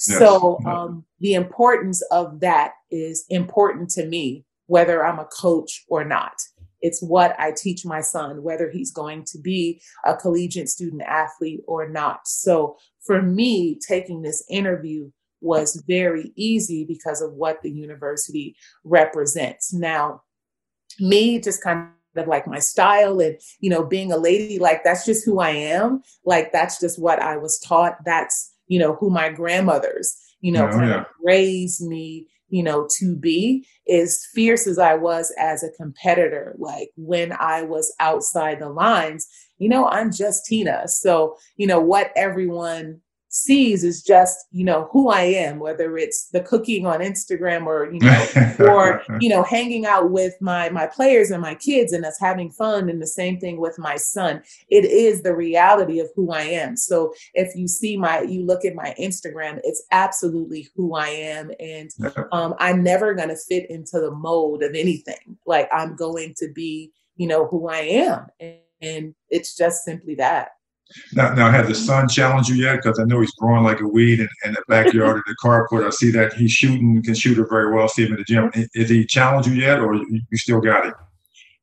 Yes. 0.08 0.18
So 0.18 0.60
um, 0.64 1.04
the 1.20 1.34
importance 1.34 2.02
of 2.10 2.40
that 2.40 2.72
is 2.90 3.24
important 3.30 3.90
to 3.90 4.06
me 4.06 4.44
whether 4.66 5.04
I'm 5.04 5.18
a 5.18 5.26
coach 5.26 5.84
or 5.88 6.04
not. 6.04 6.34
It's 6.80 7.02
what 7.02 7.34
I 7.38 7.52
teach 7.52 7.86
my 7.86 8.00
son, 8.02 8.42
whether 8.42 8.70
he's 8.70 8.92
going 8.92 9.24
to 9.26 9.38
be 9.38 9.80
a 10.04 10.14
collegiate 10.14 10.68
student 10.68 11.02
athlete 11.02 11.62
or 11.66 11.88
not. 11.88 12.26
So 12.26 12.76
for 13.06 13.22
me, 13.22 13.78
taking 13.86 14.22
this 14.22 14.44
interview 14.50 15.10
was 15.40 15.82
very 15.86 16.32
easy 16.36 16.84
because 16.84 17.22
of 17.22 17.32
what 17.34 17.62
the 17.62 17.70
university 17.70 18.56
represents. 18.82 19.72
Now, 19.72 20.22
me 21.00 21.40
just 21.40 21.62
kind 21.62 21.88
of 22.16 22.28
like 22.28 22.46
my 22.46 22.60
style 22.60 23.18
and 23.18 23.36
you 23.58 23.68
know 23.68 23.84
being 23.84 24.12
a 24.12 24.16
lady 24.16 24.60
like 24.60 24.84
that's 24.84 25.04
just 25.04 25.24
who 25.24 25.40
i 25.40 25.50
am 25.50 26.00
like 26.24 26.52
that's 26.52 26.78
just 26.78 26.96
what 26.96 27.20
i 27.20 27.36
was 27.36 27.58
taught 27.58 27.96
that's 28.04 28.54
you 28.66 28.78
know, 28.78 28.94
who 28.94 29.10
my 29.10 29.28
grandmothers, 29.28 30.16
you 30.40 30.52
know, 30.52 30.68
oh, 30.70 30.80
yeah. 30.80 31.04
raised 31.22 31.86
me, 31.86 32.28
you 32.54 32.62
know, 32.62 32.86
to 32.88 33.16
be 33.16 33.66
as 33.92 34.24
fierce 34.32 34.68
as 34.68 34.78
I 34.78 34.94
was 34.94 35.34
as 35.40 35.64
a 35.64 35.72
competitor. 35.72 36.54
Like 36.56 36.90
when 36.96 37.32
I 37.32 37.62
was 37.62 37.92
outside 37.98 38.60
the 38.60 38.68
lines, 38.68 39.26
you 39.58 39.68
know, 39.68 39.88
I'm 39.88 40.12
just 40.12 40.46
Tina. 40.46 40.86
So, 40.86 41.36
you 41.56 41.66
know, 41.66 41.80
what 41.80 42.12
everyone 42.14 43.00
sees 43.34 43.82
is 43.82 44.00
just 44.00 44.46
you 44.52 44.64
know 44.64 44.88
who 44.92 45.10
i 45.10 45.22
am 45.22 45.58
whether 45.58 45.98
it's 45.98 46.28
the 46.28 46.40
cooking 46.40 46.86
on 46.86 47.00
instagram 47.00 47.66
or 47.66 47.90
you 47.92 47.98
know 47.98 48.26
or 48.72 49.02
you 49.20 49.28
know 49.28 49.42
hanging 49.42 49.86
out 49.86 50.10
with 50.10 50.34
my 50.40 50.68
my 50.70 50.86
players 50.86 51.30
and 51.30 51.42
my 51.42 51.54
kids 51.54 51.92
and 51.92 52.04
us 52.04 52.18
having 52.20 52.50
fun 52.50 52.88
and 52.88 53.02
the 53.02 53.06
same 53.06 53.38
thing 53.38 53.60
with 53.60 53.78
my 53.78 53.96
son. 53.96 54.42
It 54.68 54.84
is 54.84 55.22
the 55.22 55.34
reality 55.34 55.98
of 55.98 56.08
who 56.14 56.30
i 56.30 56.42
am. 56.42 56.76
So 56.76 57.12
if 57.34 57.54
you 57.56 57.68
see 57.68 57.96
my 57.96 58.22
you 58.22 58.44
look 58.44 58.64
at 58.64 58.74
my 58.74 58.94
instagram 59.00 59.60
it's 59.64 59.84
absolutely 59.90 60.68
who 60.76 60.94
i 60.94 61.08
am. 61.08 61.50
And 61.58 61.90
um, 62.32 62.54
i'm 62.58 62.82
never 62.82 63.14
going 63.14 63.30
to 63.30 63.36
fit 63.36 63.68
into 63.70 64.00
the 64.00 64.12
mold 64.12 64.62
of 64.62 64.74
anything. 64.74 65.38
Like 65.46 65.68
i'm 65.72 65.96
going 65.96 66.34
to 66.38 66.48
be 66.52 66.92
you 67.16 67.26
know 67.26 67.46
who 67.46 67.68
i 67.68 67.80
am. 67.80 68.26
And, 68.40 68.58
and 68.80 69.14
it's 69.30 69.56
just 69.56 69.84
simply 69.84 70.14
that 70.16 70.50
now, 71.12 71.34
now, 71.34 71.50
have 71.50 71.68
the 71.68 71.74
son 71.74 72.08
challenged 72.08 72.48
you 72.48 72.56
yet? 72.56 72.76
Because 72.76 72.98
I 72.98 73.04
know 73.04 73.20
he's 73.20 73.32
growing 73.32 73.64
like 73.64 73.80
a 73.80 73.86
weed 73.86 74.20
in, 74.20 74.28
in 74.44 74.52
the 74.52 74.62
backyard 74.68 75.18
of 75.18 75.22
the 75.26 75.36
carport. 75.42 75.86
I 75.86 75.90
see 75.90 76.10
that 76.12 76.32
he's 76.34 76.52
shooting, 76.52 77.02
can 77.02 77.14
shoot 77.14 77.38
it 77.38 77.46
very 77.48 77.74
well. 77.74 77.88
See 77.88 78.04
him 78.04 78.12
in 78.12 78.18
the 78.18 78.24
gym. 78.24 78.50
Is 78.74 78.90
he 78.90 79.04
challenged 79.06 79.48
you 79.48 79.54
yet, 79.54 79.80
or 79.80 79.94
you, 79.94 80.20
you 80.30 80.38
still 80.38 80.60
got 80.60 80.86
it? 80.86 80.94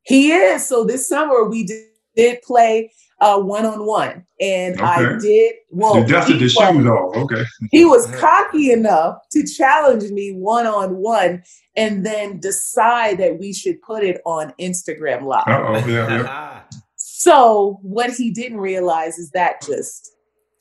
He 0.03 0.31
is. 0.31 0.67
So 0.67 0.83
this 0.83 1.07
summer 1.07 1.45
we 1.45 1.65
did, 1.65 1.85
did 2.15 2.41
play 2.41 2.91
one 3.21 3.65
on 3.65 3.85
one, 3.85 4.25
and 4.39 4.75
okay. 4.75 4.85
I 4.85 5.17
did. 5.19 5.53
Well, 5.69 5.99
you 5.99 6.05
dusted 6.05 6.39
the 6.39 6.49
shoes 6.49 6.85
off. 6.87 7.15
Okay. 7.15 7.43
He 7.71 7.85
was 7.85 8.07
cocky 8.17 8.71
enough 8.71 9.17
to 9.31 9.45
challenge 9.45 10.09
me 10.11 10.31
one 10.31 10.65
on 10.65 10.97
one, 10.97 11.43
and 11.75 12.05
then 12.05 12.39
decide 12.39 13.19
that 13.19 13.39
we 13.39 13.53
should 13.53 13.81
put 13.81 14.03
it 14.03 14.21
on 14.25 14.53
Instagram 14.59 15.23
Live. 15.23 15.43
Oh 15.47 15.75
yeah. 15.87 16.07
yeah. 16.07 16.61
So 17.21 17.77
what 17.83 18.09
he 18.09 18.31
didn't 18.31 18.57
realize 18.57 19.19
is 19.19 19.29
that 19.29 19.61
just 19.61 20.11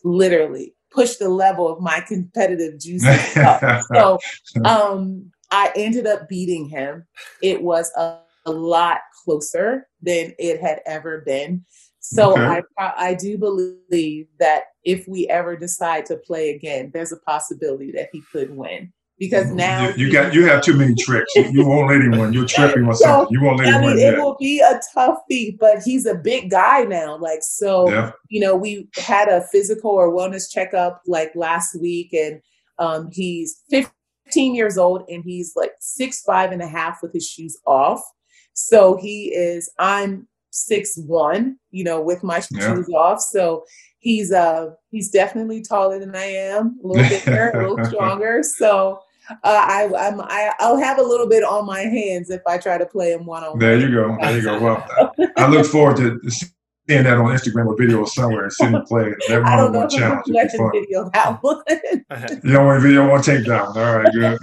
literally 0.05 0.75
pushed 0.91 1.19
the 1.19 1.31
level 1.31 1.67
of 1.67 1.81
my 1.81 2.01
competitive 2.07 2.79
juices 2.79 3.35
up. 3.39 3.63
so 3.95 4.19
um, 4.67 5.33
I 5.51 5.73
ended 5.75 6.07
up 6.07 6.29
beating 6.29 6.69
him. 6.69 7.07
It 7.43 7.63
was 7.63 7.91
a, 7.97 8.19
a, 8.45 8.51
lot 8.51 8.99
closer 9.25 9.89
than 10.03 10.35
it 10.39 10.61
had 10.61 10.83
ever 10.85 11.23
been. 11.25 11.65
So 12.01 12.33
okay. 12.33 12.61
I 12.79 12.93
I 13.11 13.15
do 13.15 13.39
believe 13.39 14.27
that 14.39 14.65
if 14.85 15.09
we 15.09 15.29
ever 15.29 15.57
decide 15.57 16.05
to 16.07 16.19
play 16.19 16.51
again, 16.51 16.91
there's 16.93 17.13
a 17.13 17.21
possibility 17.21 17.91
that 17.93 18.11
he 18.13 18.23
could 18.33 18.55
win 18.55 18.93
because 19.21 19.53
now 19.53 19.91
you, 19.91 20.07
you 20.07 20.13
got 20.13 20.33
you 20.33 20.47
have 20.47 20.63
too 20.63 20.75
many 20.75 20.95
tricks. 20.95 21.31
You 21.37 21.67
won't 21.67 21.91
let 21.91 22.01
him 22.01 22.13
win. 22.13 22.33
You're 22.33 22.47
tripping 22.47 22.87
with 22.87 22.97
something. 22.97 23.29
You 23.31 23.45
won't 23.45 23.59
let 23.59 23.69
I 23.69 23.73
him 23.73 23.81
mean, 23.83 23.91
win. 23.91 23.99
It 23.99 24.13
yet. 24.13 24.19
will 24.19 24.37
be 24.41 24.61
a 24.61 24.81
tough 24.95 25.19
feat, 25.29 25.59
but 25.61 25.83
he's 25.83 26.07
a 26.07 26.15
big 26.15 26.51
guy 26.51 26.85
now. 26.85 27.19
Like 27.19 27.43
so, 27.43 27.89
yeah. 27.91 28.13
you 28.31 28.41
know, 28.41 28.57
we 28.57 28.89
had 28.97 29.29
a 29.29 29.43
physical 29.53 29.91
or 29.91 30.11
wellness 30.11 30.51
checkup 30.51 31.03
like 31.07 31.33
last 31.37 31.79
week, 31.79 32.15
and 32.15 32.41
um, 32.79 33.11
he's 33.13 33.61
15 33.69 34.55
years 34.55 34.79
old, 34.79 35.05
and 35.11 35.23
he's 35.23 35.53
like 35.55 35.73
six 35.81 36.23
five 36.23 36.51
and 36.51 36.63
a 36.63 36.67
half 36.67 37.01
with 37.03 37.13
his 37.13 37.29
shoes 37.29 37.59
off. 37.67 38.03
So 38.55 38.97
he 38.97 39.27
is. 39.35 39.71
I'm 39.79 40.27
six 40.49 40.97
one, 40.97 41.59
you 41.71 41.85
know, 41.85 42.01
with 42.01 42.23
my 42.23 42.43
yeah. 42.53 42.75
shoes 42.75 42.89
off. 42.89 43.21
So 43.21 43.65
he's 43.99 44.33
uh 44.33 44.71
he's 44.91 45.11
definitely 45.11 45.61
taller 45.61 45.99
than 45.99 46.17
I 46.17 46.25
am, 46.25 46.81
a 46.83 46.87
little 46.87 47.07
bit 47.07 47.25
bigger, 47.27 47.51
a 47.51 47.69
little 47.69 47.85
stronger. 47.91 48.43
So 48.43 49.01
uh, 49.31 49.37
I, 49.45 49.91
I'm, 49.99 50.21
I, 50.21 50.53
I'll 50.59 50.79
have 50.79 50.99
a 50.99 51.03
little 51.03 51.29
bit 51.29 51.45
on 51.45 51.67
my 51.67 51.81
hands 51.81 52.31
if 52.31 52.43
I 52.47 52.59
try 52.59 52.79
to 52.79 52.87
play 52.87 53.13
him 53.13 53.27
one 53.27 53.43
on 53.43 53.51
one. 53.51 53.59
There 53.59 53.79
you 53.79 53.91
go. 53.93 54.17
There 54.21 54.37
you 54.37 54.43
go. 54.43 54.61
Well, 54.61 55.15
I 55.37 55.49
look 55.49 55.67
forward 55.67 55.97
to 55.99 56.21
seeing 56.89 57.05
that 57.05 57.19
on 57.19 57.27
Instagram 57.27 57.67
or 57.67 57.77
video 57.77 58.05
somewhere 58.05 58.45
and 58.45 58.53
seeing 58.53 58.73
him 58.73 58.83
play. 58.85 59.15
That 59.29 59.43
I 59.47 59.57
don't 59.57 59.73
know 59.73 59.85
if 59.85 59.91
challenge. 59.91 60.25
I'm 60.29 60.71
video 60.73 61.11
that 61.13 61.39
one. 61.43 61.63
you 62.45 62.53
don't 62.53 62.67
want 62.67 62.83
video, 62.83 63.09
want 63.09 63.25
takedown. 63.25 63.77
All 63.77 63.99
right, 63.99 64.13
good. 64.13 64.39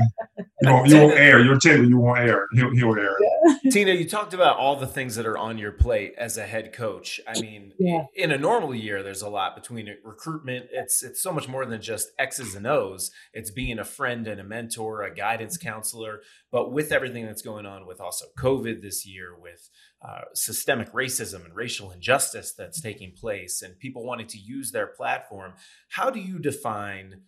You 0.61 0.71
won't, 0.71 0.89
you 0.89 0.97
won't 0.97 1.13
air. 1.13 1.43
Your 1.43 1.57
table, 1.57 1.85
you 1.85 1.97
won't 1.97 2.19
air. 2.19 2.47
He'll, 2.53 2.71
he'll 2.71 2.95
air. 2.95 3.15
Yeah. 3.19 3.71
Tina, 3.71 3.91
you 3.91 4.07
talked 4.07 4.33
about 4.33 4.57
all 4.57 4.75
the 4.75 4.88
things 4.88 5.15
that 5.15 5.25
are 5.25 5.38
on 5.38 5.57
your 5.57 5.71
plate 5.71 6.13
as 6.17 6.38
a 6.38 6.45
head 6.45 6.73
coach. 6.73 7.19
I 7.27 7.39
mean, 7.39 7.73
yeah. 7.77 8.05
in 8.15 8.31
a 8.31 8.38
normal 8.38 8.73
year, 8.73 9.03
there's 9.03 9.21
a 9.21 9.29
lot 9.29 9.55
between 9.55 9.89
recruitment. 10.03 10.67
It's 10.71 11.03
it's 11.03 11.21
so 11.21 11.31
much 11.31 11.47
more 11.47 11.65
than 11.65 11.81
just 11.81 12.09
X's 12.17 12.55
and 12.55 12.65
O's. 12.65 13.11
It's 13.33 13.51
being 13.51 13.77
a 13.77 13.85
friend 13.85 14.27
and 14.27 14.39
a 14.39 14.43
mentor, 14.43 15.03
a 15.03 15.13
guidance 15.13 15.57
counselor. 15.57 16.21
But 16.51 16.71
with 16.71 16.91
everything 16.91 17.25
that's 17.25 17.41
going 17.41 17.65
on 17.65 17.85
with 17.85 17.99
also 17.99 18.25
COVID 18.39 18.81
this 18.81 19.05
year, 19.05 19.35
with 19.38 19.69
uh, 20.02 20.22
systemic 20.34 20.91
racism 20.93 21.43
and 21.45 21.56
racial 21.56 21.91
injustice 21.91 22.54
that's 22.54 22.82
taking 22.82 23.12
place, 23.12 23.62
and 23.62 23.80
people 23.80 24.06
wanting 24.06 24.28
to 24.28 24.38
use 24.38 24.72
their 24.72 24.88
platform, 24.88 25.54
how 25.89 26.10
do 26.10 26.20
you 26.20 26.39
define? 26.39 27.22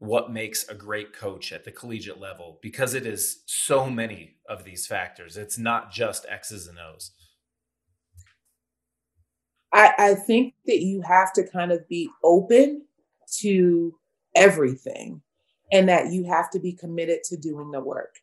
what 0.00 0.32
makes 0.32 0.66
a 0.68 0.74
great 0.74 1.12
coach 1.12 1.52
at 1.52 1.62
the 1.62 1.70
collegiate 1.70 2.18
level 2.18 2.58
because 2.62 2.94
it 2.94 3.06
is 3.06 3.42
so 3.44 3.88
many 3.88 4.36
of 4.48 4.64
these 4.64 4.86
factors. 4.86 5.36
It's 5.36 5.58
not 5.58 5.92
just 5.92 6.24
X's 6.26 6.66
and 6.66 6.78
O's. 6.78 7.12
I, 9.72 9.92
I 9.98 10.14
think 10.14 10.54
that 10.66 10.80
you 10.80 11.02
have 11.02 11.32
to 11.34 11.46
kind 11.46 11.70
of 11.70 11.86
be 11.86 12.08
open 12.24 12.86
to 13.40 13.94
everything 14.34 15.20
and 15.70 15.88
that 15.90 16.12
you 16.12 16.24
have 16.24 16.50
to 16.50 16.58
be 16.58 16.72
committed 16.72 17.22
to 17.24 17.36
doing 17.36 17.70
the 17.70 17.80
work. 17.80 18.16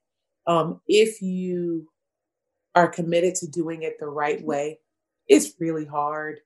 Um, 0.48 0.82
if 0.88 1.22
you 1.22 1.88
are 2.78 2.88
committed 2.88 3.34
to 3.34 3.48
doing 3.48 3.82
it 3.82 3.98
the 4.00 4.06
right 4.06 4.44
way, 4.44 4.80
it's 5.28 5.54
really 5.60 5.86
hard. 5.86 6.40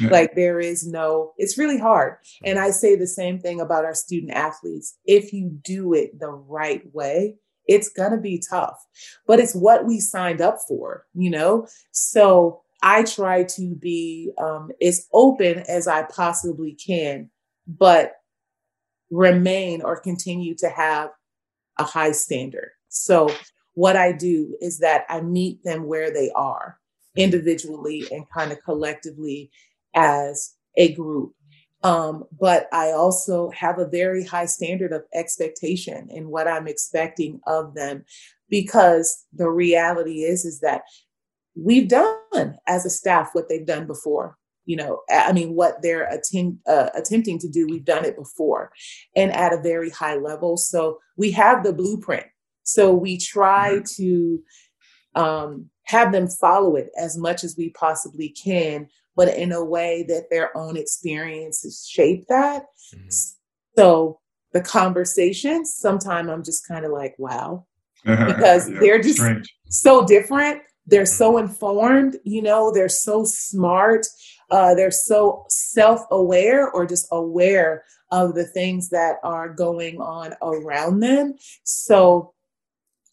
Yeah. 0.00 0.08
Like 0.08 0.34
there 0.34 0.58
is 0.58 0.84
no, 0.84 1.32
it's 1.38 1.56
really 1.56 1.78
hard. 1.78 2.16
And 2.42 2.58
I 2.58 2.72
say 2.72 2.96
the 2.96 3.06
same 3.06 3.38
thing 3.38 3.60
about 3.60 3.84
our 3.84 3.94
student 3.94 4.32
athletes. 4.32 4.98
If 5.04 5.32
you 5.32 5.56
do 5.62 5.94
it 5.94 6.18
the 6.18 6.30
right 6.30 6.82
way, 6.92 7.36
it's 7.68 7.88
going 7.88 8.10
to 8.10 8.18
be 8.18 8.42
tough, 8.50 8.84
but 9.28 9.38
it's 9.38 9.54
what 9.54 9.86
we 9.86 10.00
signed 10.00 10.40
up 10.40 10.58
for, 10.66 11.06
you 11.14 11.30
know? 11.30 11.68
So 11.92 12.62
I 12.82 13.04
try 13.04 13.44
to 13.44 13.76
be 13.76 14.32
um, 14.36 14.72
as 14.82 15.06
open 15.12 15.60
as 15.68 15.86
I 15.86 16.02
possibly 16.02 16.72
can, 16.72 17.30
but 17.68 18.14
remain 19.10 19.80
or 19.80 20.00
continue 20.00 20.56
to 20.56 20.68
have 20.68 21.10
a 21.78 21.84
high 21.84 22.12
standard. 22.12 22.70
So 22.88 23.30
what 23.74 23.96
I 23.96 24.12
do 24.12 24.56
is 24.60 24.78
that 24.78 25.04
I 25.08 25.20
meet 25.20 25.62
them 25.64 25.86
where 25.86 26.12
they 26.12 26.30
are 26.34 26.78
individually 27.16 28.04
and 28.10 28.28
kind 28.30 28.52
of 28.52 28.62
collectively 28.64 29.50
as 29.94 30.54
a 30.76 30.92
group. 30.94 31.32
Um, 31.82 32.24
but 32.40 32.66
I 32.72 32.92
also 32.92 33.50
have 33.50 33.78
a 33.78 33.86
very 33.86 34.24
high 34.24 34.46
standard 34.46 34.92
of 34.92 35.04
expectation 35.12 36.08
in 36.10 36.28
what 36.28 36.48
I'm 36.48 36.66
expecting 36.66 37.40
of 37.46 37.74
them 37.74 38.04
because 38.48 39.26
the 39.32 39.50
reality 39.50 40.22
is 40.22 40.44
is 40.44 40.60
that 40.60 40.82
we've 41.54 41.88
done 41.88 42.58
as 42.66 42.86
a 42.86 42.90
staff 42.90 43.30
what 43.32 43.48
they've 43.48 43.66
done 43.66 43.86
before. 43.86 44.38
You 44.66 44.76
know 44.76 45.02
i 45.10 45.30
mean 45.30 45.54
what 45.54 45.82
they're 45.82 46.04
attempt, 46.04 46.66
uh, 46.66 46.88
attempting 46.94 47.38
to 47.40 47.50
do 47.50 47.66
we've 47.66 47.84
done 47.84 48.06
it 48.06 48.16
before 48.16 48.72
and 49.14 49.30
at 49.30 49.52
a 49.52 49.60
very 49.60 49.90
high 49.90 50.16
level. 50.16 50.56
So 50.56 51.00
we 51.18 51.32
have 51.32 51.62
the 51.62 51.74
blueprint 51.74 52.24
so 52.64 52.92
we 52.92 53.16
try 53.18 53.80
to 53.96 54.42
um, 55.14 55.70
have 55.84 56.10
them 56.10 56.28
follow 56.28 56.76
it 56.76 56.90
as 56.98 57.16
much 57.16 57.44
as 57.44 57.56
we 57.56 57.70
possibly 57.70 58.28
can 58.30 58.88
but 59.16 59.28
in 59.36 59.52
a 59.52 59.64
way 59.64 60.04
that 60.08 60.30
their 60.30 60.56
own 60.56 60.76
experiences 60.76 61.86
shape 61.88 62.26
that. 62.28 62.64
Mm-hmm. 62.94 63.08
So 63.76 64.20
the 64.52 64.60
conversations, 64.60 65.74
sometimes 65.74 66.28
I'm 66.28 66.44
just 66.44 66.66
kind 66.66 66.84
of 66.84 66.92
like, 66.92 67.14
wow, 67.18 67.66
because 68.04 68.70
yeah, 68.70 68.78
they're 68.80 69.02
just 69.02 69.18
strange. 69.18 69.52
so 69.68 70.06
different. 70.06 70.62
They're 70.86 71.06
so 71.06 71.34
mm-hmm. 71.34 71.48
informed, 71.48 72.16
you 72.24 72.42
know, 72.42 72.72
they're 72.72 72.88
so 72.88 73.24
smart. 73.24 74.06
Uh, 74.50 74.74
they're 74.74 74.90
so 74.90 75.44
self 75.48 76.02
aware 76.10 76.70
or 76.70 76.86
just 76.86 77.08
aware 77.10 77.84
of 78.10 78.34
the 78.34 78.44
things 78.44 78.90
that 78.90 79.16
are 79.24 79.48
going 79.48 80.00
on 80.00 80.34
around 80.42 81.00
them. 81.00 81.34
So 81.64 82.33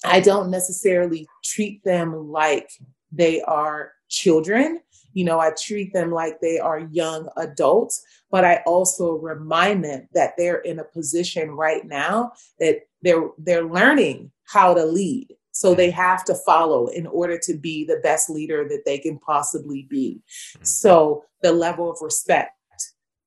I 0.04 0.20
don't 0.20 0.50
necessarily 0.50 1.28
treat 1.44 1.84
them 1.84 2.30
like 2.30 2.70
they 3.12 3.42
are 3.42 3.94
children 4.10 4.82
you 5.14 5.26
know, 5.26 5.40
I 5.40 5.52
treat 5.52 5.94
them 5.94 6.12
like 6.12 6.40
they 6.40 6.60
are 6.60 6.80
young 6.80 7.30
adults, 7.38 8.04
but 8.30 8.46
I 8.46 8.62
also 8.66 9.14
remind 9.14 9.84
them 9.84 10.08
that 10.14 10.34
they're 10.38 10.60
in 10.60 10.80
a 10.80 10.84
position 10.84 11.52
right 11.52 11.86
now 11.86 12.32
that 12.60 12.82
they're 13.02 13.30
they're 13.38 13.66
learning 13.66 14.32
how 14.46 14.74
to 14.74 14.86
lead. 14.86 15.28
So 15.54 15.76
they 15.76 15.92
have 15.92 16.24
to 16.26 16.36
follow 16.46 16.88
in 16.88 17.06
order 17.08 17.38
to 17.40 17.54
be 17.54 17.84
the 17.84 18.00
best 18.02 18.30
leader 18.30 18.68
that 18.70 18.84
they 18.86 18.98
can 18.98 19.20
possibly 19.20 19.86
be. 19.90 20.22
Mm-hmm. 20.54 20.64
So 20.64 21.26
the 21.42 21.52
level 21.52 21.92
of 21.92 21.98
respect, 22.02 22.52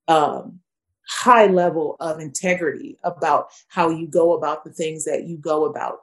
um, 0.07 0.59
high 1.07 1.45
level 1.45 1.97
of 1.99 2.19
integrity 2.19 2.97
about 3.03 3.49
how 3.67 3.89
you 3.89 4.07
go 4.07 4.33
about 4.33 4.63
the 4.63 4.71
things 4.71 5.05
that 5.05 5.25
you 5.25 5.37
go 5.37 5.65
about. 5.65 5.99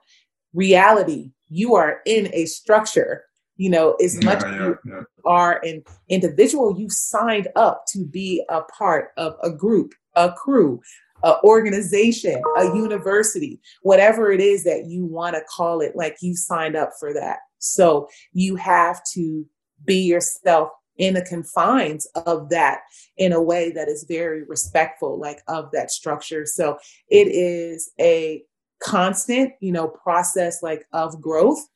Reality, 0.54 1.32
you 1.48 1.74
are 1.74 2.00
in 2.06 2.30
a 2.32 2.46
structure. 2.46 3.24
You 3.56 3.70
know, 3.70 3.94
as 4.02 4.16
yeah, 4.16 4.24
much 4.24 4.42
yeah, 4.42 4.48
as 4.48 4.58
you 4.58 4.78
yeah. 4.86 5.00
are 5.24 5.60
an 5.62 5.84
individual, 6.08 6.78
you 6.78 6.88
signed 6.88 7.48
up 7.54 7.84
to 7.92 8.04
be 8.04 8.44
a 8.48 8.62
part 8.62 9.10
of 9.16 9.36
a 9.42 9.50
group, 9.50 9.92
a 10.16 10.32
crew, 10.32 10.80
an 11.22 11.34
organization, 11.44 12.42
a 12.56 12.64
university, 12.64 13.60
whatever 13.82 14.32
it 14.32 14.40
is 14.40 14.64
that 14.64 14.86
you 14.86 15.04
want 15.04 15.36
to 15.36 15.42
call 15.48 15.80
it, 15.80 15.94
like 15.94 16.16
you 16.22 16.34
signed 16.34 16.76
up 16.76 16.90
for 16.98 17.12
that. 17.14 17.40
So 17.58 18.08
you 18.32 18.56
have 18.56 19.02
to 19.12 19.46
be 19.84 19.98
yourself 19.98 20.70
in 20.98 21.14
the 21.14 21.24
confines 21.24 22.06
of 22.26 22.48
that 22.50 22.80
in 23.16 23.32
a 23.32 23.42
way 23.42 23.70
that 23.72 23.88
is 23.88 24.04
very 24.08 24.44
respectful 24.44 25.18
like 25.18 25.40
of 25.48 25.70
that 25.72 25.90
structure 25.90 26.44
so 26.44 26.78
it 27.08 27.28
is 27.28 27.90
a 27.98 28.42
constant 28.82 29.52
you 29.60 29.72
know 29.72 29.88
process 29.88 30.62
like 30.62 30.84
of 30.92 31.20
growth 31.20 31.66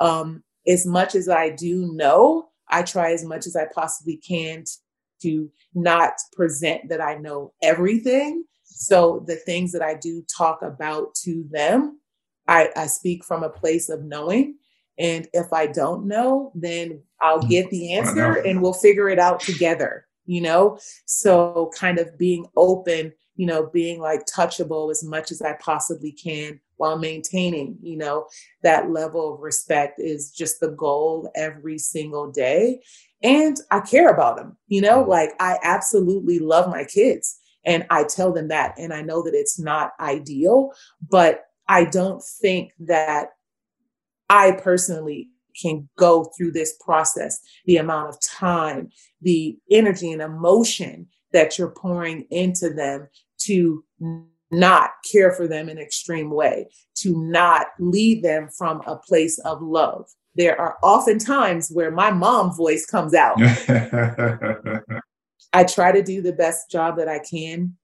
um 0.00 0.42
as 0.66 0.86
much 0.86 1.14
as 1.14 1.28
i 1.28 1.50
do 1.50 1.92
know 1.94 2.48
i 2.68 2.82
try 2.82 3.12
as 3.12 3.24
much 3.24 3.46
as 3.46 3.56
i 3.56 3.66
possibly 3.74 4.16
can 4.16 4.64
to 5.20 5.50
not 5.74 6.12
present 6.32 6.88
that 6.88 7.00
i 7.00 7.16
know 7.16 7.52
everything 7.62 8.44
so 8.64 9.24
the 9.26 9.36
things 9.36 9.72
that 9.72 9.82
i 9.82 9.94
do 9.94 10.22
talk 10.34 10.62
about 10.62 11.14
to 11.14 11.44
them 11.50 11.98
i 12.48 12.68
i 12.76 12.86
speak 12.86 13.24
from 13.24 13.42
a 13.42 13.50
place 13.50 13.88
of 13.88 14.04
knowing 14.04 14.54
and 14.98 15.26
if 15.32 15.52
I 15.52 15.66
don't 15.66 16.06
know, 16.06 16.52
then 16.54 17.02
I'll 17.20 17.40
mm. 17.40 17.48
get 17.48 17.70
the 17.70 17.94
answer 17.94 18.34
and 18.34 18.60
we'll 18.60 18.72
figure 18.72 19.08
it 19.08 19.18
out 19.18 19.40
together, 19.40 20.06
you 20.26 20.40
know? 20.40 20.78
So, 21.06 21.70
kind 21.76 21.98
of 21.98 22.18
being 22.18 22.46
open, 22.56 23.12
you 23.36 23.46
know, 23.46 23.66
being 23.66 24.00
like 24.00 24.26
touchable 24.26 24.90
as 24.90 25.02
much 25.02 25.30
as 25.30 25.40
I 25.42 25.54
possibly 25.60 26.12
can 26.12 26.60
while 26.76 26.98
maintaining, 26.98 27.78
you 27.82 27.96
know, 27.96 28.26
that 28.62 28.90
level 28.90 29.34
of 29.34 29.40
respect 29.40 30.00
is 30.00 30.30
just 30.30 30.60
the 30.60 30.70
goal 30.70 31.30
every 31.34 31.78
single 31.78 32.30
day. 32.30 32.80
And 33.22 33.56
I 33.70 33.80
care 33.80 34.10
about 34.10 34.36
them, 34.36 34.56
you 34.66 34.80
know, 34.80 35.04
mm. 35.04 35.08
like 35.08 35.30
I 35.38 35.58
absolutely 35.62 36.38
love 36.38 36.68
my 36.68 36.84
kids 36.84 37.38
and 37.64 37.86
I 37.90 38.04
tell 38.04 38.32
them 38.32 38.48
that. 38.48 38.74
And 38.78 38.92
I 38.92 39.02
know 39.02 39.22
that 39.22 39.34
it's 39.34 39.58
not 39.58 39.92
ideal, 40.00 40.72
but 41.08 41.44
I 41.68 41.84
don't 41.84 42.22
think 42.22 42.72
that 42.80 43.28
I 44.28 44.52
personally 44.52 45.28
can 45.60 45.88
go 45.96 46.24
through 46.36 46.52
this 46.52 46.74
process, 46.84 47.40
the 47.66 47.76
amount 47.76 48.08
of 48.08 48.20
time, 48.20 48.90
the 49.20 49.56
energy 49.70 50.10
and 50.10 50.22
emotion 50.22 51.06
that 51.32 51.58
you're 51.58 51.70
pouring 51.70 52.26
into 52.30 52.70
them 52.70 53.08
to 53.38 53.84
not 54.50 54.90
care 55.10 55.32
for 55.32 55.48
them 55.48 55.68
in 55.68 55.78
extreme 55.78 56.30
way, 56.30 56.68
to 56.96 57.16
not 57.24 57.68
lead 57.78 58.22
them 58.22 58.48
from 58.48 58.82
a 58.86 58.96
place 58.96 59.38
of 59.40 59.62
love. 59.62 60.08
There 60.34 60.58
are 60.60 60.76
often 60.82 61.18
times 61.18 61.70
where 61.70 61.90
my 61.90 62.10
mom 62.10 62.54
voice 62.54 62.86
comes 62.86 63.14
out. 63.14 63.36
I 65.52 65.64
try 65.64 65.92
to 65.92 66.02
do 66.02 66.22
the 66.22 66.32
best 66.32 66.70
job 66.70 66.96
that 66.96 67.08
I 67.08 67.18
can 67.18 67.76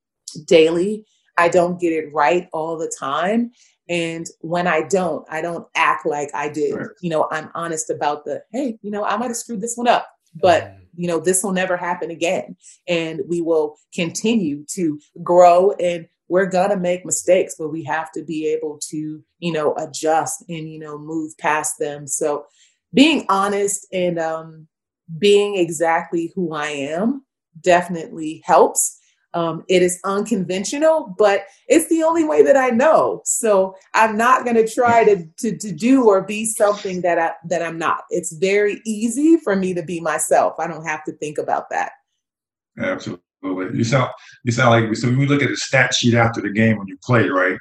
daily. 0.47 1.05
I 1.37 1.49
don't 1.49 1.81
get 1.81 1.93
it 1.93 2.13
right 2.13 2.49
all 2.53 2.79
the 2.79 2.93
time. 2.99 3.53
And 3.89 4.27
when 4.41 4.67
I 4.67 4.83
don't, 4.83 5.27
I 5.31 5.41
don't 5.41 5.67
act 5.75 6.05
like 6.07 6.31
I 6.35 6.49
did. 6.49 6.75
Right. 6.75 6.89
You 7.01 7.11
know, 7.11 7.29
I'm 7.31 7.51
honest 7.55 7.91
about 7.91 8.25
the, 8.25 8.43
hey, 8.53 8.79
you 8.83 8.91
know, 8.91 9.05
I 9.05 9.17
might 9.17 9.29
have 9.29 9.37
screwed 9.37 9.61
this 9.61 9.77
one 9.77 9.89
up, 9.89 10.09
but 10.35 10.65
mm. 10.65 10.79
You 10.99 11.07
know, 11.07 11.21
this 11.21 11.45
will 11.45 11.53
never 11.53 11.77
happen 11.77 12.11
again. 12.11 12.57
And 12.89 13.23
we 13.29 13.41
will 13.41 13.77
continue 13.95 14.65
to 14.71 14.99
grow 15.23 15.71
and 15.73 16.09
we're 16.29 16.51
gonna 16.51 16.77
make 16.77 17.07
mistakes, 17.07 17.55
but 17.59 17.69
we 17.69 17.85
have 17.85 18.11
to 18.13 18.25
be 18.25 18.49
able 18.49 18.79
to, 18.91 19.23
you 19.39 19.53
know, 19.53 19.75
adjust 19.77 20.45
and, 20.49 20.71
you 20.71 20.79
know, 20.79 20.99
move 20.99 21.39
past 21.39 21.79
them. 21.79 22.07
So 22.07 22.47
being 22.93 23.25
honest 23.29 23.87
and 23.93 24.19
um 24.19 24.67
being 25.19 25.57
exactly 25.57 26.33
who 26.35 26.53
I 26.53 26.67
am 26.67 27.25
definitely 27.61 28.43
helps 28.45 28.98
um, 29.35 29.65
it 29.69 29.83
is 29.83 30.01
unconventional, 30.05 31.15
but 31.19 31.45
it's 31.69 31.89
the 31.89 32.03
only 32.03 32.25
way 32.25 32.43
that 32.43 32.57
I 32.57 32.71
know. 32.71 33.21
So 33.25 33.77
I'm 33.95 34.17
not 34.17 34.45
going 34.45 34.57
to 34.57 34.67
try 34.67 35.05
to, 35.05 35.25
to 35.39 35.57
to 35.57 35.73
do 35.73 36.09
or 36.09 36.23
be 36.23 36.45
something 36.45 37.03
that 37.03 37.19
I 37.19 37.33
that 37.49 37.63
I'm 37.63 37.79
not. 37.79 38.05
It's 38.11 38.33
very 38.33 38.81
easy 38.87 39.37
for 39.39 39.55
me 39.55 39.75
to 39.75 39.83
be 39.83 40.01
myself. 40.01 40.55
I 40.59 40.67
don't 40.67 40.85
have 40.85 41.05
to 41.05 41.13
think 41.13 41.39
about 41.39 41.71
that. 41.71 41.93
Absolutely. 42.79 43.21
You 43.43 43.85
sound 43.85 44.11
you 44.45 44.53
sound 44.53 44.71
like 44.71 44.97
so 44.97 45.09
when 45.09 45.19
we 45.19 45.27
look 45.27 45.43
at 45.43 45.51
the 45.51 45.57
stat 45.57 45.95
sheet 45.95 46.15
after 46.15 46.41
the 46.41 46.51
game 46.51 46.79
when 46.79 46.89
you 46.89 46.97
play, 47.05 47.29
right? 47.29 47.59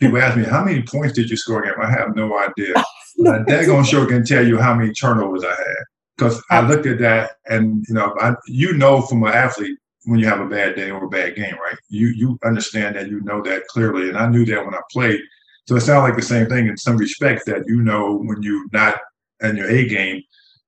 People 0.00 0.18
ask 0.18 0.36
me 0.36 0.44
how 0.44 0.64
many 0.64 0.82
points 0.82 1.14
did 1.14 1.28
you 1.28 1.36
score 1.36 1.62
again? 1.62 1.74
I 1.82 1.90
have 1.90 2.14
no 2.14 2.38
idea. 2.38 2.74
no, 3.16 3.44
Daggone 3.44 3.84
sure 3.84 4.06
can 4.06 4.24
tell 4.24 4.46
you 4.46 4.58
how 4.58 4.72
many 4.72 4.92
turnovers 4.92 5.42
I 5.42 5.50
had 5.50 5.84
because 6.16 6.42
I 6.50 6.60
looked 6.60 6.86
at 6.86 7.00
that 7.00 7.32
and 7.46 7.84
you 7.88 7.94
know 7.94 8.14
I, 8.20 8.34
you 8.46 8.74
know 8.74 9.02
from 9.02 9.24
an 9.24 9.32
athlete 9.32 9.78
when 10.08 10.18
you 10.18 10.26
have 10.26 10.40
a 10.40 10.46
bad 10.46 10.74
day 10.74 10.90
or 10.90 11.04
a 11.04 11.08
bad 11.08 11.36
game, 11.36 11.54
right? 11.54 11.76
You 11.90 12.08
you 12.08 12.38
understand 12.42 12.96
that, 12.96 13.10
you 13.10 13.20
know 13.20 13.42
that 13.42 13.66
clearly, 13.66 14.08
and 14.08 14.16
I 14.16 14.26
knew 14.26 14.44
that 14.46 14.64
when 14.64 14.74
I 14.74 14.80
played. 14.90 15.20
So 15.66 15.76
it 15.76 15.82
sounds 15.82 16.08
like 16.08 16.16
the 16.16 16.22
same 16.22 16.46
thing 16.46 16.66
in 16.66 16.78
some 16.78 16.96
respects 16.96 17.44
that 17.44 17.64
you 17.66 17.82
know 17.82 18.16
when 18.16 18.42
you're 18.42 18.64
not 18.72 18.98
in 19.42 19.56
your 19.56 19.70
A 19.70 19.86
game. 19.86 20.22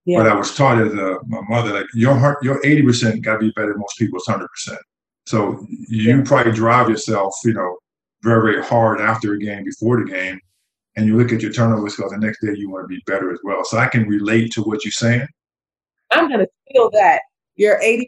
Yeah. 0.04 0.18
But 0.18 0.30
I 0.30 0.34
was 0.34 0.54
taught 0.54 0.78
as 0.78 0.92
a 0.92 1.18
my 1.26 1.40
mother 1.48 1.72
like 1.72 1.86
your 1.94 2.14
heart, 2.14 2.44
your 2.44 2.64
eighty 2.66 2.82
percent 2.82 3.22
got 3.22 3.34
to 3.34 3.38
be 3.38 3.52
better 3.52 3.72
than 3.72 3.80
most 3.80 3.98
people's 3.98 4.26
hundred 4.26 4.48
percent. 4.48 4.80
So 5.26 5.66
you 5.88 6.16
yeah. 6.16 6.22
probably 6.22 6.52
drive 6.52 6.90
yourself, 6.90 7.32
you 7.44 7.54
know, 7.54 7.78
very 8.22 8.52
very 8.52 8.64
hard 8.64 9.00
after 9.00 9.32
a 9.32 9.38
game, 9.38 9.64
before 9.64 10.04
the 10.04 10.10
game, 10.10 10.38
and 10.96 11.06
you 11.06 11.16
look 11.16 11.32
at 11.32 11.40
your 11.40 11.52
turnovers 11.52 11.96
because 11.96 12.12
the 12.12 12.18
next 12.18 12.42
day 12.42 12.52
you 12.54 12.68
want 12.68 12.84
to 12.84 12.88
be 12.88 13.02
better 13.06 13.32
as 13.32 13.38
well. 13.42 13.64
So 13.64 13.78
I 13.78 13.86
can 13.86 14.06
relate 14.06 14.52
to 14.52 14.62
what 14.62 14.84
you're 14.84 14.92
saying. 14.92 15.26
I'm 16.10 16.28
gonna 16.28 16.48
feel 16.70 16.90
that 16.90 17.22
your 17.60 17.78
80% 17.78 18.06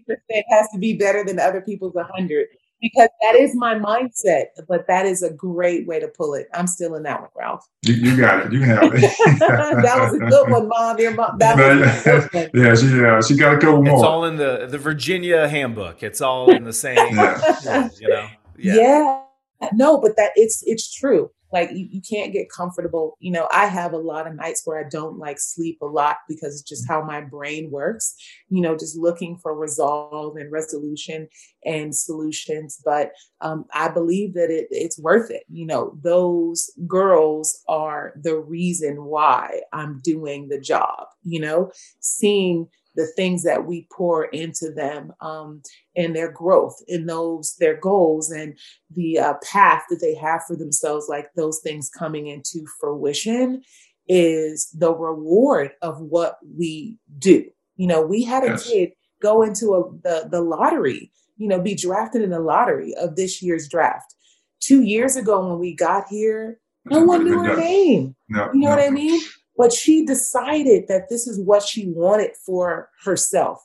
has 0.49 0.67
to 0.73 0.79
be 0.79 0.97
better 0.97 1.23
than 1.23 1.39
other 1.39 1.61
people's 1.61 1.95
100 1.95 2.47
because 2.81 3.11
that 3.21 3.37
is 3.37 3.55
my 3.55 3.75
mindset. 3.75 4.47
But 4.67 4.87
that 4.89 5.05
is 5.05 5.23
a 5.23 5.31
great 5.31 5.87
way 5.87 6.01
to 6.01 6.09
pull 6.09 6.33
it. 6.33 6.49
I'm 6.55 6.67
still 6.67 6.95
in 6.95 7.03
that 7.03 7.21
one, 7.21 7.29
Ralph. 7.37 7.69
You, 7.83 7.95
you 7.95 8.17
got 8.17 8.47
it. 8.47 8.53
You 8.55 8.63
have 8.63 8.95
it. 8.95 9.01
that 9.39 9.97
was 9.99 10.15
a 10.15 10.19
good 10.21 10.51
one, 10.51 10.69
Mom. 10.69 10.99
Your 10.99 11.13
mom. 11.13 11.37
That 11.37 11.57
was 11.57 12.29
yeah, 12.55 12.75
she 12.75 12.87
yeah, 12.97 13.21
she 13.21 13.37
got 13.37 13.55
a 13.55 13.59
couple 13.59 13.83
more. 13.83 13.95
It's 13.95 14.03
all 14.03 14.25
in 14.25 14.37
the 14.37 14.67
the 14.71 14.79
Virginia 14.79 15.47
handbook. 15.47 16.03
It's 16.03 16.23
all 16.23 16.51
in 16.51 16.65
the 16.65 16.73
same. 16.73 16.97
yeah. 17.15 17.91
You 18.01 18.09
know. 18.09 18.29
Yeah. 18.57 18.75
yeah. 18.75 19.69
No, 19.75 20.01
but 20.01 20.17
that 20.17 20.31
it's 20.35 20.65
it's 20.67 20.91
true 20.93 21.31
like 21.53 21.71
you, 21.73 21.87
you 21.91 22.01
can't 22.01 22.33
get 22.33 22.51
comfortable 22.51 23.17
you 23.21 23.31
know 23.31 23.49
i 23.51 23.67
have 23.67 23.93
a 23.93 23.99
lot 23.99 24.27
of 24.27 24.35
nights 24.35 24.63
where 24.65 24.85
i 24.85 24.89
don't 24.89 25.19
like 25.19 25.39
sleep 25.39 25.79
a 25.83 25.87
lot 25.87 26.17
because 26.29 26.55
it's 26.61 26.69
just 26.69 26.89
how 26.89 27.03
my 27.03 27.21
brain 27.21 27.71
works 27.71 28.15
you 28.49 28.61
know 28.61 28.77
just 28.77 28.97
looking 28.97 29.37
for 29.39 29.57
resolve 29.57 30.37
and 30.37 30.51
resolution 30.51 31.29
and 31.65 31.95
solutions 31.95 32.81
but 32.85 33.13
um, 33.41 33.65
i 33.73 33.89
believe 33.89 34.35
that 34.35 34.51
it, 34.51 34.67
it's 34.71 34.99
worth 34.99 35.31
it 35.31 35.45
you 35.51 35.67
know 35.67 35.97
those 36.03 36.71
girls 36.87 37.61
are 37.69 38.13
the 38.23 38.37
reason 38.37 39.05
why 39.05 39.61
i'm 39.73 40.01
doing 40.03 40.49
the 40.49 40.61
job 40.61 41.07
you 41.25 41.41
know? 41.41 41.71
Seeing 42.01 42.69
the 42.95 43.07
things 43.17 43.43
that 43.43 43.67
we 43.67 43.87
pour 43.93 44.27
into 44.27 44.71
them 44.71 45.13
um, 45.21 45.63
and 45.97 46.15
their 46.15 46.31
growth 46.31 46.77
in 46.89 47.07
those 47.07 47.57
their 47.59 47.77
goals 47.77 48.31
and 48.31 48.59
the 48.91 49.19
uh, 49.19 49.35
path 49.51 49.85
that 49.89 50.01
they 50.01 50.15
have 50.15 50.43
for 50.47 50.57
themselves 50.57 51.07
like 51.09 51.29
those 51.35 51.61
things 51.61 51.91
coming 51.91 52.27
into 52.27 52.67
fruition 52.81 53.63
is 54.09 54.69
the 54.77 54.93
reward 54.93 55.73
of 55.81 56.01
what 56.01 56.39
we 56.57 56.99
do. 57.19 57.45
You 57.77 57.87
know 57.87 58.03
we 58.03 58.23
had 58.23 58.45
a 58.45 58.49
yes. 58.49 58.69
kid 58.69 58.93
go 59.23 59.43
into 59.43 59.75
a, 59.75 59.91
the, 60.03 60.29
the 60.31 60.41
lottery 60.41 61.13
you 61.37 61.49
know 61.49 61.61
be 61.61 61.75
drafted 61.75 62.23
in 62.23 62.31
the 62.31 62.41
lottery 62.41 62.95
of 62.95 63.17
this 63.17 63.43
year's 63.43 63.69
draft. 63.69 64.15
Two 64.61 64.83
years 64.83 65.17
ago 65.17 65.49
when 65.49 65.59
we 65.59 65.75
got 65.75 66.07
here 66.09 66.59
no 66.85 67.05
one 67.05 67.25
knew 67.25 67.39
her 67.39 67.57
name. 67.57 68.17
No, 68.29 68.51
you 68.53 68.61
know 68.61 68.71
no. 68.71 68.77
what 68.77 68.85
i 68.85 68.91
mean 68.91 69.21
but 69.57 69.73
she 69.73 70.05
decided 70.05 70.89
that 70.89 71.09
this 71.09 71.27
is 71.27 71.41
what 71.41 71.63
she 71.63 71.89
wanted 71.89 72.33
for 72.45 72.91
herself. 73.05 73.63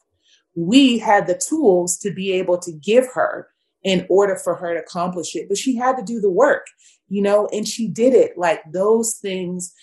We 0.56 0.98
had 0.98 1.28
the 1.28 1.38
tools 1.38 1.98
to 2.00 2.12
be 2.12 2.32
able 2.34 2.58
to 2.60 2.72
give 2.72 3.08
her 3.14 3.48
in 3.84 4.06
order 4.10 4.36
for 4.36 4.56
her 4.56 4.74
to 4.74 4.80
accomplish 4.82 5.36
it, 5.36 5.48
but 5.48 5.58
she 5.58 5.76
had 5.76 5.96
to 5.98 6.04
do 6.04 6.20
the 6.20 6.32
work, 6.32 6.66
you 7.08 7.22
know, 7.22 7.48
and 7.54 7.68
she 7.68 7.88
did 7.88 8.14
it. 8.14 8.38
Like 8.38 8.62
those 8.72 9.18
things 9.22 9.74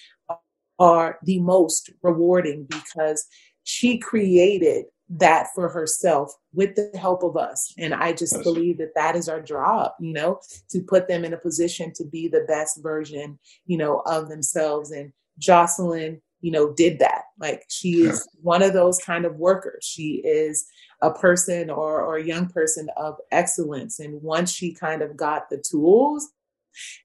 are 0.78 1.18
the 1.22 1.40
most 1.40 1.90
rewarding 2.02 2.66
because 2.68 3.26
she 3.62 3.98
created 3.98 4.86
that 5.08 5.48
for 5.54 5.68
herself 5.68 6.34
with 6.52 6.74
the 6.74 6.90
help 6.98 7.22
of 7.22 7.36
us. 7.36 7.72
And 7.78 7.94
I 7.94 8.12
just 8.12 8.42
believe 8.42 8.78
that 8.78 8.94
that 8.94 9.16
is 9.16 9.28
our 9.28 9.40
job, 9.40 9.92
you 10.00 10.12
know, 10.12 10.40
to 10.70 10.80
put 10.80 11.08
them 11.08 11.24
in 11.24 11.34
a 11.34 11.38
position 11.38 11.92
to 11.96 12.04
be 12.04 12.26
the 12.26 12.44
best 12.48 12.82
version, 12.82 13.38
you 13.66 13.76
know, 13.76 14.02
of 14.06 14.28
themselves. 14.28 14.90
And 14.90 15.12
Jocelyn, 15.38 16.20
you 16.40 16.50
know, 16.50 16.72
did 16.74 16.98
that. 16.98 17.22
Like 17.38 17.64
she 17.68 18.02
is 18.02 18.28
yeah. 18.34 18.40
one 18.42 18.62
of 18.62 18.72
those 18.72 18.98
kind 18.98 19.24
of 19.24 19.36
workers. 19.36 19.84
She 19.84 20.22
is 20.24 20.66
a 21.02 21.12
person 21.12 21.70
or, 21.70 22.02
or 22.02 22.16
a 22.16 22.24
young 22.24 22.48
person 22.48 22.88
of 22.96 23.16
excellence. 23.30 23.98
And 23.98 24.22
once 24.22 24.52
she 24.52 24.72
kind 24.72 25.02
of 25.02 25.16
got 25.16 25.50
the 25.50 25.58
tools, 25.58 26.28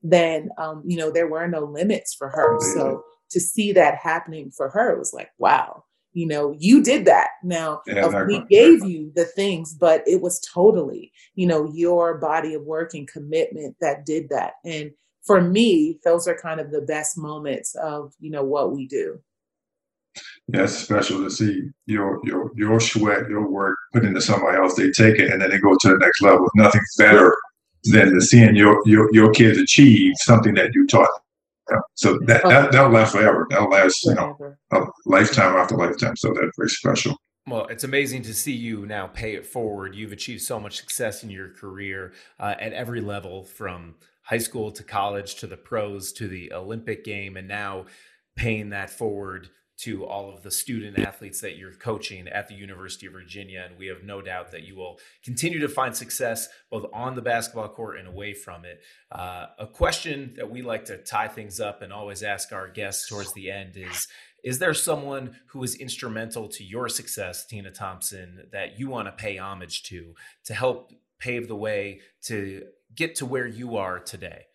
then, 0.02 0.50
um, 0.58 0.84
you 0.86 0.98
know, 0.98 1.12
there 1.12 1.28
were 1.28 1.48
no 1.48 1.62
limits 1.62 2.14
for 2.14 2.30
her. 2.30 2.56
Oh, 2.56 2.74
so 2.76 3.04
to 3.32 3.40
see 3.40 3.72
that 3.74 3.96
happening 3.96 4.52
for 4.52 4.70
her 4.70 4.98
was 4.98 5.14
like, 5.14 5.30
wow, 5.38 5.84
you 6.14 6.26
know, 6.26 6.56
you 6.58 6.82
did 6.84 7.06
that. 7.06 7.30
Now, 7.44 7.82
yeah, 7.86 8.26
we 8.26 8.44
gave 8.50 8.84
you 8.84 9.12
the 9.16 9.26
things, 9.26 9.74
but 9.74 10.04
it 10.08 10.22
was 10.22 10.40
totally, 10.40 11.12
you 11.36 11.46
know, 11.46 11.72
your 11.72 12.18
body 12.18 12.56
of 12.56 12.64
work 12.64 12.94
and 12.94 13.08
commitment 13.08 13.76
that 13.82 14.06
did 14.06 14.30
that. 14.30 14.54
And 14.66 14.92
for 15.30 15.42
me, 15.42 16.00
those 16.04 16.28
are 16.28 16.36
kind 16.36 16.60
of 16.60 16.72
the 16.72 16.82
best 16.82 17.16
moments 17.16 17.76
of, 17.76 18.16
you 18.20 18.32
know, 18.32 18.44
what 18.44 18.72
we 18.72 18.88
do. 18.88 19.20
Yeah, 20.52 20.64
it's 20.64 20.76
special 20.76 21.24
to 21.24 21.30
see 21.30 21.70
your 21.86 22.20
your 22.24 22.52
your 22.56 22.80
sweat, 22.80 23.30
your 23.30 23.48
work 23.48 23.78
put 23.94 24.06
into 24.06 24.22
somebody 24.22 24.58
else. 24.58 24.74
They 24.74 24.90
take 24.90 25.20
it 25.20 25.32
and 25.32 25.40
then 25.40 25.52
they 25.52 25.60
go 25.60 25.76
to 25.80 25.90
the 25.90 26.00
next 26.00 26.24
level. 26.24 26.50
Nothing's 26.56 26.96
better 26.98 27.38
than 27.84 28.12
to 28.12 28.22
seeing 28.22 28.56
your 28.56 28.82
your 28.88 29.08
your 29.14 29.32
kids 29.32 29.60
achieve 29.60 30.14
something 30.16 30.56
that 30.56 30.74
you 30.74 30.88
taught. 30.88 31.08
Yeah. 31.70 31.78
So 31.94 32.18
that, 32.26 32.42
that 32.46 32.72
that'll 32.72 32.90
last 32.90 33.12
forever. 33.12 33.46
That'll 33.52 33.70
last 33.70 34.04
you 34.06 34.16
know 34.16 34.36
a 34.72 34.82
lifetime 35.06 35.56
after 35.58 35.76
lifetime. 35.76 36.16
So 36.16 36.34
that's 36.34 36.58
very 36.58 36.70
special. 36.70 37.16
Well, 37.48 37.68
it's 37.68 37.84
amazing 37.84 38.24
to 38.24 38.34
see 38.34 38.54
you 38.54 38.88
now 38.88 39.06
pay 39.06 39.36
it 39.36 39.46
forward. 39.46 39.94
You've 39.94 40.12
achieved 40.12 40.42
so 40.42 40.60
much 40.60 40.78
success 40.78 41.24
in 41.24 41.30
your 41.30 41.50
career 41.50 42.14
uh, 42.40 42.56
at 42.60 42.74
every 42.74 43.02
level, 43.02 43.44
from 43.44 43.94
high 44.30 44.38
school 44.38 44.72
to 44.72 44.84
college 44.84 45.36
to 45.36 45.48
the 45.48 45.58
pros 45.58 46.14
to 46.14 46.28
the 46.28 46.54
Olympic 46.54 47.04
game, 47.04 47.36
and 47.36 47.48
now 47.48 47.86
paying 48.36 48.70
that 48.70 48.92
forward 48.92 49.50
to 49.80 50.06
all 50.06 50.30
of 50.30 50.44
the 50.44 50.52
student 50.52 51.00
athletes 51.00 51.40
that 51.40 51.58
you're 51.58 51.74
coaching 51.74 52.28
at 52.28 52.50
the 52.50 52.54
University 52.54 53.08
of 53.08 53.14
Virginia. 53.14 53.66
And 53.68 53.78
we 53.78 53.88
have 53.88 54.04
no 54.04 54.22
doubt 54.22 54.52
that 54.52 54.64
you 54.64 54.76
will 54.76 55.00
continue 55.24 55.60
to 55.60 55.70
find 55.70 55.96
success 55.96 56.50
both 56.70 56.86
on 56.94 57.16
the 57.16 57.22
basketball 57.22 57.70
court 57.70 57.98
and 57.98 58.08
away 58.08 58.34
from 58.34 58.66
it. 58.66 58.82
Uh, 59.10 59.48
a 59.58 59.66
question 59.66 60.34
that 60.36 60.52
we 60.52 60.62
like 60.62 60.86
to 60.86 60.98
tie 60.98 61.30
things 61.30 61.62
up 61.62 61.82
and 61.82 61.94
always 61.94 62.24
ask 62.24 62.52
our 62.52 62.68
guests 62.68 63.08
towards 63.08 63.34
the 63.34 63.50
end 63.50 63.78
is 63.78 64.08
Is 64.44 64.60
there 64.60 64.74
someone 64.74 65.38
who 65.48 65.64
is 65.64 65.76
instrumental 65.76 66.50
to 66.50 66.64
your 66.64 66.90
success, 66.90 67.46
Tina 67.46 67.72
Thompson, 67.72 68.48
that 68.52 68.78
you 68.80 68.90
want 68.90 69.08
to 69.08 69.14
pay 69.14 69.38
homage 69.38 69.84
to 69.84 70.14
to 70.44 70.54
help 70.54 70.92
pave 71.20 71.48
the 71.48 71.56
way 71.56 72.02
to 72.24 72.64
get 72.96 73.16
to 73.16 73.26
where 73.26 73.48
you 73.48 73.78
are 73.78 74.00
today? 74.00 74.46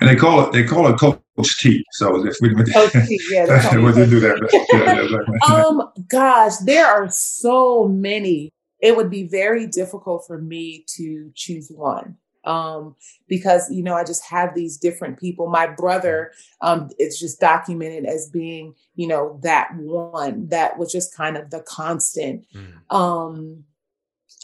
and 0.00 0.08
they 0.08 0.16
call 0.16 0.46
it 0.46 0.52
they 0.52 0.64
call 0.64 0.86
it 0.86 0.98
Coach 0.98 1.60
T. 1.60 1.84
So 1.92 2.26
if 2.26 2.36
we 2.40 2.54
Coach 2.54 2.92
T, 2.92 3.20
yeah, 3.30 3.76
we 3.76 3.92
do 3.92 4.20
that. 4.20 4.64
yeah, 4.72 5.50
yeah, 5.50 5.54
um, 5.54 5.82
gosh, 6.08 6.56
there 6.58 6.86
are 6.86 7.10
so 7.10 7.88
many. 7.88 8.52
It 8.80 8.96
would 8.96 9.10
be 9.10 9.24
very 9.24 9.66
difficult 9.66 10.26
for 10.26 10.38
me 10.38 10.84
to 10.96 11.30
choose 11.34 11.70
one 11.70 12.16
um, 12.44 12.96
because 13.28 13.70
you 13.70 13.82
know 13.82 13.94
I 13.94 14.04
just 14.04 14.24
have 14.24 14.54
these 14.54 14.78
different 14.78 15.18
people. 15.18 15.48
My 15.48 15.66
brother, 15.66 16.32
um, 16.62 16.90
it's 16.98 17.18
just 17.18 17.40
documented 17.40 18.06
as 18.06 18.30
being 18.30 18.74
you 18.94 19.06
know 19.06 19.38
that 19.42 19.68
one 19.76 20.48
that 20.48 20.78
was 20.78 20.90
just 20.90 21.14
kind 21.14 21.36
of 21.36 21.50
the 21.50 21.60
constant. 21.60 22.46
Mm. 22.54 22.94
Um, 22.94 23.64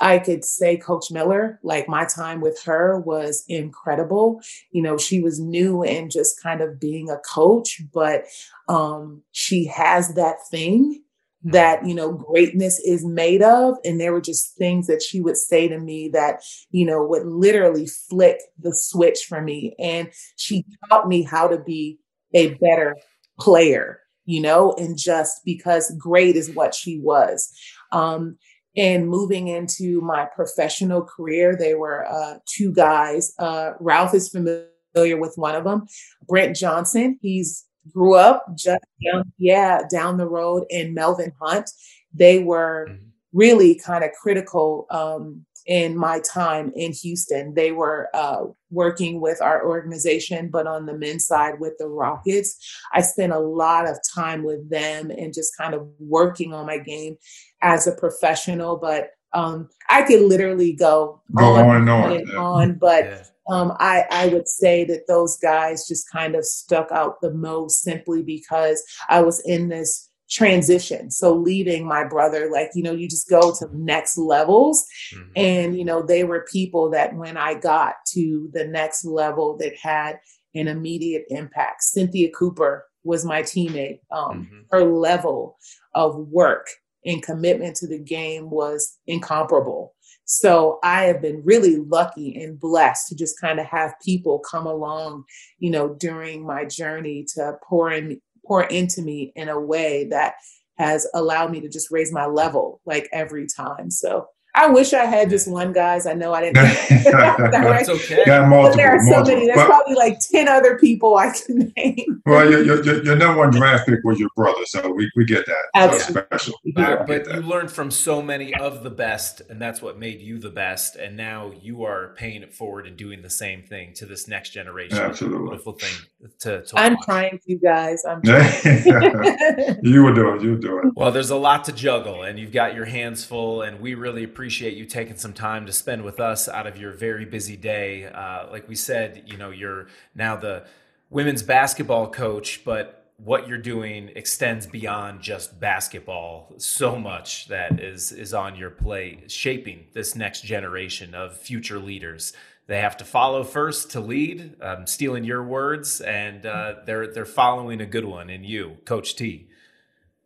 I 0.00 0.18
could 0.18 0.44
say 0.44 0.76
Coach 0.76 1.10
Miller, 1.10 1.58
like 1.62 1.88
my 1.88 2.04
time 2.04 2.40
with 2.40 2.62
her 2.64 2.98
was 3.00 3.44
incredible. 3.48 4.40
You 4.70 4.82
know, 4.82 4.96
she 4.96 5.20
was 5.20 5.40
new 5.40 5.82
and 5.82 6.10
just 6.10 6.42
kind 6.42 6.60
of 6.60 6.78
being 6.80 7.10
a 7.10 7.18
coach, 7.18 7.82
but 7.92 8.24
um, 8.68 9.22
she 9.32 9.66
has 9.66 10.14
that 10.14 10.36
thing 10.50 11.02
that 11.44 11.86
you 11.86 11.94
know 11.94 12.12
greatness 12.12 12.80
is 12.84 13.04
made 13.06 13.42
of 13.42 13.76
and 13.84 14.00
there 14.00 14.12
were 14.12 14.20
just 14.20 14.56
things 14.56 14.88
that 14.88 15.00
she 15.00 15.20
would 15.20 15.36
say 15.36 15.68
to 15.68 15.78
me 15.78 16.08
that 16.08 16.42
you 16.72 16.84
know 16.84 17.04
would 17.06 17.24
literally 17.24 17.86
flick 17.86 18.38
the 18.58 18.74
switch 18.74 19.20
for 19.28 19.40
me. 19.40 19.74
And 19.78 20.10
she 20.36 20.64
taught 20.90 21.06
me 21.08 21.22
how 21.22 21.46
to 21.46 21.58
be 21.58 21.98
a 22.34 22.54
better 22.54 22.96
player 23.38 24.00
you 24.26 24.40
know 24.40 24.72
and 24.76 24.98
just 24.98 25.40
because 25.44 25.94
great 25.98 26.36
is 26.36 26.50
what 26.50 26.74
she 26.74 26.98
was. 26.98 27.52
Um 27.92 28.36
and 28.76 29.08
moving 29.08 29.48
into 29.48 30.00
my 30.00 30.26
professional 30.26 31.02
career, 31.02 31.56
they 31.56 31.74
were 31.74 32.06
uh, 32.06 32.38
two 32.46 32.72
guys. 32.72 33.32
Uh, 33.38 33.72
Ralph 33.80 34.14
is 34.14 34.28
familiar 34.28 34.68
with 34.94 35.32
one 35.36 35.54
of 35.54 35.64
them, 35.64 35.86
Brent 36.26 36.56
Johnson. 36.56 37.18
He's 37.20 37.64
grew 37.92 38.14
up 38.14 38.44
just 38.56 38.84
down, 39.04 39.32
yeah, 39.38 39.82
down 39.90 40.16
the 40.16 40.28
road, 40.28 40.64
and 40.70 40.94
Melvin 40.94 41.32
Hunt. 41.40 41.70
They 42.12 42.38
were 42.38 42.88
mm-hmm. 42.90 43.04
really 43.32 43.74
kind 43.74 44.04
of 44.04 44.10
critical 44.12 44.86
um, 44.90 45.44
in 45.68 45.94
my 45.96 46.18
time 46.20 46.72
in 46.74 46.92
Houston. 46.92 47.52
They 47.52 47.72
were 47.72 48.08
uh, 48.14 48.44
working 48.70 49.20
with 49.20 49.40
our 49.42 49.64
organization, 49.64 50.48
but 50.48 50.66
on 50.66 50.86
the 50.86 50.96
men's 50.96 51.26
side 51.26 51.60
with 51.60 51.74
the 51.78 51.86
Rockets. 51.86 52.56
I 52.94 53.02
spent 53.02 53.34
a 53.34 53.38
lot 53.38 53.86
of 53.86 53.98
time 54.14 54.42
with 54.42 54.68
them 54.70 55.10
and 55.10 55.32
just 55.32 55.56
kind 55.58 55.74
of 55.74 55.86
working 56.00 56.54
on 56.54 56.66
my 56.66 56.78
game 56.78 57.18
as 57.60 57.86
a 57.86 57.92
professional. 57.92 58.78
But 58.78 59.10
um, 59.34 59.68
I 59.90 60.02
could 60.02 60.22
literally 60.22 60.72
go, 60.72 61.20
go 61.34 61.56
on, 61.56 61.76
and 61.76 61.90
on, 61.90 62.12
and 62.12 62.36
on. 62.36 62.74
But 62.78 63.04
yeah. 63.04 63.22
um, 63.50 63.76
I, 63.78 64.06
I 64.10 64.28
would 64.28 64.48
say 64.48 64.84
that 64.84 65.06
those 65.06 65.36
guys 65.36 65.86
just 65.86 66.10
kind 66.10 66.34
of 66.34 66.46
stuck 66.46 66.90
out 66.92 67.20
the 67.20 67.34
most 67.34 67.82
simply 67.82 68.22
because 68.22 68.82
I 69.10 69.20
was 69.20 69.42
in 69.44 69.68
this 69.68 70.07
transition. 70.30 71.10
So 71.10 71.34
leaving 71.34 71.86
my 71.86 72.04
brother, 72.04 72.50
like, 72.50 72.70
you 72.74 72.82
know, 72.82 72.92
you 72.92 73.08
just 73.08 73.28
go 73.28 73.54
to 73.58 73.68
next 73.72 74.18
levels. 74.18 74.86
Mm-hmm. 75.14 75.30
And, 75.36 75.78
you 75.78 75.84
know, 75.84 76.02
they 76.02 76.24
were 76.24 76.46
people 76.50 76.90
that 76.90 77.14
when 77.14 77.36
I 77.36 77.54
got 77.54 77.94
to 78.12 78.50
the 78.52 78.66
next 78.66 79.04
level 79.04 79.56
that 79.58 79.76
had 79.76 80.18
an 80.54 80.68
immediate 80.68 81.24
impact. 81.28 81.82
Cynthia 81.82 82.30
Cooper 82.30 82.86
was 83.04 83.24
my 83.24 83.42
teammate. 83.42 84.00
Um, 84.10 84.44
mm-hmm. 84.44 84.60
Her 84.70 84.84
level 84.84 85.56
of 85.94 86.16
work 86.16 86.68
and 87.04 87.22
commitment 87.22 87.76
to 87.76 87.86
the 87.86 87.98
game 87.98 88.50
was 88.50 88.98
incomparable. 89.06 89.94
So 90.30 90.78
I 90.82 91.04
have 91.04 91.22
been 91.22 91.42
really 91.42 91.76
lucky 91.76 92.42
and 92.42 92.60
blessed 92.60 93.08
to 93.08 93.16
just 93.16 93.40
kind 93.40 93.58
of 93.58 93.64
have 93.64 93.94
people 94.04 94.40
come 94.40 94.66
along, 94.66 95.24
you 95.58 95.70
know, 95.70 95.94
during 95.94 96.46
my 96.46 96.66
journey 96.66 97.24
to 97.34 97.54
pour 97.66 97.90
in 97.90 98.20
pour 98.48 98.64
into 98.64 99.02
me 99.02 99.32
in 99.36 99.48
a 99.48 99.60
way 99.60 100.08
that 100.10 100.34
has 100.78 101.06
allowed 101.14 101.52
me 101.52 101.60
to 101.60 101.68
just 101.68 101.90
raise 101.90 102.12
my 102.12 102.26
level 102.26 102.80
like 102.86 103.08
every 103.12 103.46
time. 103.46 103.90
So 103.90 104.26
I 104.54 104.66
wish 104.68 104.92
I 104.92 105.04
had 105.04 105.30
just 105.30 105.48
one, 105.48 105.72
guys. 105.72 106.06
I 106.06 106.14
know 106.14 106.32
I 106.34 106.40
didn't. 106.40 106.56
That's 107.04 107.88
okay. 107.88 108.24
Got 108.24 108.48
multiple, 108.48 108.76
there 108.76 108.90
are 108.90 108.98
so 108.98 109.10
multiple. 109.10 109.34
many. 109.34 109.46
There's 109.46 109.56
but, 109.56 109.66
probably 109.66 109.94
like 109.94 110.18
ten 110.20 110.48
other 110.48 110.76
people 110.78 111.16
I 111.16 111.32
can 111.32 111.72
name. 111.76 112.22
Well, 112.26 112.50
your, 112.50 112.82
your, 112.82 113.04
your 113.04 113.16
number 113.16 113.38
one 113.38 113.50
draft 113.50 113.86
pick 113.86 114.00
was 114.02 114.18
your 114.18 114.30
brother, 114.34 114.64
so 114.66 114.90
we, 114.90 115.10
we 115.14 115.24
get 115.24 115.46
that. 115.46 115.64
Absolutely. 115.74 116.22
special. 116.22 116.54
Yeah. 116.64 117.04
But 117.06 117.32
you 117.32 117.40
learned 117.42 117.70
from 117.70 117.90
so 117.90 118.20
many 118.20 118.52
of 118.54 118.82
the 118.82 118.90
best, 118.90 119.42
and 119.48 119.62
that's 119.62 119.80
what 119.80 119.98
made 119.98 120.20
you 120.20 120.38
the 120.38 120.50
best. 120.50 120.96
And 120.96 121.16
now 121.16 121.52
you 121.62 121.84
are 121.84 122.14
paying 122.16 122.42
it 122.42 122.52
forward 122.52 122.86
and 122.86 122.96
doing 122.96 123.22
the 123.22 123.30
same 123.30 123.62
thing 123.62 123.92
to 123.94 124.06
this 124.06 124.26
next 124.26 124.50
generation. 124.50 124.98
Absolutely. 124.98 125.50
Beautiful 125.50 125.74
thing 125.74 126.30
to, 126.40 126.62
to 126.62 126.78
I'm 126.78 126.94
watch. 126.94 127.04
trying 127.04 127.38
to, 127.46 127.54
guys. 127.56 128.04
I'm 128.04 128.22
trying. 128.22 129.78
you 129.82 130.02
were 130.02 130.12
doing. 130.12 130.40
You 130.40 130.50
were 130.52 130.58
doing. 130.58 130.92
Well, 130.96 131.12
there's 131.12 131.30
a 131.30 131.36
lot 131.36 131.64
to 131.66 131.72
juggle, 131.72 132.24
and 132.24 132.38
you've 132.40 132.52
got 132.52 132.74
your 132.74 132.86
hands 132.86 133.24
full, 133.24 133.62
and 133.62 133.80
we 133.80 133.94
really 133.94 134.24
appreciate 134.24 134.47
you 134.50 134.84
taking 134.84 135.16
some 135.16 135.32
time 135.32 135.66
to 135.66 135.72
spend 135.72 136.04
with 136.04 136.20
us 136.20 136.48
out 136.48 136.66
of 136.66 136.78
your 136.78 136.92
very 136.92 137.24
busy 137.24 137.56
day. 137.56 138.06
Uh, 138.06 138.50
like 138.50 138.68
we 138.68 138.74
said, 138.74 139.24
you 139.26 139.36
know, 139.36 139.50
you're 139.50 139.88
now 140.14 140.36
the 140.36 140.66
women's 141.10 141.42
basketball 141.42 142.10
coach, 142.10 142.64
but 142.64 142.98
what 143.16 143.48
you're 143.48 143.58
doing 143.58 144.10
extends 144.14 144.66
beyond 144.66 145.20
just 145.20 145.58
basketball. 145.58 146.54
So 146.58 146.96
much 146.96 147.48
that 147.48 147.80
is 147.80 148.12
is 148.12 148.32
on 148.32 148.56
your 148.56 148.70
plate, 148.70 149.30
shaping 149.30 149.86
this 149.92 150.14
next 150.14 150.42
generation 150.44 151.14
of 151.14 151.36
future 151.36 151.78
leaders. 151.78 152.32
They 152.68 152.80
have 152.80 152.96
to 152.98 153.04
follow 153.04 153.44
first 153.44 153.90
to 153.92 154.00
lead. 154.00 154.56
I'm 154.60 154.86
stealing 154.86 155.24
your 155.24 155.42
words, 155.42 156.00
and 156.00 156.46
uh, 156.46 156.74
they're 156.86 157.12
they're 157.12 157.24
following 157.24 157.80
a 157.80 157.86
good 157.86 158.04
one 158.04 158.30
in 158.30 158.44
you, 158.44 158.76
Coach 158.84 159.16
T. 159.16 159.48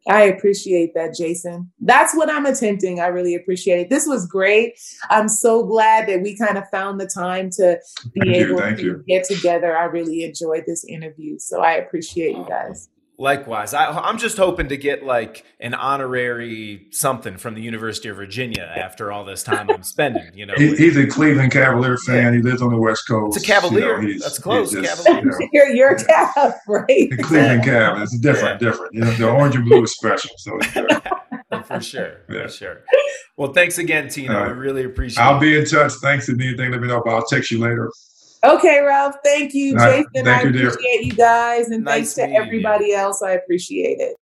I 0.09 0.23
appreciate 0.23 0.95
that, 0.95 1.15
Jason. 1.15 1.71
That's 1.81 2.15
what 2.15 2.29
I'm 2.31 2.47
attempting. 2.47 3.01
I 3.01 3.07
really 3.07 3.35
appreciate 3.35 3.81
it. 3.81 3.91
This 3.91 4.07
was 4.07 4.27
great. 4.27 4.75
I'm 5.11 5.29
so 5.29 5.65
glad 5.65 6.09
that 6.09 6.23
we 6.23 6.37
kind 6.37 6.59
of 6.59 6.69
found 6.71 7.01
the 7.01 7.07
time 7.07 7.51
to 7.53 7.79
be 8.13 8.21
thank 8.21 8.35
able 8.35 8.71
you, 8.71 8.77
to 8.77 8.83
you. 8.83 9.05
get 9.07 9.25
together. 9.25 9.77
I 9.77 9.85
really 9.85 10.25
enjoyed 10.25 10.65
this 10.67 10.85
interview. 10.85 11.39
So 11.39 11.61
I 11.61 11.75
appreciate 11.75 12.37
you 12.37 12.45
guys. 12.49 12.89
Likewise, 13.19 13.75
I, 13.75 14.09
am 14.09 14.19
just 14.19 14.39
hoping 14.39 14.69
to 14.69 14.77
get 14.77 15.05
like 15.05 15.45
an 15.61 15.75
honorary 15.75 16.87
something 16.91 17.37
from 17.37 17.55
the 17.55 17.61
University 17.61 18.09
of 18.09 18.17
Virginia 18.17 18.63
after 18.63 19.13
all 19.13 19.25
this 19.25 19.43
time 19.43 19.71
I'm 19.71 19.83
spending. 19.83 20.31
You 20.35 20.47
know, 20.47 20.55
he, 20.57 20.75
he's 20.75 20.97
a 20.97 21.07
Cleveland 21.07 21.53
Cavalier 21.53 21.99
fan. 21.99 22.33
He 22.33 22.41
lives 22.41 22.63
on 22.63 22.71
the 22.71 22.79
West 22.79 23.07
Coast. 23.07 23.37
It's 23.37 23.45
a 23.45 23.47
Cavalier. 23.47 24.01
You 24.01 24.15
know, 24.15 24.19
That's 24.23 24.39
close. 24.39 24.73
Just, 24.73 25.05
Cavalier. 25.05 25.25
You 25.25 25.31
know, 25.31 25.49
you're, 25.53 25.69
you're 25.69 25.91
a 25.91 25.97
Cav, 25.97 26.55
right? 26.67 26.87
The 27.11 27.23
Cleveland 27.23 27.63
Cav. 27.63 28.03
It's 28.03 28.19
different, 28.19 28.61
yeah. 28.61 28.69
different. 28.71 28.95
You 28.95 29.01
know, 29.03 29.11
the 29.13 29.31
orange 29.31 29.57
and 29.57 29.67
blue 29.67 29.83
is 29.83 29.93
special. 29.93 30.31
So 30.39 30.59
for 31.65 31.81
sure, 31.81 32.23
yeah. 32.31 32.43
for 32.43 32.49
sure. 32.49 32.85
Well, 33.37 33.53
thanks 33.53 33.79
again, 33.79 34.09
Tina. 34.09 34.37
Uh, 34.37 34.47
we 34.49 34.53
really 34.55 34.85
appreciate. 34.85 35.23
It. 35.23 35.27
I'll 35.27 35.37
it. 35.37 35.41
be 35.41 35.59
in 35.59 35.67
touch. 35.67 35.93
Thanks 36.03 36.29
if 36.29 36.41
anything. 36.41 36.71
Let 36.73 36.81
me 36.81 36.89
know. 36.89 37.03
But 37.05 37.15
I'll 37.15 37.27
text 37.27 37.51
you 37.51 37.61
later. 37.61 37.91
Okay, 38.45 38.81
Ralph. 38.81 39.17
Thank 39.25 39.55
you, 39.55 39.79
Jason. 39.79 40.07
Thank 40.15 40.29
I 40.29 40.43
you, 40.43 40.49
appreciate 40.49 40.81
dear. 40.83 41.03
you 41.03 41.13
guys, 41.13 41.69
and 41.69 41.85
nice 41.85 42.15
thanks 42.15 42.33
to 42.33 42.37
everybody 42.37 42.87
you. 42.87 42.97
else. 42.97 43.23
I 43.23 43.33
appreciate 43.33 44.01
it. 44.01 44.17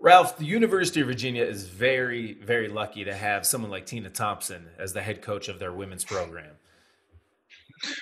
Ralph, 0.00 0.38
the 0.38 0.46
University 0.46 1.02
of 1.02 1.08
Virginia 1.08 1.44
is 1.44 1.66
very, 1.66 2.32
very 2.34 2.68
lucky 2.68 3.04
to 3.04 3.14
have 3.14 3.44
someone 3.44 3.70
like 3.70 3.84
Tina 3.84 4.08
Thompson 4.08 4.66
as 4.78 4.94
the 4.94 5.02
head 5.02 5.20
coach 5.20 5.48
of 5.48 5.58
their 5.58 5.72
women's 5.72 6.04
program. 6.04 6.52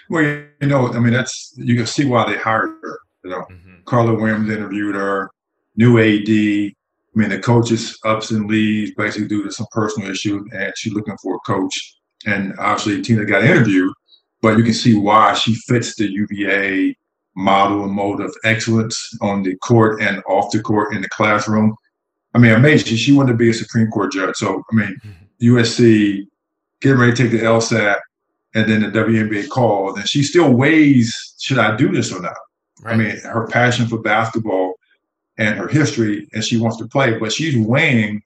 Well, 0.08 0.22
you 0.22 0.68
know, 0.68 0.92
I 0.92 1.00
mean, 1.00 1.12
that's 1.12 1.54
you 1.56 1.74
can 1.74 1.86
see 1.86 2.04
why 2.04 2.30
they 2.30 2.38
hired 2.38 2.70
her. 2.82 2.98
You 3.24 3.30
know, 3.30 3.40
mm-hmm. 3.50 3.82
Carla 3.84 4.14
Williams 4.14 4.48
interviewed 4.48 4.94
her, 4.94 5.28
new 5.76 5.98
AD. 5.98 6.28
I 6.28 7.20
mean, 7.20 7.30
the 7.30 7.40
coaches 7.40 7.98
ups 8.04 8.30
and 8.30 8.48
leaves 8.48 8.92
basically 8.96 9.26
due 9.26 9.42
to 9.42 9.50
some 9.50 9.66
personal 9.72 10.08
issue, 10.08 10.44
and 10.52 10.72
she's 10.76 10.92
looking 10.92 11.16
for 11.20 11.34
a 11.34 11.40
coach. 11.40 11.96
And 12.26 12.54
obviously, 12.60 13.02
Tina 13.02 13.24
got 13.24 13.42
interviewed 13.42 13.92
but 14.42 14.56
you 14.56 14.64
can 14.64 14.74
see 14.74 14.94
why 14.94 15.34
she 15.34 15.54
fits 15.54 15.96
the 15.96 16.10
UVA 16.10 16.96
model 17.36 17.84
and 17.84 17.92
mode 17.92 18.20
of 18.20 18.34
excellence 18.44 19.16
on 19.20 19.42
the 19.42 19.56
court 19.56 20.02
and 20.02 20.22
off 20.28 20.50
the 20.52 20.60
court 20.60 20.94
in 20.94 21.02
the 21.02 21.08
classroom. 21.08 21.74
I 22.34 22.38
mean, 22.38 22.52
amazing. 22.52 22.96
She 22.96 23.12
wanted 23.12 23.32
to 23.32 23.38
be 23.38 23.50
a 23.50 23.54
Supreme 23.54 23.88
Court 23.88 24.12
judge. 24.12 24.36
So, 24.36 24.62
I 24.70 24.74
mean, 24.74 24.96
mm-hmm. 25.04 25.56
USC 25.56 26.26
getting 26.80 26.98
ready 26.98 27.12
to 27.12 27.22
take 27.22 27.32
the 27.32 27.46
LSAT 27.46 27.98
and 28.54 28.68
then 28.68 28.80
the 28.80 28.88
WNBA 28.88 29.48
call, 29.48 29.94
and 29.94 30.08
she 30.08 30.22
still 30.22 30.52
weighs, 30.52 31.34
should 31.38 31.58
I 31.58 31.76
do 31.76 31.92
this 31.92 32.12
or 32.12 32.20
not? 32.20 32.36
Right. 32.82 32.94
I 32.94 32.96
mean, 32.96 33.20
her 33.20 33.46
passion 33.46 33.86
for 33.86 33.98
basketball 34.00 34.74
and 35.36 35.56
her 35.58 35.68
history, 35.68 36.28
and 36.32 36.42
she 36.42 36.56
wants 36.56 36.78
to 36.78 36.88
play, 36.88 37.18
but 37.18 37.32
she's 37.32 37.56
weighing 37.56 38.22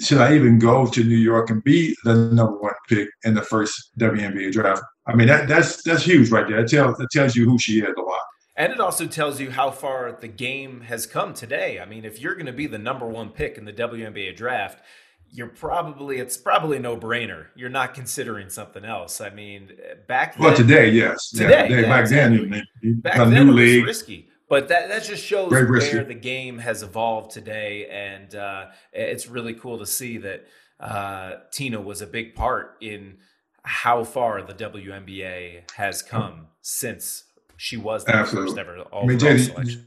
should 0.00 0.18
I 0.18 0.34
even 0.34 0.58
go 0.58 0.86
to 0.86 1.04
New 1.04 1.16
York 1.16 1.50
and 1.50 1.62
be 1.62 1.94
the 2.04 2.14
number 2.14 2.58
one 2.58 2.72
pick 2.88 3.08
in 3.24 3.34
the 3.34 3.42
first 3.42 3.90
WNBA 3.98 4.52
draft? 4.52 4.82
I 5.06 5.14
mean, 5.14 5.26
that, 5.28 5.48
that's 5.48 5.82
that's 5.82 6.04
huge 6.04 6.30
right 6.30 6.46
there. 6.46 6.60
It 6.60 6.68
tells, 6.68 6.98
it 7.00 7.08
tells 7.10 7.34
you 7.34 7.44
who 7.44 7.58
she 7.58 7.80
is 7.80 7.94
a 7.96 8.00
lot. 8.00 8.20
And 8.56 8.72
it 8.72 8.80
also 8.80 9.06
tells 9.06 9.40
you 9.40 9.50
how 9.50 9.70
far 9.70 10.12
the 10.12 10.28
game 10.28 10.82
has 10.82 11.06
come 11.06 11.32
today. 11.34 11.80
I 11.80 11.86
mean, 11.86 12.04
if 12.04 12.20
you're 12.20 12.34
going 12.34 12.46
to 12.46 12.52
be 12.52 12.66
the 12.66 12.78
number 12.78 13.06
one 13.06 13.30
pick 13.30 13.56
in 13.56 13.64
the 13.64 13.72
WNBA 13.72 14.36
draft, 14.36 14.84
you're 15.30 15.48
probably 15.48 16.18
it's 16.18 16.36
probably 16.36 16.78
no 16.78 16.96
brainer. 16.96 17.46
You're 17.56 17.70
not 17.70 17.94
considering 17.94 18.50
something 18.50 18.84
else. 18.84 19.20
I 19.20 19.30
mean, 19.30 19.72
back 20.06 20.36
then, 20.36 20.44
well 20.44 20.56
today, 20.56 20.90
yes, 20.90 21.30
today, 21.30 21.48
yeah, 21.48 21.62
today 21.62 21.82
yeah, 21.82 21.88
back 21.88 22.00
exactly. 22.02 22.48
then, 22.48 22.62
you, 22.82 22.94
back 22.96 23.16
then 23.16 23.30
new 23.30 23.42
it 23.42 23.46
was 23.46 23.56
league. 23.56 23.86
risky. 23.86 24.28
But 24.48 24.68
that, 24.68 24.90
that 24.90 25.04
just 25.04 25.24
shows 25.24 25.50
where 25.50 26.04
the 26.04 26.12
game 26.12 26.58
has 26.58 26.82
evolved 26.82 27.30
today. 27.30 27.88
And 27.90 28.34
uh, 28.34 28.66
it's 28.92 29.26
really 29.26 29.54
cool 29.54 29.78
to 29.78 29.86
see 29.86 30.18
that 30.18 30.44
uh, 30.78 31.36
Tina 31.50 31.80
was 31.80 32.02
a 32.02 32.06
big 32.06 32.34
part 32.34 32.76
in 32.82 33.16
how 33.64 34.04
far 34.04 34.42
the 34.42 34.54
WNBA 34.54 35.70
has 35.74 36.02
come 36.02 36.46
since 36.62 37.24
she 37.56 37.76
was 37.76 38.04
the 38.04 38.14
Absolutely. 38.14 38.50
first 38.50 38.58
ever 38.58 38.78
all 38.92 39.04
I 39.04 39.06
mean, 39.06 39.18
Jenny, 39.18 39.38
selection. 39.38 39.86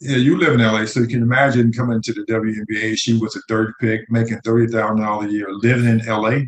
Yeah, 0.00 0.16
you 0.16 0.38
live 0.38 0.54
in 0.54 0.60
LA, 0.60 0.84
so 0.86 1.00
you 1.00 1.06
can 1.06 1.22
imagine 1.22 1.72
coming 1.72 2.02
to 2.02 2.12
the 2.12 2.22
WNBA. 2.22 2.96
She 2.96 3.16
was 3.18 3.36
a 3.36 3.40
third 3.48 3.74
pick, 3.80 4.02
making 4.10 4.38
thirty 4.40 4.70
thousand 4.70 5.00
dollars 5.00 5.30
a 5.30 5.32
year, 5.32 5.46
living 5.50 5.86
in 5.86 6.06
LA. 6.06 6.40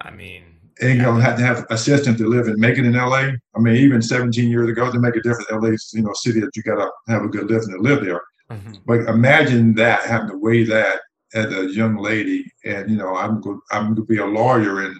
I 0.00 0.10
mean, 0.10 0.44
and 0.80 0.96
you 0.96 1.02
know, 1.02 1.14
had 1.14 1.36
to 1.36 1.42
have 1.42 1.66
assistant 1.70 2.18
to 2.18 2.28
live 2.28 2.48
and 2.48 2.58
make 2.58 2.78
it 2.78 2.84
in 2.84 2.94
LA. 2.94 3.30
I 3.54 3.58
mean, 3.58 3.76
even 3.76 4.00
17 4.00 4.48
years 4.48 4.68
ago, 4.68 4.90
to 4.90 4.98
make 4.98 5.16
a 5.16 5.20
difference, 5.20 5.50
LA's 5.50 5.90
you 5.94 6.02
know 6.02 6.12
city 6.14 6.40
that 6.40 6.56
you 6.56 6.62
got 6.62 6.76
to 6.76 6.90
have 7.08 7.22
a 7.22 7.28
good 7.28 7.50
living 7.50 7.70
to 7.70 7.80
live 7.80 8.04
there. 8.04 8.20
Mm-hmm. 8.50 8.72
But 8.86 9.00
imagine 9.08 9.74
that 9.74 10.02
having 10.02 10.30
to 10.30 10.38
weigh 10.38 10.64
that 10.64 11.00
as 11.34 11.46
a 11.52 11.72
young 11.72 11.96
lady, 11.96 12.44
and 12.64 12.90
you 12.90 12.96
know, 12.96 13.14
I'm 13.14 13.40
go, 13.40 13.60
I'm 13.70 13.84
going 13.84 13.96
to 13.96 14.04
be 14.04 14.18
a 14.18 14.26
lawyer 14.26 14.80
and 14.80 14.98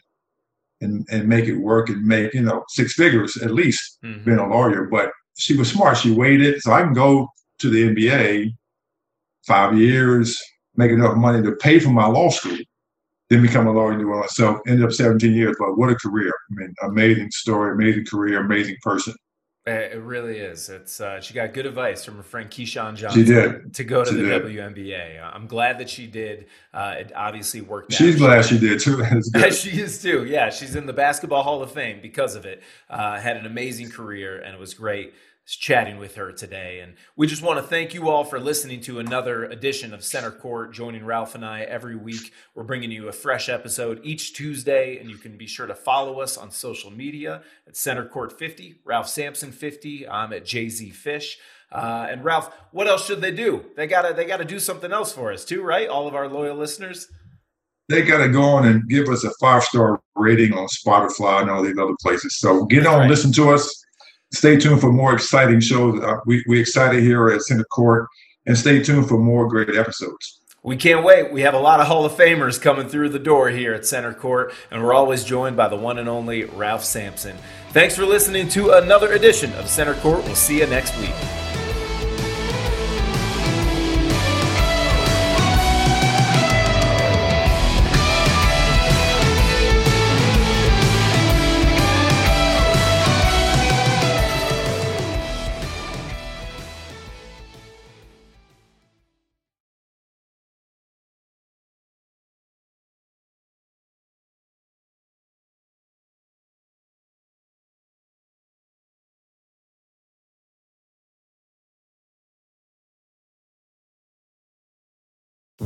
and 0.81 1.07
and 1.11 1.29
make 1.29 1.47
it 1.47 1.57
work 1.57 1.89
and 1.89 2.05
make 2.05 2.33
you 2.35 2.43
know 2.43 2.65
six 2.69 2.95
figures 2.95 3.37
at 3.39 3.53
least 3.53 3.99
mm-hmm. 4.05 4.25
being 4.25 4.39
a 4.39 4.49
lawyer. 4.49 4.85
But 4.85 5.11
she 5.37 5.57
was 5.57 5.71
smart. 5.71 5.99
She 5.99 6.15
it, 6.19 6.63
so 6.63 6.73
I 6.73 6.83
can 6.83 6.93
go 6.93 7.29
to 7.59 7.71
the 7.71 7.95
NBA 7.95 8.53
five 9.47 9.79
years, 9.79 10.39
make 10.77 10.91
enough 10.91 11.17
money 11.17 11.43
to 11.43 11.53
pay 11.53 11.79
for 11.79 11.91
my 11.91 12.07
law 12.07 12.29
school 12.31 12.59
then 13.31 13.43
become 13.43 13.67
a 13.69 13.73
lawyer 13.73 13.93
in 13.93 13.99
New 13.99 14.09
Orleans. 14.09 14.35
So 14.35 14.61
ended 14.67 14.85
up 14.85 14.93
17 14.93 15.33
years, 15.33 15.57
but 15.59 15.79
what 15.79 15.89
a 15.89 15.95
career! 15.95 16.33
I 16.51 16.55
mean, 16.55 16.75
amazing 16.83 17.31
story, 17.31 17.73
amazing 17.73 18.05
career, 18.05 18.41
amazing 18.41 18.77
person. 18.83 19.15
It 19.73 20.01
really 20.01 20.39
is. 20.39 20.69
It's 20.69 21.01
uh, 21.01 21.21
she 21.21 21.35
got 21.35 21.53
good 21.53 21.67
advice 21.67 22.05
from 22.05 22.17
her 22.17 22.23
friend 22.23 22.51
Keyshawn 22.51 22.97
Johnson. 22.97 23.25
She 23.25 23.33
did 23.33 23.75
to 23.75 23.85
go 23.85 24.05
to 24.05 24.11
she 24.11 24.17
the 24.17 24.23
did. 24.23 24.43
WNBA. 24.43 25.35
I'm 25.35 25.47
glad 25.47 25.79
that 25.79 25.89
she 25.91 26.07
did. 26.07 26.47
Uh, 26.73 26.97
it 26.99 27.13
obviously 27.15 27.61
worked. 27.61 27.93
She's 27.93 28.17
glad 28.17 28.45
she 28.45 28.59
did 28.59 28.81
too. 28.81 29.03
she 29.53 29.81
is 29.81 30.01
too. 30.01 30.25
Yeah, 30.25 30.51
she's 30.51 30.77
in 30.77 30.87
the 30.87 30.93
Basketball 30.93 31.43
Hall 31.43 31.63
of 31.63 31.73
Fame 31.73 32.01
because 32.01 32.35
of 32.35 32.45
it. 32.47 32.63
Uh, 32.89 33.19
had 33.19 33.37
an 33.37 33.47
amazing 33.47 33.91
career, 33.91 34.41
and 34.41 34.55
it 34.55 34.61
was 34.61 34.75
great 34.75 35.15
chatting 35.57 35.99
with 35.99 36.15
her 36.15 36.33
today. 36.33 36.81
And 36.81 36.95
we 37.17 37.27
just 37.27 37.43
want 37.43 37.59
to 37.59 37.63
thank 37.63 37.95
you 37.95 38.09
all 38.09 38.25
for 38.25 38.39
listening 38.39 38.81
to 38.83 38.99
another 39.01 39.45
edition 39.45 39.93
of 39.93 40.05
Center 40.05 40.31
Court, 40.31 40.73
joining 40.73 41.05
Ralph 41.05 41.35
and 41.35 41.45
I 41.45 41.63
every 41.63 41.97
week. 41.97 42.33
We're 42.55 42.65
bringing 42.65 42.91
you 42.91 43.09
a 43.09 43.13
fresh 43.13 43.49
episode 43.49 44.01
each 44.05 44.35
Tuesday, 44.35 44.99
and 44.99 45.11
you 45.11 45.17
can 45.17 45.37
be 45.37 45.47
sure 45.47 45.67
to 45.67 45.75
follow 45.75 46.21
us 46.21 46.37
on 46.37 46.51
social 46.51 46.91
media 46.91 47.43
at 47.67 47.77
Center 47.77 48.07
Court 48.07 48.39
50, 48.39 48.81
Ralph 48.85 49.09
Sampson 49.09 49.53
50. 49.53 50.09
I'm 50.09 50.33
at 50.33 50.45
Jay 50.45 50.69
Z 50.69 50.91
Fish. 50.91 51.39
Uh, 51.73 52.07
and 52.11 52.25
Ralph, 52.25 52.53
what 52.73 52.89
else 52.89 53.07
should 53.07 53.21
they 53.21 53.31
do? 53.31 53.65
They 53.77 53.87
gotta 53.87 54.13
they 54.13 54.25
gotta 54.25 54.45
do 54.45 54.59
something 54.59 54.93
else 54.93 55.13
for 55.13 55.33
us 55.33 55.45
too, 55.45 55.63
right? 55.63 55.89
All 55.89 56.09
of 56.09 56.15
our 56.15 56.29
loyal 56.29 56.57
listeners. 56.57 57.07
They 57.89 58.03
gotta 58.03 58.29
go 58.29 58.43
on 58.43 58.67
and 58.67 58.89
give 58.89 59.09
us 59.09 59.25
a 59.25 59.31
five 59.41 59.63
star 59.63 60.01
rating 60.17 60.53
on 60.53 60.67
Spotify 60.69 61.43
and 61.43 61.51
all 61.51 61.63
these 61.63 61.79
other 61.79 61.97
places. 62.03 62.39
So 62.39 62.65
get 62.67 62.87
on, 62.87 63.01
right. 63.01 63.11
listen 63.11 63.33
to 63.33 63.51
us 63.51 63.85
stay 64.33 64.57
tuned 64.57 64.81
for 64.81 64.93
more 64.93 65.15
exciting 65.15 65.61
shows. 65.61 66.03
Uh, 66.03 66.17
we, 66.27 66.45
we 66.49 66.61
excited 66.61 67.03
here 67.03 67.29
at 67.29 67.43
Center 67.43 67.65
Court, 67.65 68.09
and 68.47 68.57
stay 68.57 68.83
tuned 68.83 69.09
for 69.09 69.19
more 69.19 69.49
great 69.49 69.77
episodes. 69.77 70.41
We 70.63 70.77
can't 70.77 71.05
wait. 71.05 71.33
We 71.33 71.41
have 71.41 71.55
a 71.55 71.59
lot 71.59 71.81
of 71.81 71.87
Hall 71.87 72.05
of 72.05 72.13
Famers 72.13 72.61
coming 72.61 72.87
through 72.87 73.09
the 73.09 73.19
door 73.19 73.49
here 73.49 73.73
at 73.73 73.87
Center 73.87 74.13
Court, 74.13 74.53
and 74.71 74.83
we're 74.83 74.93
always 74.93 75.25
joined 75.25 75.57
by 75.57 75.69
the 75.69 75.77
one 75.77 75.99
and 75.99 76.09
only 76.09 76.45
Ralph 76.45 76.85
Sampson. 76.85 77.37
Thanks 77.71 77.97
for 77.97 78.05
listening 78.05 78.49
to 78.51 78.73
another 78.73 79.13
edition 79.13 79.53
of 79.55 79.69
Center 79.69 79.95
Court. 79.95 80.23
We'll 80.25 80.35
see 80.35 80.59
you 80.59 80.67
next 80.67 80.99
week. 80.99 81.15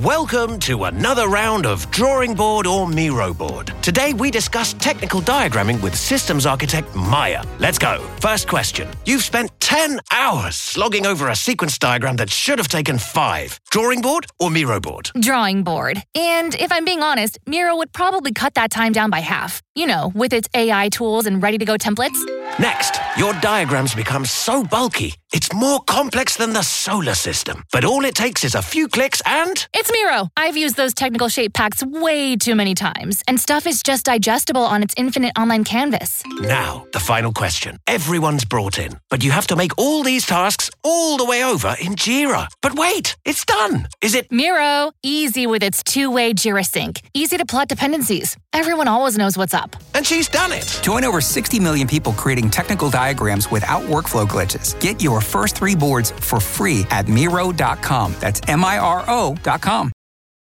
Welcome 0.04 0.58
to 0.60 0.84
another 0.84 1.28
round 1.28 1.64
of 1.64 1.90
Drawing 1.90 2.34
Board 2.34 2.66
or 2.66 2.86
Miro 2.86 3.32
Board. 3.32 3.72
Today 3.80 4.12
we 4.12 4.30
discuss 4.30 4.74
technical 4.74 5.22
diagramming 5.22 5.82
with 5.82 5.96
systems 5.96 6.44
architect 6.44 6.94
Maya. 6.94 7.42
Let's 7.58 7.78
go. 7.78 8.06
First 8.20 8.46
question. 8.46 8.86
You've 9.06 9.22
spent 9.22 9.50
10 9.60 10.00
hours 10.10 10.56
slogging 10.56 11.06
over 11.06 11.30
a 11.30 11.34
sequence 11.34 11.78
diagram 11.78 12.16
that 12.16 12.28
should 12.28 12.58
have 12.58 12.68
taken 12.68 12.98
five. 12.98 13.58
Drawing 13.70 14.02
board 14.02 14.26
or 14.38 14.50
Miro 14.50 14.78
board? 14.78 15.10
Drawing 15.18 15.62
board. 15.62 16.02
And 16.14 16.54
if 16.56 16.70
I'm 16.70 16.84
being 16.84 17.02
honest, 17.02 17.38
Miro 17.46 17.74
would 17.76 17.94
probably 17.94 18.34
cut 18.34 18.52
that 18.56 18.70
time 18.70 18.92
down 18.92 19.08
by 19.08 19.20
half. 19.20 19.62
You 19.74 19.86
know, 19.86 20.12
with 20.14 20.34
its 20.34 20.50
AI 20.54 20.90
tools 20.90 21.24
and 21.24 21.42
ready 21.42 21.56
to 21.56 21.64
go 21.64 21.76
templates. 21.78 22.20
Next, 22.58 23.00
your 23.16 23.32
diagrams 23.40 23.94
become 23.94 24.24
so 24.26 24.62
bulky, 24.62 25.14
it's 25.32 25.52
more 25.52 25.80
complex 25.80 26.36
than 26.36 26.52
the 26.52 26.62
solar 26.62 27.14
system. 27.14 27.64
But 27.72 27.84
all 27.84 28.04
it 28.04 28.14
takes 28.14 28.44
is 28.44 28.54
a 28.54 28.62
few 28.62 28.86
clicks 28.86 29.20
and. 29.26 29.66
It's 29.74 29.90
Miro. 29.94 30.28
I've 30.36 30.56
used 30.56 30.76
those 30.76 30.92
technical 30.92 31.28
shape 31.28 31.52
packs 31.54 31.80
way 31.84 32.34
too 32.34 32.56
many 32.56 32.74
times, 32.74 33.22
and 33.28 33.38
stuff 33.38 33.64
is 33.64 33.80
just 33.80 34.04
digestible 34.06 34.62
on 34.62 34.82
its 34.82 34.92
infinite 34.96 35.32
online 35.38 35.62
canvas. 35.62 36.24
Now, 36.40 36.84
the 36.92 36.98
final 36.98 37.32
question. 37.32 37.78
Everyone's 37.86 38.44
brought 38.44 38.76
in, 38.76 38.98
but 39.08 39.22
you 39.22 39.30
have 39.30 39.46
to 39.48 39.56
make 39.56 39.70
all 39.78 40.02
these 40.02 40.26
tasks 40.26 40.68
all 40.82 41.16
the 41.16 41.24
way 41.24 41.44
over 41.44 41.76
in 41.80 41.94
Jira. 41.94 42.48
But 42.60 42.74
wait, 42.74 43.14
it's 43.24 43.44
done. 43.44 43.86
Is 44.00 44.16
it 44.16 44.32
Miro? 44.32 44.90
Easy 45.04 45.46
with 45.46 45.62
its 45.62 45.84
two 45.84 46.10
way 46.10 46.34
Jira 46.34 46.64
sync. 46.66 47.00
Easy 47.14 47.36
to 47.36 47.46
plot 47.46 47.68
dependencies. 47.68 48.36
Everyone 48.52 48.88
always 48.88 49.16
knows 49.16 49.38
what's 49.38 49.54
up. 49.54 49.76
And 49.94 50.04
she's 50.04 50.28
done 50.28 50.50
it. 50.50 50.80
Join 50.82 51.04
over 51.04 51.20
60 51.20 51.60
million 51.60 51.86
people 51.86 52.12
creating 52.12 52.50
technical 52.50 52.90
diagrams 52.90 53.48
without 53.50 53.82
workflow 53.82 54.26
glitches. 54.26 54.78
Get 54.80 55.00
your 55.00 55.20
first 55.20 55.56
three 55.56 55.76
boards 55.76 56.10
for 56.10 56.40
free 56.40 56.84
at 56.90 57.06
Miro.com. 57.06 58.14
That's 58.18 58.40
M 58.48 58.64
I 58.64 58.78
R 58.78 59.04
O.com. 59.06 59.83